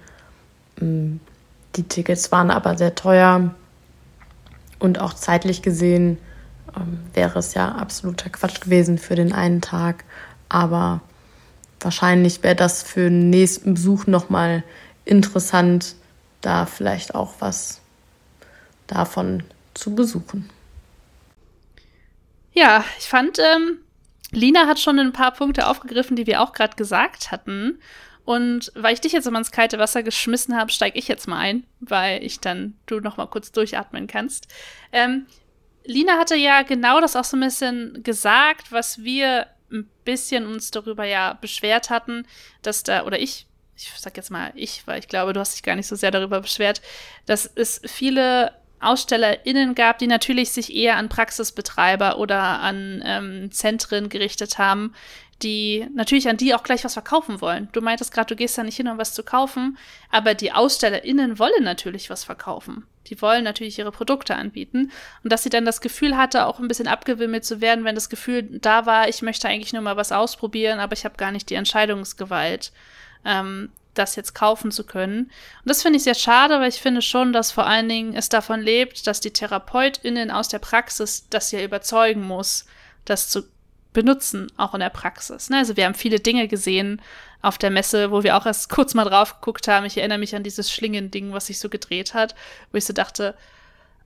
Ähm, 0.83 1.21
die 1.77 1.85
Tickets 1.85 2.31
waren 2.31 2.51
aber 2.51 2.77
sehr 2.77 2.95
teuer 2.95 3.55
und 4.79 5.01
auch 5.01 5.15
zeitlich 5.15 5.63
gesehen 5.63 6.19
ähm, 6.77 6.99
wäre 7.15 7.39
es 7.39 7.55
ja 7.55 7.73
absoluter 7.73 8.29
Quatsch 8.29 8.61
gewesen 8.61 8.99
für 8.99 9.15
den 9.15 9.33
einen 9.33 9.63
Tag. 9.63 10.05
Aber 10.51 11.01
wahrscheinlich 11.87 12.43
wäre 12.43 12.57
das 12.57 12.83
für 12.83 13.09
den 13.09 13.31
nächsten 13.31 13.75
Besuch 13.75 14.09
nochmal 14.09 14.65
interessant, 15.05 15.95
da 16.41 16.67
vielleicht 16.67 17.15
auch 17.15 17.35
was 17.39 17.81
davon 18.89 19.45
zu 19.73 19.95
besuchen. 19.95 20.51
Ja, 22.53 22.85
ich 22.99 23.07
fand, 23.07 23.39
ähm, 23.39 23.79
Lina 24.33 24.67
hat 24.67 24.81
schon 24.81 24.99
ein 24.99 25.13
paar 25.13 25.33
Punkte 25.33 25.69
aufgegriffen, 25.69 26.17
die 26.17 26.27
wir 26.27 26.43
auch 26.43 26.53
gerade 26.53 26.75
gesagt 26.75 27.31
hatten. 27.31 27.79
Und 28.25 28.73
weil 28.75 28.95
ich 28.95 29.01
dich 29.01 29.13
jetzt 29.13 29.29
immer 29.29 29.39
ins 29.39 29.53
kalte 29.53 29.79
Wasser 29.79 30.03
geschmissen 30.03 30.57
habe, 30.57 30.73
steige 30.73 30.99
ich 30.99 31.07
jetzt 31.07 31.29
mal 31.29 31.39
ein, 31.39 31.65
weil 31.79 32.25
ich 32.25 32.41
dann 32.41 32.75
du 32.87 32.99
noch 32.99 33.17
mal 33.17 33.27
kurz 33.27 33.53
durchatmen 33.53 34.09
kannst. 34.09 34.49
Ähm, 34.91 35.27
Lina 35.85 36.19
hatte 36.19 36.35
ja 36.35 36.63
genau 36.63 37.01
das 37.01 37.15
auch 37.15 37.23
so 37.23 37.37
ein 37.37 37.41
bisschen 37.41 38.03
gesagt, 38.03 38.73
was 38.73 39.05
wir 39.05 39.47
ein 39.71 39.89
bisschen 40.05 40.47
uns 40.47 40.71
darüber 40.71 41.05
ja 41.05 41.35
beschwert 41.35 41.91
hatten, 41.91 42.27
dass 42.63 42.83
da, 42.83 43.05
oder 43.05 43.19
ich, 43.19 43.47
ich 43.77 43.91
sag 43.97 44.17
jetzt 44.17 44.31
mal 44.31 44.53
ich, 44.55 44.87
weil 44.87 44.99
ich 44.99 45.09
glaube, 45.09 45.33
du 45.33 45.41
hast 45.41 45.55
dich 45.55 45.63
gar 45.63 45.77
nicht 45.77 45.87
so 45.87 45.97
sehr 45.97 46.11
darüber 46.11 46.41
beschwert, 46.41 46.81
dass 47.27 47.51
es 47.55 47.81
viele 47.87 48.53
AusstellerInnen 48.81 49.75
gab, 49.75 49.99
die 49.99 50.07
natürlich 50.07 50.51
sich 50.51 50.75
eher 50.75 50.97
an 50.97 51.09
Praxisbetreiber 51.09 52.19
oder 52.19 52.61
an 52.61 53.03
ähm, 53.05 53.51
Zentren 53.51 54.09
gerichtet 54.09 54.59
haben, 54.59 54.93
die 55.43 55.87
natürlich 55.95 56.29
an 56.29 56.37
die 56.37 56.55
auch 56.55 56.63
gleich 56.63 56.85
was 56.85 56.95
verkaufen 56.95 57.41
wollen. 57.41 57.69
Du 57.73 57.81
meintest 57.81 58.13
gerade, 58.13 58.29
du 58.29 58.37
gehst 58.37 58.57
da 58.57 58.63
nicht 58.63 58.77
hin, 58.77 58.89
um 58.89 58.99
was 58.99 59.15
zu 59.15 59.23
kaufen, 59.23 59.79
aber 60.11 60.35
die 60.35 60.53
AusstellerInnen 60.53 61.39
wollen 61.39 61.65
natürlich 61.65 62.11
was 62.11 62.25
verkaufen. 62.25 62.87
Die 63.07 63.21
wollen 63.23 63.45
natürlich 63.45 63.79
ihre 63.79 63.93
Produkte 63.93 64.35
anbieten. 64.35 64.91
Und 65.23 65.33
dass 65.33 65.43
sie 65.43 65.51
dann 65.51 65.65
das 65.65 65.81
Gefühl 65.81 66.17
hatte, 66.17 66.47
auch 66.47 66.59
ein 66.59 66.69
bisschen 66.69 66.89
abgewimmelt 66.89 67.45
zu 67.45 67.61
werden, 67.61 67.85
wenn 67.85 67.95
das 67.95 68.09
Gefühl 68.09 68.43
da 68.43 68.87
war, 68.87 69.09
ich 69.09 69.23
möchte 69.23 69.49
eigentlich 69.49 69.73
nur 69.73 69.83
mal 69.83 69.97
was 69.97 70.13
ausprobieren, 70.13 70.79
aber 70.79 70.93
ich 70.93 71.05
habe 71.05 71.17
gar 71.17 71.33
nicht 71.33 71.51
die 71.51 71.55
Entscheidungsgewalt, 71.55 72.73
ähm, 73.25 73.71
das 73.95 74.17
jetzt 74.17 74.35
kaufen 74.35 74.71
zu 74.71 74.85
können. 74.85 75.25
Und 75.25 75.69
das 75.69 75.83
finde 75.83 75.97
ich 75.97 76.05
sehr 76.05 76.15
schade, 76.15 76.61
weil 76.61 76.69
ich 76.69 76.81
finde 76.81 77.03
schon, 77.03 77.33
dass 77.33 77.53
vor 77.53 77.67
allen 77.67 77.89
Dingen 77.89 78.15
es 78.15 78.29
davon 78.29 78.61
lebt, 78.61 79.07
dass 79.07 79.21
die 79.21 79.33
TherapeutInnen 79.33 80.31
aus 80.31 80.49
der 80.49 80.59
Praxis 80.59 81.29
das 81.31 81.51
ja 81.51 81.63
überzeugen 81.63 82.23
muss, 82.23 82.67
das 83.05 83.31
zu 83.31 83.45
benutzen, 83.97 84.53
auch 84.59 84.75
in 84.75 84.81
der 84.81 84.91
Praxis. 84.91 85.49
Ne? 85.49 85.57
Also 85.57 85.79
wir 85.79 85.87
haben 85.87 85.95
viele 85.95 86.21
Dinge 86.21 86.49
gesehen 86.49 87.01
auf 87.41 87.57
der 87.57 87.71
Messe, 87.71 88.11
wo 88.11 88.23
wir 88.23 88.37
auch 88.37 88.45
erst 88.45 88.69
kurz 88.69 88.93
mal 88.93 89.05
drauf 89.05 89.41
geguckt 89.41 89.69
haben. 89.69 89.87
Ich 89.87 89.97
erinnere 89.97 90.19
mich 90.19 90.37
an 90.37 90.43
dieses 90.43 90.71
Schlingending, 90.71 91.33
was 91.33 91.47
sich 91.47 91.59
so 91.59 91.71
gedreht 91.71 92.13
hat, 92.13 92.35
wo 92.71 92.77
ich 92.77 92.85
so 92.85 92.93
dachte, 92.93 93.35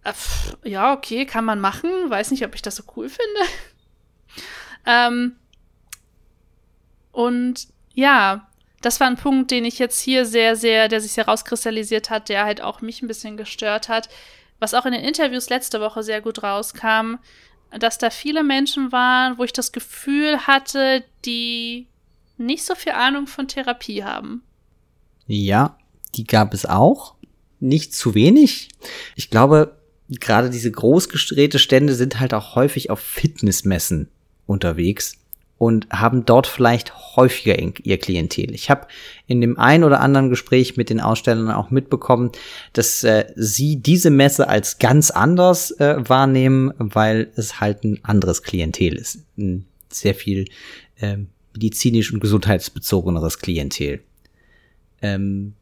äh, 0.04 0.12
pff, 0.12 0.56
ja, 0.62 0.92
okay, 0.92 1.26
kann 1.26 1.44
man 1.44 1.60
machen. 1.60 1.90
Weiß 2.08 2.30
nicht, 2.30 2.44
ob 2.44 2.54
ich 2.54 2.62
das 2.62 2.76
so 2.76 2.84
cool 2.94 3.08
finde. 3.08 3.40
ähm, 4.86 5.36
und 7.10 7.66
ja, 7.92 8.46
das 8.82 9.00
war 9.00 9.08
ein 9.08 9.16
Punkt, 9.16 9.50
den 9.50 9.64
ich 9.64 9.80
jetzt 9.80 10.00
hier 10.00 10.24
sehr, 10.24 10.54
sehr, 10.54 10.86
der 10.86 11.00
sich 11.00 11.16
herauskristallisiert 11.16 12.10
hat, 12.10 12.28
der 12.28 12.44
halt 12.44 12.60
auch 12.60 12.80
mich 12.80 13.02
ein 13.02 13.08
bisschen 13.08 13.36
gestört 13.36 13.88
hat. 13.88 14.08
Was 14.60 14.72
auch 14.72 14.86
in 14.86 14.92
den 14.92 15.02
Interviews 15.02 15.50
letzte 15.50 15.80
Woche 15.80 16.04
sehr 16.04 16.20
gut 16.20 16.44
rauskam, 16.44 17.16
dass 17.78 17.98
da 17.98 18.10
viele 18.10 18.42
Menschen 18.42 18.92
waren, 18.92 19.38
wo 19.38 19.44
ich 19.44 19.52
das 19.52 19.72
Gefühl 19.72 20.46
hatte, 20.46 21.04
die 21.24 21.86
nicht 22.36 22.64
so 22.64 22.74
viel 22.74 22.92
Ahnung 22.92 23.26
von 23.26 23.48
Therapie 23.48 24.02
haben. 24.02 24.42
Ja, 25.26 25.76
die 26.14 26.24
gab 26.24 26.54
es 26.54 26.66
auch. 26.66 27.14
Nicht 27.60 27.94
zu 27.94 28.14
wenig. 28.14 28.68
Ich 29.14 29.30
glaube, 29.30 29.76
gerade 30.08 30.50
diese 30.50 30.70
großgestrehnte 30.70 31.58
Stände 31.58 31.94
sind 31.94 32.18
halt 32.18 32.34
auch 32.34 32.54
häufig 32.54 32.90
auf 32.90 33.00
Fitnessmessen 33.00 34.08
unterwegs 34.46 35.20
und 35.60 35.88
haben 35.90 36.24
dort 36.24 36.46
vielleicht 36.46 37.16
häufiger 37.16 37.54
ihr 37.84 37.98
Klientel. 37.98 38.54
Ich 38.54 38.70
habe 38.70 38.86
in 39.26 39.42
dem 39.42 39.58
ein 39.58 39.84
oder 39.84 40.00
anderen 40.00 40.30
Gespräch 40.30 40.78
mit 40.78 40.88
den 40.88 41.00
Ausstellern 41.00 41.50
auch 41.50 41.70
mitbekommen, 41.70 42.30
dass 42.72 43.04
äh, 43.04 43.26
sie 43.36 43.76
diese 43.76 44.08
Messe 44.08 44.48
als 44.48 44.78
ganz 44.78 45.10
anders 45.10 45.70
äh, 45.72 45.96
wahrnehmen, 45.98 46.72
weil 46.78 47.30
es 47.36 47.60
halt 47.60 47.84
ein 47.84 47.98
anderes 48.02 48.42
Klientel 48.42 48.96
ist. 48.96 49.18
Ein 49.36 49.66
sehr 49.90 50.14
viel 50.14 50.46
äh, 50.98 51.18
medizinisch 51.52 52.10
und 52.10 52.20
gesundheitsbezogeneres 52.20 53.38
Klientel. 53.38 54.00
Ähm, 55.02 55.52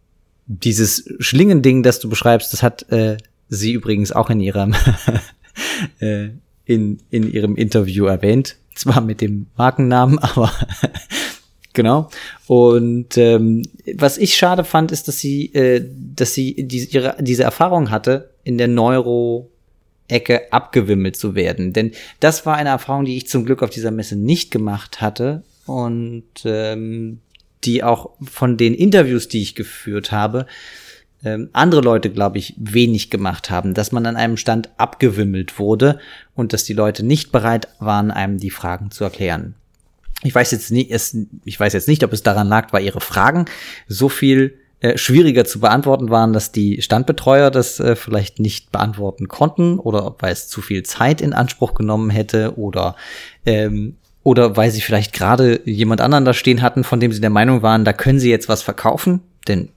dieses 0.46 1.12
Schlingending, 1.18 1.82
das 1.82 1.98
du 1.98 2.08
beschreibst, 2.08 2.52
das 2.52 2.62
hat 2.62 2.88
äh, 2.92 3.16
sie 3.48 3.72
übrigens 3.72 4.12
auch 4.12 4.30
in 4.30 4.38
ihrem 4.38 4.76
äh, 5.98 6.28
in, 6.66 6.98
in 7.10 7.32
ihrem 7.32 7.56
Interview 7.56 8.04
erwähnt 8.04 8.58
zwar 8.78 9.00
mit 9.00 9.20
dem 9.20 9.46
Markennamen, 9.56 10.18
aber 10.20 10.52
genau. 11.72 12.08
Und 12.46 13.16
ähm, 13.16 13.62
was 13.94 14.18
ich 14.18 14.36
schade 14.36 14.64
fand, 14.64 14.92
ist, 14.92 15.08
dass 15.08 15.18
sie, 15.18 15.52
äh, 15.54 15.84
dass 16.14 16.34
sie 16.34 16.66
diese, 16.66 16.88
ihre, 16.88 17.16
diese 17.20 17.42
Erfahrung 17.42 17.90
hatte 17.90 18.30
in 18.44 18.58
der 18.58 18.68
Neuro 18.68 19.50
Ecke 20.08 20.52
abgewimmelt 20.52 21.16
zu 21.16 21.34
werden. 21.34 21.72
Denn 21.72 21.92
das 22.20 22.46
war 22.46 22.56
eine 22.56 22.70
Erfahrung, 22.70 23.04
die 23.04 23.16
ich 23.16 23.28
zum 23.28 23.44
Glück 23.44 23.62
auf 23.62 23.70
dieser 23.70 23.90
Messe 23.90 24.16
nicht 24.16 24.50
gemacht 24.50 25.00
hatte 25.00 25.42
und 25.66 26.24
ähm, 26.44 27.20
die 27.64 27.82
auch 27.82 28.10
von 28.22 28.56
den 28.56 28.74
Interviews, 28.74 29.28
die 29.28 29.42
ich 29.42 29.54
geführt 29.54 30.12
habe, 30.12 30.46
ähm, 31.24 31.50
andere 31.52 31.80
Leute, 31.80 32.10
glaube 32.10 32.38
ich, 32.38 32.54
wenig 32.58 33.10
gemacht 33.10 33.50
haben, 33.50 33.74
dass 33.74 33.92
man 33.92 34.06
an 34.06 34.16
einem 34.16 34.36
Stand 34.36 34.70
abgewimmelt 34.76 35.58
wurde 35.58 35.98
und 36.34 36.52
dass 36.52 36.64
die 36.64 36.74
Leute 36.74 37.04
nicht 37.04 37.32
bereit 37.32 37.68
waren, 37.80 38.10
einem 38.10 38.38
die 38.38 38.50
Fragen 38.50 38.90
zu 38.90 39.04
erklären. 39.04 39.54
Ich 40.22 40.34
weiß 40.34 40.50
jetzt 40.50 40.70
nicht, 40.70 40.90
es, 40.90 41.16
ich 41.44 41.58
weiß 41.58 41.72
jetzt 41.72 41.88
nicht, 41.88 42.04
ob 42.04 42.12
es 42.12 42.22
daran 42.22 42.48
lag, 42.48 42.72
weil 42.72 42.84
ihre 42.84 43.00
Fragen 43.00 43.46
so 43.86 44.08
viel 44.08 44.58
äh, 44.80 44.96
schwieriger 44.96 45.44
zu 45.44 45.58
beantworten 45.58 46.08
waren, 46.10 46.32
dass 46.32 46.52
die 46.52 46.82
Standbetreuer 46.82 47.50
das 47.50 47.80
äh, 47.80 47.96
vielleicht 47.96 48.38
nicht 48.38 48.70
beantworten 48.70 49.26
konnten 49.26 49.78
oder 49.78 50.14
weil 50.20 50.32
es 50.32 50.46
zu 50.46 50.60
viel 50.60 50.84
Zeit 50.84 51.20
in 51.20 51.32
Anspruch 51.32 51.74
genommen 51.74 52.10
hätte 52.10 52.56
oder 52.56 52.94
ähm, 53.44 53.96
oder 54.22 54.56
weil 54.56 54.70
sie 54.70 54.80
vielleicht 54.80 55.14
gerade 55.14 55.62
jemand 55.64 56.00
anderen 56.00 56.24
da 56.24 56.34
stehen 56.34 56.62
hatten, 56.62 56.84
von 56.84 57.00
dem 57.00 57.12
sie 57.12 57.20
der 57.20 57.30
Meinung 57.30 57.62
waren, 57.62 57.84
da 57.84 57.92
können 57.92 58.18
sie 58.20 58.30
jetzt 58.30 58.48
was 58.48 58.62
verkaufen, 58.62 59.20
denn 59.48 59.70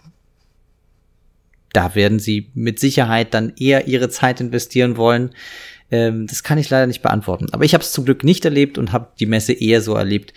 da 1.73 1.95
werden 1.95 2.19
sie 2.19 2.51
mit 2.53 2.79
Sicherheit 2.79 3.33
dann 3.33 3.53
eher 3.57 3.87
ihre 3.87 4.09
Zeit 4.09 4.41
investieren 4.41 4.97
wollen. 4.97 5.31
Ähm, 5.89 6.27
das 6.27 6.43
kann 6.43 6.57
ich 6.57 6.69
leider 6.69 6.87
nicht 6.87 7.01
beantworten. 7.01 7.47
Aber 7.51 7.63
ich 7.63 7.73
habe 7.73 7.83
es 7.83 7.91
zum 7.91 8.05
Glück 8.05 8.23
nicht 8.23 8.45
erlebt 8.45 8.77
und 8.77 8.91
habe 8.91 9.09
die 9.19 9.25
Messe 9.25 9.53
eher 9.53 9.81
so 9.81 9.95
erlebt, 9.95 10.33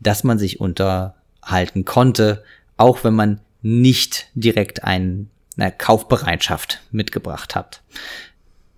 dass 0.00 0.24
man 0.24 0.38
sich 0.38 0.60
unterhalten 0.60 1.84
konnte, 1.84 2.44
auch 2.76 3.04
wenn 3.04 3.14
man 3.14 3.40
nicht 3.62 4.28
direkt 4.34 4.84
ein, 4.84 5.30
eine 5.56 5.72
Kaufbereitschaft 5.72 6.80
mitgebracht 6.90 7.54
hat. 7.54 7.82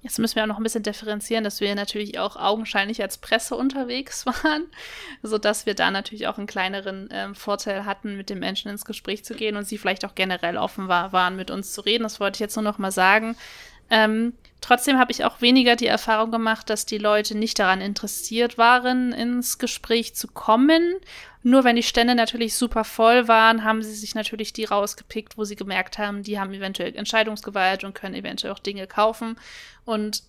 Jetzt 0.02 0.18
müssen 0.20 0.36
wir 0.36 0.44
auch 0.44 0.48
noch 0.48 0.58
ein 0.58 0.62
bisschen 0.62 0.84
differenzieren, 0.84 1.42
dass 1.42 1.60
wir 1.60 1.74
natürlich 1.74 2.18
auch 2.18 2.36
augenscheinlich 2.36 3.02
als 3.02 3.18
Presse 3.18 3.56
unterwegs 3.56 4.26
waren, 4.26 4.66
sodass 5.22 5.66
wir 5.66 5.74
da 5.74 5.90
natürlich 5.90 6.28
auch 6.28 6.38
einen 6.38 6.46
kleineren 6.46 7.08
ähm, 7.10 7.34
Vorteil 7.34 7.84
hatten, 7.84 8.16
mit 8.16 8.30
den 8.30 8.38
Menschen 8.38 8.70
ins 8.70 8.84
Gespräch 8.84 9.24
zu 9.24 9.34
gehen 9.34 9.56
und 9.56 9.64
sie 9.64 9.78
vielleicht 9.78 10.04
auch 10.04 10.14
generell 10.14 10.56
offen 10.56 10.88
war, 10.88 11.12
waren, 11.12 11.36
mit 11.36 11.50
uns 11.50 11.72
zu 11.72 11.80
reden. 11.80 12.04
Das 12.04 12.20
wollte 12.20 12.36
ich 12.36 12.40
jetzt 12.40 12.56
nur 12.56 12.62
noch 12.62 12.78
mal 12.78 12.92
sagen. 12.92 13.36
Ähm, 13.90 14.34
trotzdem 14.60 14.98
habe 14.98 15.12
ich 15.12 15.24
auch 15.24 15.40
weniger 15.40 15.74
die 15.74 15.86
Erfahrung 15.86 16.30
gemacht, 16.30 16.70
dass 16.70 16.86
die 16.86 16.98
Leute 16.98 17.36
nicht 17.36 17.58
daran 17.58 17.80
interessiert 17.80 18.58
waren, 18.58 19.12
ins 19.12 19.58
Gespräch 19.58 20.14
zu 20.14 20.28
kommen. 20.28 20.94
Nur 21.42 21.64
wenn 21.64 21.76
die 21.76 21.82
Stände 21.82 22.14
natürlich 22.14 22.54
super 22.54 22.84
voll 22.84 23.28
waren, 23.28 23.64
haben 23.64 23.82
sie 23.82 23.94
sich 23.94 24.14
natürlich 24.14 24.52
die 24.52 24.64
rausgepickt, 24.64 25.38
wo 25.38 25.44
sie 25.44 25.56
gemerkt 25.56 25.98
haben, 25.98 26.22
die 26.22 26.38
haben 26.38 26.52
eventuell 26.52 26.94
Entscheidungsgewalt 26.96 27.84
und 27.84 27.94
können 27.94 28.14
eventuell 28.14 28.52
auch 28.52 28.58
Dinge 28.58 28.86
kaufen. 28.86 29.38
Und 29.84 30.22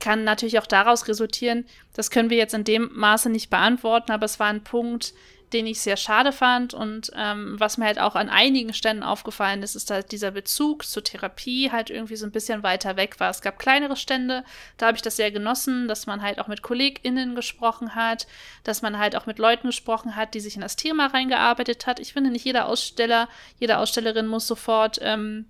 kann 0.00 0.24
natürlich 0.24 0.58
auch 0.58 0.66
daraus 0.66 1.08
resultieren, 1.08 1.66
das 1.94 2.10
können 2.10 2.30
wir 2.30 2.36
jetzt 2.36 2.54
in 2.54 2.64
dem 2.64 2.90
Maße 2.94 3.30
nicht 3.30 3.50
beantworten, 3.50 4.12
aber 4.12 4.26
es 4.26 4.38
war 4.38 4.46
ein 4.46 4.62
Punkt, 4.62 5.12
den 5.52 5.66
ich 5.66 5.80
sehr 5.80 5.96
schade 5.96 6.32
fand 6.32 6.74
und 6.74 7.10
ähm, 7.14 7.56
was 7.58 7.78
mir 7.78 7.86
halt 7.86 7.98
auch 7.98 8.14
an 8.14 8.28
einigen 8.28 8.74
Stellen 8.74 9.02
aufgefallen 9.02 9.62
ist, 9.62 9.74
ist 9.74 9.90
halt 9.90 10.12
dieser 10.12 10.30
Bezug 10.30 10.84
zur 10.84 11.02
Therapie 11.02 11.70
halt 11.72 11.90
irgendwie 11.90 12.16
so 12.16 12.26
ein 12.26 12.32
bisschen 12.32 12.62
weiter 12.62 12.96
weg 12.96 13.18
war. 13.20 13.30
Es 13.30 13.40
gab 13.40 13.58
kleinere 13.58 13.96
Stände, 13.96 14.44
da 14.76 14.86
habe 14.86 14.96
ich 14.96 15.02
das 15.02 15.16
sehr 15.16 15.30
genossen, 15.30 15.88
dass 15.88 16.06
man 16.06 16.22
halt 16.22 16.38
auch 16.38 16.48
mit 16.48 16.62
KollegInnen 16.62 17.34
gesprochen 17.34 17.94
hat, 17.94 18.26
dass 18.64 18.82
man 18.82 18.98
halt 18.98 19.16
auch 19.16 19.26
mit 19.26 19.38
Leuten 19.38 19.68
gesprochen 19.68 20.16
hat, 20.16 20.34
die 20.34 20.40
sich 20.40 20.54
in 20.54 20.60
das 20.60 20.76
Thema 20.76 21.06
reingearbeitet 21.06 21.86
hat. 21.86 22.00
Ich 22.00 22.12
finde, 22.12 22.30
nicht 22.30 22.44
jeder 22.44 22.66
Aussteller, 22.66 23.28
jede 23.58 23.78
Ausstellerin 23.78 24.26
muss 24.26 24.46
sofort 24.46 24.98
ähm, 25.02 25.46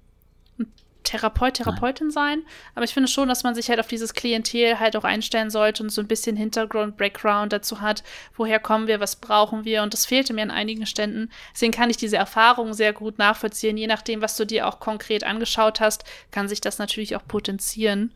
Therapeut, 1.05 1.55
Therapeutin 1.55 2.09
Nein. 2.09 2.13
sein. 2.13 2.43
Aber 2.75 2.85
ich 2.85 2.93
finde 2.93 3.09
schon, 3.09 3.29
dass 3.29 3.43
man 3.43 3.55
sich 3.55 3.69
halt 3.69 3.81
auf 3.81 3.87
dieses 3.87 4.15
Klientel 4.15 4.79
halt 4.79 4.97
auch 4.97 5.05
einstellen 5.05 5.51
sollte 5.51 5.83
und 5.83 5.91
so 5.91 6.01
ein 6.01 6.09
bisschen 6.09 6.37
Hintergrund, 6.37 6.97
Background 6.97 7.53
dazu 7.53 7.81
hat. 7.81 8.03
Woher 8.37 8.59
kommen 8.59 8.87
wir, 8.87 9.01
was 9.01 9.17
brauchen 9.17 9.65
wir? 9.65 9.83
Und 9.83 9.93
das 9.95 10.07
fehlte 10.07 10.33
mir 10.33 10.43
an 10.43 10.51
einigen 10.51 10.87
Ständen. 10.87 11.31
Deswegen 11.55 11.73
kann 11.73 11.91
ich 11.91 11.97
diese 11.97 12.17
Erfahrung 12.17 12.75
sehr 12.75 12.93
gut 12.93 13.19
nachvollziehen. 13.19 13.77
Je 13.77 13.87
nachdem, 13.87 14.21
was 14.23 14.37
du 14.37 14.45
dir 14.45 14.67
auch 14.67 14.81
konkret 14.81 15.25
angeschaut 15.25 15.81
hast, 15.81 16.05
kann 16.31 16.49
sich 16.49 16.61
das 16.61 16.79
natürlich 16.79 17.17
auch 17.17 17.27
potenzieren. 17.27 18.13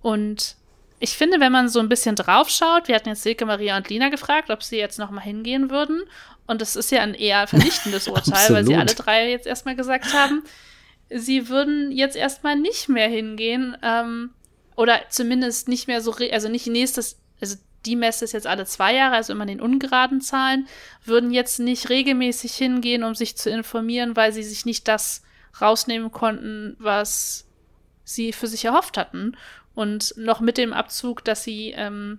Und 0.00 0.56
ich 0.98 1.16
finde, 1.16 1.40
wenn 1.40 1.50
man 1.50 1.68
so 1.68 1.80
ein 1.80 1.88
bisschen 1.88 2.14
draufschaut, 2.14 2.86
wir 2.86 2.94
hatten 2.94 3.08
jetzt 3.08 3.24
Silke, 3.24 3.44
Maria 3.44 3.76
und 3.76 3.88
Lina 3.88 4.08
gefragt, 4.08 4.50
ob 4.50 4.62
sie 4.62 4.78
jetzt 4.78 4.98
nochmal 5.00 5.24
hingehen 5.24 5.68
würden. 5.68 6.02
Und 6.46 6.60
das 6.60 6.76
ist 6.76 6.92
ja 6.92 7.02
ein 7.02 7.14
eher 7.14 7.46
vernichtendes 7.46 8.06
Urteil, 8.08 8.50
weil 8.50 8.64
sie 8.64 8.76
alle 8.76 8.94
drei 8.94 9.30
jetzt 9.30 9.46
erstmal 9.46 9.74
gesagt 9.74 10.12
haben, 10.12 10.44
sie 11.14 11.48
würden 11.48 11.90
jetzt 11.92 12.16
erstmal 12.16 12.56
nicht 12.56 12.88
mehr 12.88 13.08
hingehen. 13.08 13.76
Ähm, 13.82 14.30
oder 14.76 15.00
zumindest 15.10 15.68
nicht 15.68 15.86
mehr 15.86 16.00
so, 16.00 16.14
also 16.32 16.48
nicht 16.48 16.66
nächstes, 16.66 17.18
also 17.40 17.56
die 17.84 17.96
Messe 17.96 18.24
ist 18.24 18.32
jetzt 18.32 18.46
alle 18.46 18.64
zwei 18.64 18.94
Jahre, 18.94 19.16
also 19.16 19.32
immer 19.32 19.42
in 19.42 19.48
den 19.48 19.60
ungeraden 19.60 20.20
Zahlen, 20.20 20.68
würden 21.04 21.32
jetzt 21.32 21.58
nicht 21.58 21.88
regelmäßig 21.88 22.54
hingehen, 22.54 23.02
um 23.02 23.14
sich 23.14 23.36
zu 23.36 23.50
informieren, 23.50 24.16
weil 24.16 24.32
sie 24.32 24.42
sich 24.42 24.64
nicht 24.64 24.88
das 24.88 25.22
rausnehmen 25.60 26.12
konnten, 26.12 26.76
was 26.78 27.46
sie 28.04 28.32
für 28.32 28.46
sich 28.46 28.64
erhofft 28.64 28.96
hatten. 28.96 29.36
Und 29.74 30.14
noch 30.16 30.40
mit 30.40 30.58
dem 30.58 30.72
Abzug, 30.72 31.24
dass 31.24 31.44
sie 31.44 31.70
ähm, 31.70 32.18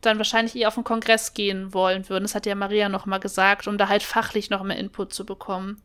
dann 0.00 0.18
wahrscheinlich 0.18 0.56
eher 0.56 0.68
auf 0.68 0.74
den 0.74 0.84
Kongress 0.84 1.34
gehen 1.34 1.74
wollen 1.74 2.08
würden. 2.08 2.24
Das 2.24 2.34
hat 2.34 2.46
ja 2.46 2.54
Maria 2.54 2.88
noch 2.88 3.06
mal 3.06 3.18
gesagt, 3.18 3.68
um 3.68 3.78
da 3.78 3.88
halt 3.88 4.02
fachlich 4.02 4.50
noch 4.50 4.62
mehr 4.62 4.78
Input 4.78 5.12
zu 5.12 5.26
bekommen. 5.26 5.80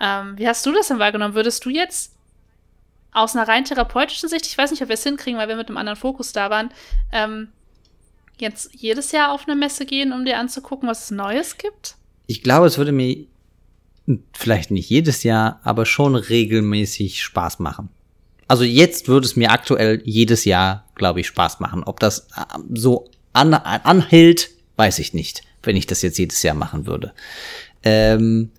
Ähm, 0.00 0.38
wie 0.38 0.48
hast 0.48 0.64
du 0.64 0.72
das 0.72 0.88
denn 0.88 0.98
wahrgenommen? 0.98 1.34
Würdest 1.34 1.64
du 1.64 1.70
jetzt 1.70 2.14
aus 3.12 3.34
einer 3.34 3.46
rein 3.46 3.64
therapeutischen 3.64 4.28
Sicht, 4.28 4.46
ich 4.46 4.56
weiß 4.56 4.70
nicht, 4.70 4.82
ob 4.82 4.88
wir 4.88 4.94
es 4.94 5.02
hinkriegen, 5.02 5.38
weil 5.38 5.48
wir 5.48 5.56
mit 5.56 5.68
einem 5.68 5.76
anderen 5.76 5.98
Fokus 5.98 6.32
da 6.32 6.48
waren, 6.50 6.70
ähm, 7.12 7.48
jetzt 8.38 8.70
jedes 8.74 9.12
Jahr 9.12 9.32
auf 9.32 9.46
eine 9.46 9.56
Messe 9.56 9.84
gehen, 9.84 10.12
um 10.12 10.24
dir 10.24 10.38
anzugucken, 10.38 10.88
was 10.88 11.04
es 11.04 11.10
Neues 11.10 11.58
gibt? 11.58 11.96
Ich 12.26 12.42
glaube, 12.42 12.66
es 12.66 12.78
würde 12.78 12.92
mir 12.92 13.26
vielleicht 14.32 14.70
nicht 14.70 14.88
jedes 14.88 15.22
Jahr, 15.22 15.60
aber 15.62 15.86
schon 15.86 16.14
regelmäßig 16.14 17.22
Spaß 17.22 17.58
machen. 17.58 17.90
Also 18.48 18.64
jetzt 18.64 19.08
würde 19.08 19.26
es 19.26 19.36
mir 19.36 19.50
aktuell 19.50 20.02
jedes 20.04 20.44
Jahr, 20.44 20.84
glaube 20.94 21.20
ich, 21.20 21.26
Spaß 21.28 21.60
machen. 21.60 21.84
Ob 21.84 22.00
das 22.00 22.28
äh, 22.36 22.58
so 22.74 23.08
an, 23.32 23.54
anhält, 23.54 24.50
weiß 24.76 24.98
ich 24.98 25.14
nicht, 25.14 25.42
wenn 25.62 25.76
ich 25.76 25.86
das 25.86 26.02
jetzt 26.02 26.18
jedes 26.18 26.42
Jahr 26.42 26.54
machen 26.56 26.86
würde. 26.86 27.12
Ähm, 27.82 28.50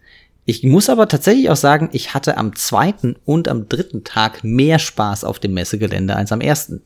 ich 0.51 0.63
muss 0.63 0.89
aber 0.89 1.07
tatsächlich 1.07 1.49
auch 1.49 1.55
sagen, 1.55 1.87
ich 1.93 2.13
hatte 2.13 2.35
am 2.35 2.57
zweiten 2.57 3.15
und 3.23 3.47
am 3.47 3.69
dritten 3.69 4.03
Tag 4.03 4.43
mehr 4.43 4.79
Spaß 4.79 5.23
auf 5.23 5.39
dem 5.39 5.53
Messegelände 5.53 6.13
als 6.13 6.33
am 6.33 6.41
ersten. 6.41 6.81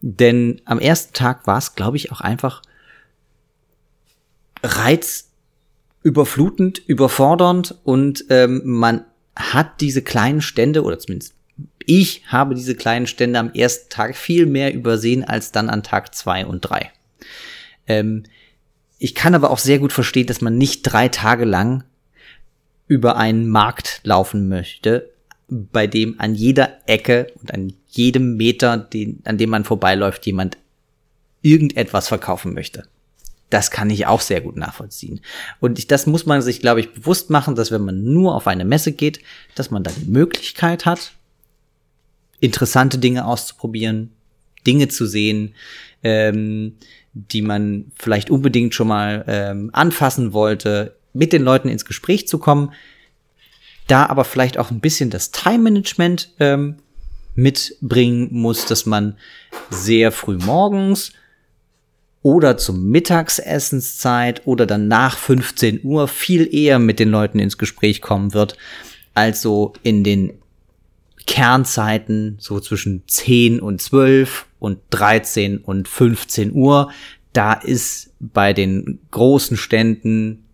Denn 0.00 0.60
am 0.64 0.78
ersten 0.78 1.12
Tag 1.12 1.48
war 1.48 1.58
es, 1.58 1.74
glaube 1.74 1.96
ich, 1.96 2.12
auch 2.12 2.20
einfach 2.20 2.62
reizüberflutend, 4.62 6.80
überfordernd 6.86 7.74
und 7.82 8.26
ähm, 8.30 8.62
man 8.64 9.04
hat 9.34 9.80
diese 9.80 10.02
kleinen 10.02 10.40
Stände, 10.40 10.84
oder 10.84 11.00
zumindest 11.00 11.34
ich 11.84 12.22
habe 12.28 12.54
diese 12.54 12.76
kleinen 12.76 13.08
Stände 13.08 13.40
am 13.40 13.52
ersten 13.54 13.88
Tag 13.88 14.14
viel 14.14 14.46
mehr 14.46 14.72
übersehen 14.72 15.24
als 15.24 15.50
dann 15.50 15.68
an 15.68 15.82
Tag 15.82 16.14
zwei 16.14 16.46
und 16.46 16.60
drei. 16.60 16.92
Ähm, 17.88 18.22
ich 19.00 19.16
kann 19.16 19.34
aber 19.34 19.50
auch 19.50 19.58
sehr 19.58 19.80
gut 19.80 19.92
verstehen, 19.92 20.28
dass 20.28 20.40
man 20.40 20.56
nicht 20.56 20.82
drei 20.82 21.08
Tage 21.08 21.44
lang 21.44 21.82
über 22.88 23.16
einen 23.16 23.48
Markt 23.48 24.00
laufen 24.02 24.48
möchte, 24.48 25.10
bei 25.48 25.86
dem 25.86 26.18
an 26.18 26.34
jeder 26.34 26.78
Ecke 26.86 27.28
und 27.40 27.54
an 27.54 27.72
jedem 27.86 28.36
Meter, 28.36 28.76
den, 28.76 29.20
an 29.24 29.38
dem 29.38 29.50
man 29.50 29.64
vorbeiläuft, 29.64 30.26
jemand 30.26 30.58
irgendetwas 31.42 32.08
verkaufen 32.08 32.52
möchte. 32.54 32.84
Das 33.50 33.70
kann 33.70 33.88
ich 33.88 34.06
auch 34.06 34.20
sehr 34.20 34.42
gut 34.42 34.56
nachvollziehen. 34.56 35.20
Und 35.60 35.78
ich, 35.78 35.86
das 35.86 36.06
muss 36.06 36.26
man 36.26 36.42
sich, 36.42 36.60
glaube 36.60 36.80
ich, 36.80 36.92
bewusst 36.92 37.30
machen, 37.30 37.54
dass 37.54 37.70
wenn 37.70 37.84
man 37.84 38.04
nur 38.04 38.34
auf 38.34 38.46
eine 38.46 38.66
Messe 38.66 38.92
geht, 38.92 39.20
dass 39.54 39.70
man 39.70 39.82
da 39.82 39.90
die 39.90 40.10
Möglichkeit 40.10 40.84
hat, 40.84 41.12
interessante 42.40 42.98
Dinge 42.98 43.24
auszuprobieren, 43.24 44.10
Dinge 44.66 44.88
zu 44.88 45.06
sehen, 45.06 45.54
ähm, 46.02 46.76
die 47.14 47.42
man 47.42 47.90
vielleicht 47.94 48.30
unbedingt 48.30 48.74
schon 48.74 48.88
mal 48.88 49.24
ähm, 49.26 49.70
anfassen 49.72 50.34
wollte, 50.34 50.97
mit 51.18 51.32
den 51.32 51.42
Leuten 51.42 51.68
ins 51.68 51.84
Gespräch 51.84 52.28
zu 52.28 52.38
kommen, 52.38 52.72
da 53.88 54.06
aber 54.06 54.24
vielleicht 54.24 54.56
auch 54.56 54.70
ein 54.70 54.80
bisschen 54.80 55.10
das 55.10 55.32
Time-Management 55.32 56.30
ähm, 56.38 56.76
mitbringen 57.34 58.28
muss, 58.30 58.66
dass 58.66 58.86
man 58.86 59.16
sehr 59.70 60.12
früh 60.12 60.38
morgens 60.38 61.12
oder 62.22 62.56
zur 62.56 62.76
Mittagsessenszeit 62.76 64.46
oder 64.46 64.66
dann 64.66 64.88
nach 64.88 65.16
15 65.16 65.80
Uhr 65.82 66.08
viel 66.08 66.52
eher 66.54 66.78
mit 66.78 67.00
den 67.00 67.10
Leuten 67.10 67.38
ins 67.38 67.58
Gespräch 67.58 68.00
kommen 68.00 68.34
wird, 68.34 68.56
als 69.14 69.42
so 69.42 69.72
in 69.82 70.04
den 70.04 70.34
Kernzeiten, 71.26 72.36
so 72.38 72.60
zwischen 72.60 73.02
10 73.06 73.60
und 73.60 73.82
12 73.82 74.46
und 74.58 74.78
13 74.90 75.58
und 75.58 75.88
15 75.88 76.52
Uhr. 76.52 76.90
Da 77.32 77.52
ist 77.54 78.12
bei 78.20 78.52
den 78.52 79.00
großen 79.10 79.56
Ständen 79.56 80.44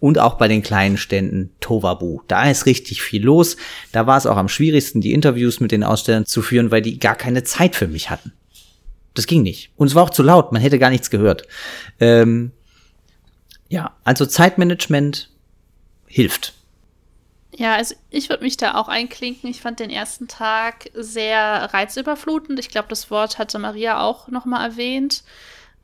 Und 0.00 0.18
auch 0.18 0.34
bei 0.34 0.48
den 0.48 0.62
kleinen 0.62 0.96
Ständen 0.96 1.50
Tovabu. 1.60 2.22
Da 2.26 2.50
ist 2.50 2.66
richtig 2.66 3.02
viel 3.02 3.22
los. 3.22 3.56
Da 3.92 4.06
war 4.06 4.16
es 4.16 4.26
auch 4.26 4.36
am 4.36 4.48
schwierigsten, 4.48 5.00
die 5.00 5.12
Interviews 5.12 5.60
mit 5.60 5.72
den 5.72 5.84
Ausstellern 5.84 6.26
zu 6.26 6.40
führen, 6.42 6.70
weil 6.70 6.82
die 6.82 6.98
gar 6.98 7.14
keine 7.14 7.44
Zeit 7.44 7.76
für 7.76 7.86
mich 7.86 8.10
hatten. 8.10 8.32
Das 9.14 9.26
ging 9.26 9.42
nicht. 9.42 9.70
Und 9.76 9.88
es 9.88 9.94
war 9.94 10.04
auch 10.04 10.10
zu 10.10 10.22
laut, 10.22 10.52
man 10.52 10.62
hätte 10.62 10.78
gar 10.78 10.90
nichts 10.90 11.10
gehört. 11.10 11.46
Ähm, 11.98 12.52
ja, 13.68 13.96
also 14.04 14.26
Zeitmanagement 14.26 15.30
hilft. 16.06 16.54
Ja, 17.56 17.74
also 17.74 17.94
ich 18.10 18.28
würde 18.28 18.44
mich 18.44 18.56
da 18.56 18.74
auch 18.74 18.88
einklinken. 18.88 19.50
Ich 19.50 19.60
fand 19.60 19.80
den 19.80 19.90
ersten 19.90 20.28
Tag 20.28 20.90
sehr 20.94 21.68
reizüberflutend. 21.72 22.58
Ich 22.58 22.68
glaube, 22.68 22.88
das 22.88 23.10
Wort 23.10 23.38
hatte 23.38 23.58
Maria 23.58 24.00
auch 24.00 24.28
nochmal 24.28 24.70
erwähnt, 24.70 25.24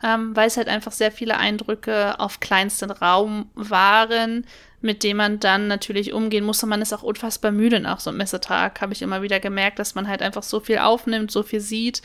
ähm, 0.03 0.34
weil 0.36 0.49
es 0.49 0.57
halt 0.57 0.68
einfach 0.68 0.92
sehr 0.92 1.12
viele 1.12 1.36
Eindrücke 1.36 2.18
auf 2.20 2.40
kleinsten 2.40 2.90
Raum 2.90 3.51
waren, 3.55 4.47
mit 4.80 5.03
dem 5.03 5.16
man 5.16 5.40
dann 5.40 5.68
natürlich 5.68 6.12
umgehen 6.12 6.44
musste. 6.44 6.66
Man 6.66 6.82
ist 6.82 6.92
auch 6.92 7.03
unfassbar 7.03 7.51
müde 7.51 7.80
nach 7.80 8.01
so 8.01 8.11
einem 8.11 8.18
Messetag, 8.18 8.80
habe 8.80 8.92
ich 8.92 9.03
immer 9.03 9.22
wieder 9.22 9.40
gemerkt, 9.40 9.78
dass 9.78 9.94
man 9.94 10.09
halt 10.09 10.22
einfach 10.22 10.42
so 10.42 10.61
viel 10.61 10.78
aufnimmt, 10.78 11.30
so 11.30 11.42
viel 11.42 11.61
sieht 11.61 12.03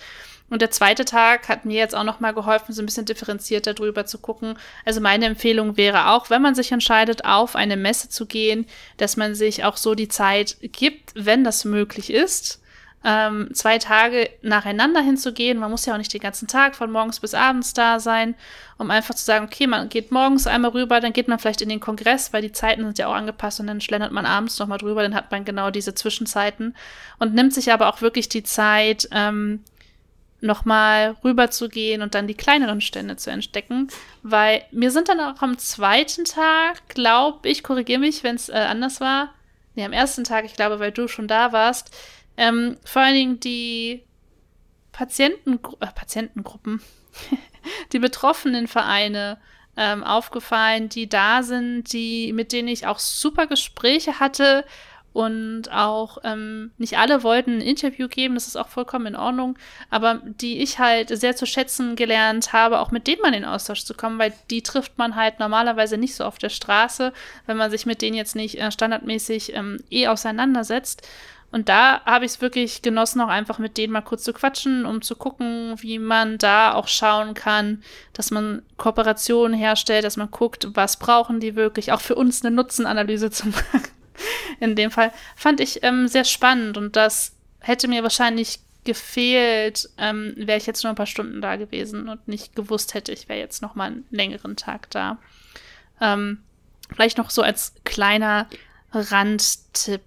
und 0.52 0.62
der 0.62 0.70
zweite 0.70 1.06
Tag 1.06 1.48
hat 1.48 1.64
mir 1.64 1.78
jetzt 1.78 1.96
auch 1.96 2.04
noch 2.04 2.20
mal 2.20 2.34
geholfen, 2.34 2.74
so 2.74 2.82
ein 2.82 2.86
bisschen 2.86 3.06
differenzierter 3.06 3.74
drüber 3.74 4.06
zu 4.06 4.18
gucken. 4.18 4.56
Also 4.84 5.00
meine 5.00 5.26
Empfehlung 5.26 5.78
wäre 5.78 6.10
auch, 6.10 6.30
wenn 6.30 6.42
man 6.42 6.56
sich 6.56 6.74
entscheidet, 6.74 7.24
auf 7.24 7.56
eine 7.56 7.78
Messe 7.78 8.10
zu 8.10 8.26
gehen, 8.26 8.66
dass 8.98 9.16
man 9.16 9.34
sich 9.34 9.64
auch 9.64 9.78
so 9.78 9.96
die 9.96 10.10
Zeit 10.10 10.58
gibt, 10.62 11.14
wenn 11.16 11.46
das 11.46 11.64
möglich 11.64 12.12
ist, 12.12 12.61
ähm, 13.04 13.50
zwei 13.54 13.80
Tage 13.80 14.30
nacheinander 14.42 15.02
hinzugehen. 15.02 15.58
Man 15.58 15.72
muss 15.72 15.86
ja 15.86 15.94
auch 15.94 15.98
nicht 15.98 16.14
den 16.14 16.22
ganzen 16.22 16.48
Tag 16.48 16.76
von 16.76 16.92
morgens 16.92 17.20
bis 17.20 17.34
abends 17.34 17.74
da 17.74 18.00
sein, 18.00 18.36
um 18.78 18.92
einfach 18.92 19.16
zu 19.16 19.26
sagen, 19.26 19.46
okay, 19.46 19.66
man 19.66 19.90
geht 19.90 20.12
morgens 20.12 20.46
einmal 20.46 20.72
rüber, 20.72 21.00
dann 21.00 21.14
geht 21.14 21.28
man 21.28 21.40
vielleicht 21.40 21.62
in 21.62 21.70
den 21.70 21.80
Kongress, 21.80 22.32
weil 22.34 22.42
die 22.44 22.52
Zeiten 22.52 22.84
sind 22.84 23.00
ja 23.00 23.08
auch 23.08 23.16
angepasst 23.16 23.60
und 23.60 23.68
dann 23.68 23.82
schlendert 23.82 24.12
man 24.12 24.26
abends 24.26 24.60
nochmal 24.60 24.78
drüber, 24.78 25.02
dann 25.02 25.16
hat 25.16 25.32
man 25.32 25.46
genau 25.46 25.72
diese 25.72 25.96
Zwischenzeiten 25.96 26.76
und 27.18 27.34
nimmt 27.34 27.54
sich 27.54 27.72
aber 27.72 27.90
auch 27.90 28.02
wirklich 28.02 28.30
die 28.30 28.44
Zeit, 28.44 29.08
ähm, 29.12 29.64
nochmal 30.42 31.16
rüber 31.24 31.52
zu 31.52 31.70
gehen 31.70 32.02
und 32.02 32.16
dann 32.16 32.28
die 32.28 32.34
kleineren 32.34 32.82
Stände 32.82 33.16
zu 33.16 33.30
entdecken, 33.30 33.90
weil 34.24 34.64
mir 34.72 34.92
sind 34.92 35.08
dann 35.08 35.20
auch 35.20 35.42
am 35.42 35.58
zweiten 35.58 36.26
Tag, 36.26 36.90
glaube 36.90 37.48
ich, 37.48 37.64
korrigiere 37.64 38.00
mich, 38.00 38.24
wenn 38.24 38.36
es 38.36 38.50
äh, 38.50 38.54
anders 38.54 39.00
war, 39.00 39.34
nee, 39.76 39.86
am 39.86 39.94
ersten 39.94 40.24
Tag, 40.24 40.46
ich 40.46 40.56
glaube, 40.56 40.80
weil 40.80 40.92
du 40.92 41.08
schon 41.08 41.28
da 41.28 41.52
warst, 41.54 41.96
ähm, 42.38 42.78
vor 42.84 43.02
allen 43.02 43.16
Dingen 43.16 43.40
die 43.40 44.04
Patienten, 44.92 45.60
äh, 45.80 45.88
Patientengruppen, 45.88 46.82
die 47.94 48.00
betroffenen 48.00 48.68
Vereine 48.68 49.40
ähm, 49.78 50.04
aufgefallen, 50.04 50.90
die 50.90 51.08
da 51.08 51.44
sind, 51.44 51.94
die, 51.94 52.34
mit 52.34 52.52
denen 52.52 52.68
ich 52.68 52.88
auch 52.88 53.00
super 53.00 53.48
Gespräche 53.48 54.20
hatte, 54.20 54.66
und 55.14 55.72
auch 55.72 56.20
ähm, 56.24 56.72
nicht 56.78 56.98
alle 56.98 57.24
wollten 57.24 57.58
ein 57.58 57.62
Interview 57.62 58.08
geben, 58.08 58.36
das 58.36 58.48
ist 58.48 58.56
auch 58.56 58.70
vollkommen 58.70 59.08
in 59.08 59.16
Ordnung, 59.16 59.58
aber 59.90 60.22
die 60.24 60.60
ich 60.60 60.80
halt 60.80 61.10
sehr 61.10 61.36
zu 61.36 61.46
schätzen 61.46 61.96
gelernt 61.96 62.54
habe, 62.54 62.80
auch 62.80 62.92
mit 62.92 63.08
denen 63.08 63.22
man 63.22 63.34
in 63.34 63.44
Austausch 63.44 63.84
zu 63.84 63.94
kommen, 63.94 64.20
weil 64.20 64.34
die 64.50 64.64
trifft 64.64 64.98
man 64.98 65.16
halt 65.16 65.40
normalerweise 65.40 65.98
nicht 65.98 66.16
so 66.16 66.24
auf 66.24 66.38
der 66.38 66.50
Straße, 66.50 67.12
wenn 67.46 67.58
man 67.58 67.72
sich 67.72 67.86
mit 67.86 68.02
denen 68.02 68.16
jetzt 68.16 68.36
nicht 68.36 68.58
äh, 68.58 68.72
standardmäßig 68.72 69.54
ähm, 69.54 69.84
eh 69.90 70.08
auseinandersetzt. 70.08 71.08
Und 71.52 71.68
da 71.68 72.02
habe 72.06 72.26
ich 72.26 72.32
es 72.32 72.42
wirklich 72.42 72.82
genossen, 72.82 73.20
auch 73.20 73.28
einfach 73.28 73.60
mit 73.60 73.78
denen 73.78 73.92
mal 73.92 74.02
kurz 74.02 74.24
zu 74.24 74.32
quatschen, 74.32 74.86
um 74.86 75.02
zu 75.02 75.16
gucken, 75.16 75.76
wie 75.82 76.00
man 76.00 76.38
da 76.38 76.74
auch 76.74 76.88
schauen 76.88 77.34
kann, 77.34 77.84
dass 78.14 78.32
man 78.32 78.62
Kooperationen 78.78 79.58
herstellt, 79.58 80.06
dass 80.06 80.16
man 80.16 80.32
guckt, 80.32 80.70
was 80.74 80.98
brauchen 80.98 81.42
die 81.42 81.56
wirklich, 81.56 81.92
auch 81.92 82.02
für 82.02 82.16
uns 82.16 82.44
eine 82.44 82.56
Nutzenanalyse 82.56 83.32
zu 83.32 83.48
machen 83.50 83.84
in 84.60 84.76
dem 84.76 84.92
Fall, 84.92 85.12
fand 85.36 85.60
ich 85.60 85.84
ähm, 85.84 86.08
sehr 86.08 86.24
spannend 86.24 86.78
und 86.78 86.96
das 86.96 87.36
hätte 87.60 87.88
mir 87.88 88.04
wahrscheinlich 88.04 88.60
gefehlt, 88.84 89.90
ähm, 89.98 90.34
wäre 90.38 90.58
ich 90.58 90.66
jetzt 90.66 90.84
nur 90.84 90.92
ein 90.92 90.96
paar 90.96 91.06
Stunden 91.06 91.42
da 91.42 91.56
gewesen 91.56 92.10
und 92.10 92.28
nicht 92.28 92.56
gewusst 92.56 92.94
hätte, 92.94 93.12
ich 93.12 93.30
wäre 93.30 93.40
jetzt 93.40 93.62
noch 93.62 93.76
mal 93.76 93.88
einen 93.88 94.06
längeren 94.10 94.56
Tag 94.56 94.90
da. 94.90 95.18
Ähm, 96.00 96.40
vielleicht 96.94 97.18
noch 97.18 97.30
so 97.30 97.42
als 97.42 97.74
kleiner 97.84 98.48
Randtipp. 98.92 100.02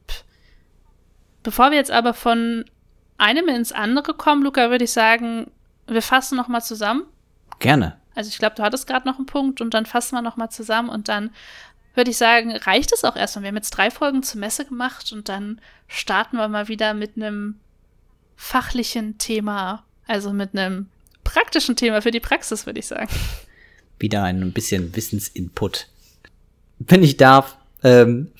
Bevor 1.45 1.71
wir 1.71 1.79
jetzt 1.79 1.93
aber 1.93 2.15
von 2.15 2.65
einem 3.19 3.47
ins 3.49 3.71
andere 3.71 4.15
kommen, 4.15 4.43
Luca, 4.43 4.71
würde 4.71 4.85
ich 4.85 4.93
sagen, 4.93 5.51
wir 5.87 6.03
fassen 6.03 6.37
noch 6.37 6.49
mal 6.49 6.63
zusammen. 6.63 7.05
Gerne. 7.61 7.97
Also 8.17 8.29
ich 8.29 8.39
glaube, 8.39 8.57
du 8.57 8.63
hattest 8.63 8.87
gerade 8.87 9.07
noch 9.07 9.19
einen 9.19 9.27
Punkt 9.27 9.61
und 9.61 9.75
dann 9.75 9.87
fassen 9.87 10.17
wir 10.17 10.23
noch 10.23 10.37
mal 10.37 10.51
zusammen 10.51 10.89
und 10.89 11.09
dann 11.09 11.31
würde 11.95 12.11
ich 12.11 12.17
sagen, 12.17 12.57
reicht 12.57 12.93
es 12.93 13.05
auch 13.05 13.15
erstmal. 13.15 13.45
Wir 13.45 13.49
haben 13.49 13.57
jetzt 13.57 13.71
drei 13.71 13.91
Folgen 13.91 14.23
zur 14.23 14.41
Messe 14.41 14.65
gemacht 14.65 15.13
und 15.13 15.29
dann 15.29 15.61
starten 15.87 16.37
wir 16.37 16.49
mal 16.49 16.67
wieder 16.69 16.95
mit 16.95 17.17
einem 17.17 17.61
fachlichen 18.37 19.19
Thema, 19.19 19.85
also 20.07 20.33
mit 20.33 20.57
einem 20.57 20.89
praktischen 21.23 21.77
Thema 21.77 22.03
für 22.03 22.11
die 22.11 22.21
Praxis, 22.21 22.67
würde 22.67 22.81
ich 22.81 22.87
sagen. 22.87 23.09
Wieder 23.99 24.25
ein 24.25 24.53
bisschen 24.53 24.97
Wissensinput. 24.97 25.89
Wenn 26.79 27.03
ich 27.03 27.17
darf, 27.17 27.57
ähm, 27.85 28.33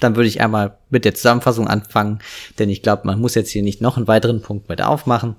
dann 0.00 0.16
würde 0.16 0.28
ich 0.28 0.40
einmal 0.40 0.78
mit 0.88 1.04
der 1.04 1.14
Zusammenfassung 1.14 1.68
anfangen, 1.68 2.20
denn 2.58 2.70
ich 2.70 2.82
glaube, 2.82 3.06
man 3.06 3.20
muss 3.20 3.34
jetzt 3.34 3.50
hier 3.50 3.62
nicht 3.62 3.82
noch 3.82 3.96
einen 3.98 4.08
weiteren 4.08 4.40
Punkt 4.40 4.68
mit 4.68 4.80
aufmachen. 4.80 5.36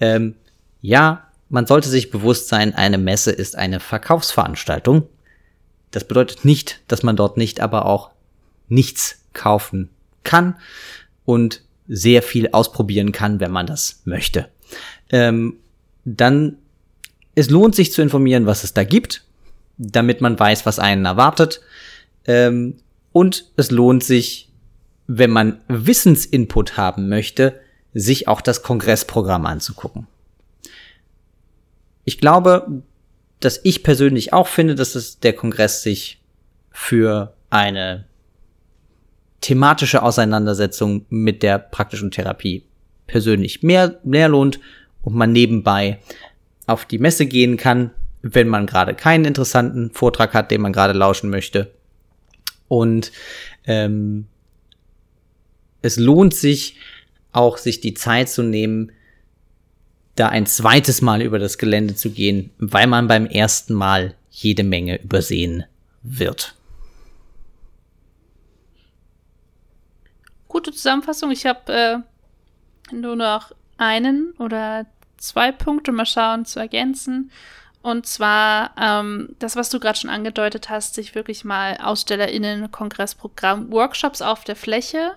Ähm, 0.00 0.36
ja, 0.80 1.26
man 1.48 1.66
sollte 1.66 1.88
sich 1.88 2.10
bewusst 2.10 2.48
sein, 2.48 2.74
eine 2.74 2.98
Messe 2.98 3.32
ist 3.32 3.56
eine 3.56 3.80
Verkaufsveranstaltung 3.80 5.08
das 5.92 6.04
bedeutet 6.04 6.44
nicht, 6.44 6.80
dass 6.88 7.04
man 7.04 7.14
dort 7.14 7.36
nicht 7.36 7.60
aber 7.60 7.86
auch 7.86 8.10
nichts 8.68 9.22
kaufen 9.34 9.90
kann 10.24 10.56
und 11.24 11.62
sehr 11.86 12.22
viel 12.22 12.48
ausprobieren 12.50 13.12
kann, 13.12 13.38
wenn 13.38 13.52
man 13.52 13.66
das 13.66 14.00
möchte. 14.04 14.48
Ähm, 15.10 15.58
dann, 16.04 16.56
es 17.34 17.50
lohnt 17.50 17.74
sich 17.74 17.92
zu 17.92 18.02
informieren, 18.02 18.46
was 18.46 18.64
es 18.64 18.72
da 18.72 18.82
gibt, 18.82 19.24
damit 19.76 20.20
man 20.20 20.38
weiß, 20.38 20.64
was 20.66 20.78
einen 20.78 21.04
erwartet. 21.04 21.60
Ähm, 22.26 22.78
und 23.12 23.52
es 23.56 23.70
lohnt 23.70 24.04
sich, 24.04 24.50
wenn 25.06 25.30
man 25.30 25.60
Wissensinput 25.68 26.76
haben 26.76 27.08
möchte, 27.08 27.60
sich 27.92 28.28
auch 28.28 28.40
das 28.40 28.62
Kongressprogramm 28.62 29.46
anzugucken. 29.46 30.06
Ich 32.04 32.18
glaube, 32.18 32.82
dass 33.40 33.60
ich 33.64 33.82
persönlich 33.82 34.32
auch 34.32 34.48
finde, 34.48 34.74
dass 34.74 34.94
es 34.94 35.18
der 35.20 35.34
Kongress 35.34 35.82
sich 35.82 36.22
für 36.70 37.34
eine 37.50 38.06
thematische 39.40 40.02
Auseinandersetzung 40.02 41.04
mit 41.10 41.42
der 41.42 41.58
praktischen 41.58 42.10
Therapie 42.10 42.64
persönlich 43.06 43.62
mehr, 43.62 43.98
mehr 44.04 44.28
lohnt 44.28 44.60
und 45.02 45.14
man 45.14 45.32
nebenbei 45.32 45.98
auf 46.66 46.86
die 46.86 46.98
Messe 46.98 47.26
gehen 47.26 47.56
kann, 47.56 47.90
wenn 48.22 48.48
man 48.48 48.66
gerade 48.66 48.94
keinen 48.94 49.24
interessanten 49.24 49.90
Vortrag 49.90 50.32
hat, 50.32 50.50
den 50.50 50.62
man 50.62 50.72
gerade 50.72 50.92
lauschen 50.92 51.28
möchte. 51.28 51.72
Und 52.72 53.12
ähm, 53.66 54.28
es 55.82 55.98
lohnt 55.98 56.32
sich 56.32 56.78
auch, 57.30 57.58
sich 57.58 57.82
die 57.82 57.92
Zeit 57.92 58.30
zu 58.30 58.42
nehmen, 58.42 58.92
da 60.14 60.30
ein 60.30 60.46
zweites 60.46 61.02
Mal 61.02 61.20
über 61.20 61.38
das 61.38 61.58
Gelände 61.58 61.96
zu 61.96 62.12
gehen, 62.12 62.48
weil 62.56 62.86
man 62.86 63.08
beim 63.08 63.26
ersten 63.26 63.74
Mal 63.74 64.14
jede 64.30 64.64
Menge 64.64 65.02
übersehen 65.02 65.64
wird. 66.02 66.54
Gute 70.48 70.72
Zusammenfassung. 70.72 71.30
Ich 71.30 71.44
habe 71.44 71.70
äh, 71.70 72.94
nur 72.94 73.16
noch 73.16 73.52
einen 73.76 74.32
oder 74.38 74.86
zwei 75.18 75.52
Punkte 75.52 75.92
mal 75.92 76.06
schauen 76.06 76.46
zu 76.46 76.58
ergänzen. 76.58 77.32
Und 77.82 78.06
zwar 78.06 78.70
ähm, 78.80 79.34
das, 79.40 79.56
was 79.56 79.68
du 79.68 79.80
gerade 79.80 79.98
schon 79.98 80.10
angedeutet 80.10 80.70
hast, 80.70 80.94
sich 80.94 81.14
wirklich 81.14 81.44
mal 81.44 81.78
AusstellerInnen, 81.82 82.70
Kongressprogramm, 82.70 83.72
Workshops 83.72 84.22
auf 84.22 84.44
der 84.44 84.56
Fläche 84.56 85.12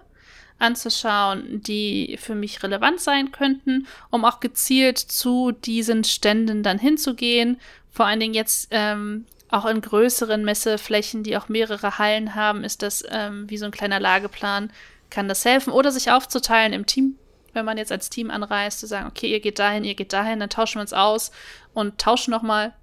anzuschauen, 0.57 1.61
die 1.61 2.17
für 2.19 2.33
mich 2.33 2.63
relevant 2.63 2.99
sein 3.01 3.31
könnten, 3.31 3.87
um 4.09 4.25
auch 4.25 4.39
gezielt 4.39 4.97
zu 4.97 5.51
diesen 5.51 6.03
Ständen 6.03 6.63
dann 6.63 6.79
hinzugehen. 6.79 7.59
Vor 7.91 8.05
allen 8.05 8.19
Dingen 8.19 8.33
jetzt 8.33 8.69
ähm, 8.71 9.25
auch 9.49 9.65
in 9.65 9.81
größeren 9.81 10.43
Messeflächen, 10.43 11.23
die 11.23 11.37
auch 11.37 11.49
mehrere 11.49 11.99
Hallen 11.99 12.35
haben, 12.35 12.63
ist 12.63 12.81
das 12.81 13.03
ähm, 13.09 13.49
wie 13.49 13.57
so 13.57 13.65
ein 13.65 13.71
kleiner 13.71 13.99
Lageplan, 13.99 14.71
kann 15.09 15.27
das 15.27 15.45
helfen. 15.45 15.71
Oder 15.71 15.91
sich 15.91 16.09
aufzuteilen 16.09 16.73
im 16.73 16.85
Team, 16.85 17.17
wenn 17.55 17.65
man 17.65 17.77
jetzt 17.77 17.91
als 17.91 18.09
Team 18.09 18.29
anreist, 18.29 18.79
zu 18.79 18.87
sagen, 18.87 19.07
okay, 19.07 19.27
ihr 19.27 19.39
geht 19.39 19.59
dahin, 19.59 19.83
ihr 19.83 19.95
geht 19.95 20.13
dahin, 20.13 20.39
dann 20.39 20.49
tauschen 20.49 20.75
wir 20.75 20.81
uns 20.81 20.93
aus 20.93 21.31
und 21.73 21.97
tauschen 21.97 22.31
nochmal. 22.31 22.73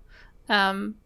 Ähm, 0.48 0.96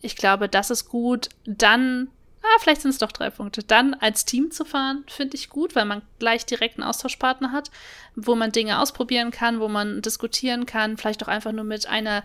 ich 0.00 0.16
glaube, 0.16 0.48
das 0.48 0.70
ist 0.70 0.88
gut. 0.88 1.30
Dann 1.46 2.08
ah, 2.44 2.58
vielleicht 2.60 2.82
sind 2.82 2.90
es 2.90 2.98
doch 2.98 3.12
drei 3.12 3.30
Punkte. 3.30 3.62
Dann 3.62 3.94
als 3.94 4.24
Team 4.24 4.50
zu 4.50 4.64
fahren, 4.64 5.04
finde 5.08 5.36
ich 5.36 5.48
gut, 5.48 5.74
weil 5.74 5.86
man 5.86 6.02
gleich 6.18 6.44
direkt 6.46 6.78
einen 6.78 6.88
Austauschpartner 6.88 7.52
hat, 7.52 7.70
wo 8.14 8.34
man 8.34 8.52
Dinge 8.52 8.80
ausprobieren 8.80 9.30
kann, 9.30 9.60
wo 9.60 9.68
man 9.68 10.02
diskutieren 10.02 10.66
kann, 10.66 10.96
vielleicht 10.96 11.22
auch 11.22 11.28
einfach 11.28 11.52
nur 11.52 11.64
mit 11.64 11.86
einer 11.86 12.22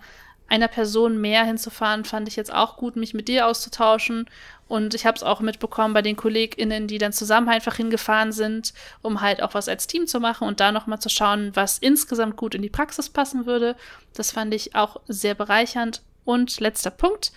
einer 0.50 0.68
Person 0.68 1.22
mehr 1.22 1.44
hinzufahren, 1.46 2.06
fand 2.06 2.28
ich 2.28 2.36
jetzt 2.36 2.54
auch 2.54 2.78
gut, 2.78 2.96
mich 2.96 3.14
mit 3.14 3.28
dir 3.28 3.48
auszutauschen. 3.48 4.30
Und 4.68 4.94
ich 4.94 5.06
habe 5.06 5.16
es 5.16 5.24
auch 5.24 5.40
mitbekommen 5.40 5.94
bei 5.94 6.02
den 6.02 6.16
KollegInnen, 6.16 6.88
die 6.88 6.98
dann 6.98 7.14
zusammen 7.14 7.50
einfach 7.50 7.76
hingefahren 7.76 8.32
sind, 8.32 8.74
um 9.02 9.22
halt 9.22 9.42
auch 9.42 9.54
was 9.54 9.68
als 9.68 9.88
Team 9.88 10.06
zu 10.06 10.20
machen 10.20 10.48
und 10.48 10.60
da 10.60 10.72
nochmal 10.72 11.00
zu 11.00 11.10
schauen, 11.10 11.52
was 11.56 11.80
insgesamt 11.80 12.36
gut 12.38 12.54
in 12.54 12.62
die 12.62 12.70
Praxis 12.70 13.10
passen 13.10 13.46
würde. 13.46 13.76
Das 14.14 14.32
fand 14.32 14.54
ich 14.54 14.76
auch 14.76 14.98
sehr 15.08 15.36
bereichernd. 15.36 16.02
Und 16.26 16.60
letzter 16.60 16.92
Punkt. 16.92 17.32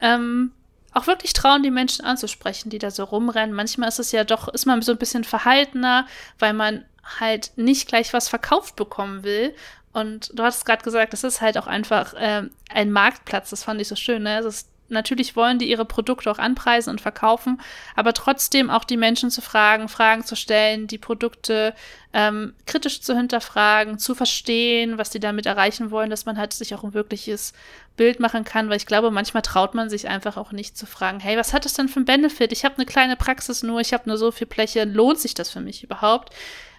Ähm, 0.00 0.52
auch 0.92 1.06
wirklich 1.06 1.32
trauen, 1.32 1.62
die 1.62 1.70
Menschen 1.70 2.04
anzusprechen, 2.04 2.70
die 2.70 2.78
da 2.78 2.90
so 2.90 3.04
rumrennen. 3.04 3.54
Manchmal 3.54 3.88
ist 3.88 3.98
es 3.98 4.12
ja 4.12 4.24
doch, 4.24 4.48
ist 4.48 4.66
man 4.66 4.80
so 4.82 4.92
ein 4.92 4.98
bisschen 4.98 5.24
verhaltener, 5.24 6.06
weil 6.38 6.52
man 6.52 6.84
halt 7.20 7.52
nicht 7.56 7.88
gleich 7.88 8.12
was 8.12 8.28
verkauft 8.28 8.76
bekommen 8.76 9.22
will. 9.22 9.54
Und 9.92 10.30
du 10.34 10.42
hast 10.42 10.64
gerade 10.64 10.84
gesagt, 10.84 11.12
das 11.12 11.24
ist 11.24 11.40
halt 11.40 11.58
auch 11.58 11.66
einfach 11.66 12.14
äh, 12.14 12.42
ein 12.70 12.90
Marktplatz. 12.92 13.50
Das 13.50 13.64
fand 13.64 13.80
ich 13.80 13.88
so 13.88 13.96
schön. 13.96 14.22
Ne? 14.22 14.40
Ist 14.40 14.68
natürlich 14.88 15.36
wollen 15.36 15.58
die 15.58 15.68
ihre 15.68 15.84
Produkte 15.84 16.30
auch 16.30 16.38
anpreisen 16.38 16.90
und 16.90 17.00
verkaufen, 17.00 17.60
aber 17.94 18.12
trotzdem 18.12 18.70
auch 18.70 18.84
die 18.84 18.96
Menschen 18.96 19.30
zu 19.30 19.40
fragen, 19.40 19.88
Fragen 19.88 20.24
zu 20.24 20.36
stellen, 20.36 20.86
die 20.86 20.98
Produkte 20.98 21.74
ähm, 22.12 22.54
kritisch 22.66 23.02
zu 23.02 23.16
hinterfragen, 23.16 23.98
zu 23.98 24.14
verstehen, 24.14 24.98
was 24.98 25.10
die 25.10 25.20
damit 25.20 25.46
erreichen 25.46 25.90
wollen, 25.90 26.10
dass 26.10 26.26
man 26.26 26.38
halt 26.38 26.52
sich 26.52 26.74
auch 26.74 26.84
ein 26.84 26.94
wirkliches 26.94 27.52
Bild 27.96 28.20
machen 28.20 28.44
kann, 28.44 28.68
weil 28.68 28.76
ich 28.76 28.86
glaube, 28.86 29.10
manchmal 29.10 29.42
traut 29.42 29.74
man 29.74 29.90
sich 29.90 30.08
einfach 30.08 30.36
auch 30.36 30.52
nicht 30.52 30.76
zu 30.76 30.86
fragen, 30.86 31.20
hey, 31.20 31.36
was 31.36 31.52
hat 31.52 31.64
das 31.64 31.74
denn 31.74 31.88
für 31.88 32.00
ein 32.00 32.06
Benefit? 32.06 32.52
Ich 32.52 32.64
habe 32.64 32.76
eine 32.76 32.86
kleine 32.86 33.16
Praxis 33.16 33.62
nur, 33.62 33.80
ich 33.80 33.92
habe 33.92 34.08
nur 34.08 34.16
so 34.16 34.30
viel 34.30 34.46
Fläche, 34.46 34.84
lohnt 34.84 35.20
sich 35.20 35.34
das 35.34 35.50
für 35.50 35.60
mich 35.60 35.84
überhaupt? 35.84 36.32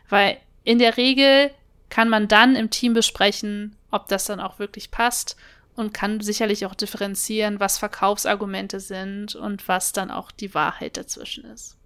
Weil 0.10 0.38
in 0.64 0.80
der 0.80 0.98
Regel 0.98 1.52
kann 1.90 2.10
man 2.10 2.28
dann 2.28 2.56
im 2.56 2.70
Team 2.70 2.94
besprechen, 2.94 3.76
ob 3.92 4.08
das 4.08 4.26
dann 4.26 4.40
auch 4.40 4.60
wirklich 4.60 4.92
passt 4.92 5.36
und 5.76 5.94
kann 5.94 6.20
sicherlich 6.20 6.66
auch 6.66 6.76
differenzieren, 6.76 7.60
was 7.60 7.78
Verkaufsargumente 7.78 8.80
sind 8.80 9.36
und 9.36 9.68
was 9.68 9.94
dann 9.94 10.12
auch 10.12 10.32
die 10.32 10.54
Wahrheit 10.54 10.98
dazwischen 10.98 11.46
ist. 11.46 11.78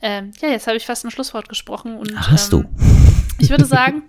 Ähm, 0.00 0.32
ja, 0.40 0.48
jetzt 0.48 0.66
habe 0.66 0.76
ich 0.76 0.86
fast 0.86 1.04
ein 1.04 1.10
Schlusswort 1.10 1.48
gesprochen 1.48 1.96
und 1.96 2.18
hast 2.30 2.52
ähm, 2.52 2.62
du? 2.62 2.68
Ich 3.38 3.50
würde 3.50 3.64
sagen, 3.64 4.02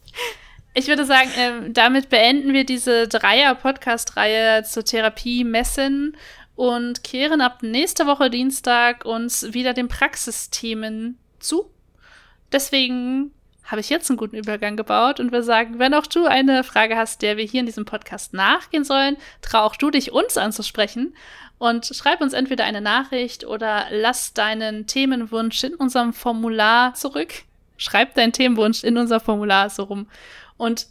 ich 0.74 0.86
würde 0.86 1.04
sagen, 1.04 1.30
ähm, 1.36 1.74
damit 1.74 2.08
beenden 2.08 2.52
wir 2.52 2.64
diese 2.64 3.08
Dreier-Podcast-Reihe 3.08 4.64
zur 4.64 4.84
Therapie 4.84 5.44
Messen 5.44 6.16
und 6.56 7.04
kehren 7.04 7.40
ab 7.40 7.62
nächste 7.62 8.06
Woche 8.06 8.30
Dienstag 8.30 9.04
uns 9.04 9.52
wieder 9.52 9.72
den 9.72 9.88
Praxisthemen 9.88 11.18
zu. 11.40 11.70
Deswegen 12.54 13.32
habe 13.64 13.80
ich 13.80 13.90
jetzt 13.90 14.08
einen 14.08 14.16
guten 14.16 14.36
Übergang 14.36 14.76
gebaut 14.76 15.18
und 15.18 15.32
wir 15.32 15.42
sagen, 15.42 15.80
wenn 15.80 15.92
auch 15.92 16.06
du 16.06 16.26
eine 16.26 16.62
Frage 16.62 16.96
hast, 16.96 17.20
der 17.20 17.36
wir 17.36 17.44
hier 17.44 17.58
in 17.58 17.66
diesem 17.66 17.84
Podcast 17.84 18.32
nachgehen 18.32 18.84
sollen, 18.84 19.16
trau 19.42 19.64
auch 19.64 19.74
du 19.74 19.90
dich 19.90 20.12
uns 20.12 20.36
anzusprechen 20.36 21.16
und 21.58 21.86
schreib 21.86 22.20
uns 22.20 22.32
entweder 22.32 22.62
eine 22.62 22.80
Nachricht 22.80 23.44
oder 23.44 23.86
lass 23.90 24.34
deinen 24.34 24.86
Themenwunsch 24.86 25.64
in 25.64 25.74
unserem 25.74 26.12
Formular 26.12 26.94
zurück. 26.94 27.42
Schreib 27.76 28.14
deinen 28.14 28.32
Themenwunsch 28.32 28.84
in 28.84 28.98
unser 28.98 29.18
Formular 29.18 29.68
so 29.68 29.82
rum. 29.82 30.06
Und 30.56 30.86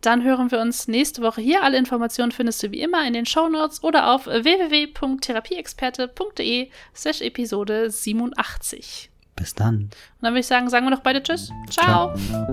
dann 0.00 0.24
hören 0.24 0.50
wir 0.50 0.60
uns 0.60 0.88
nächste 0.88 1.22
Woche 1.22 1.42
hier. 1.42 1.62
Alle 1.62 1.78
Informationen 1.78 2.32
findest 2.32 2.60
du 2.64 2.72
wie 2.72 2.80
immer 2.80 3.06
in 3.06 3.12
den 3.12 3.26
Show 3.26 3.48
Notes 3.48 3.84
oder 3.84 4.10
auf 4.10 4.26
www.therapieexperte.de 4.26 6.70
slash 6.92 7.20
Episode 7.20 7.88
87. 7.88 9.11
Bis 9.36 9.54
dann. 9.54 9.74
Und 9.76 9.90
dann 10.20 10.32
würde 10.32 10.40
ich 10.40 10.46
sagen, 10.46 10.68
sagen 10.68 10.86
wir 10.86 10.90
noch 10.90 11.00
beide 11.00 11.22
Tschüss. 11.22 11.50
Ciao. 11.70 12.14
Ciao. 12.16 12.52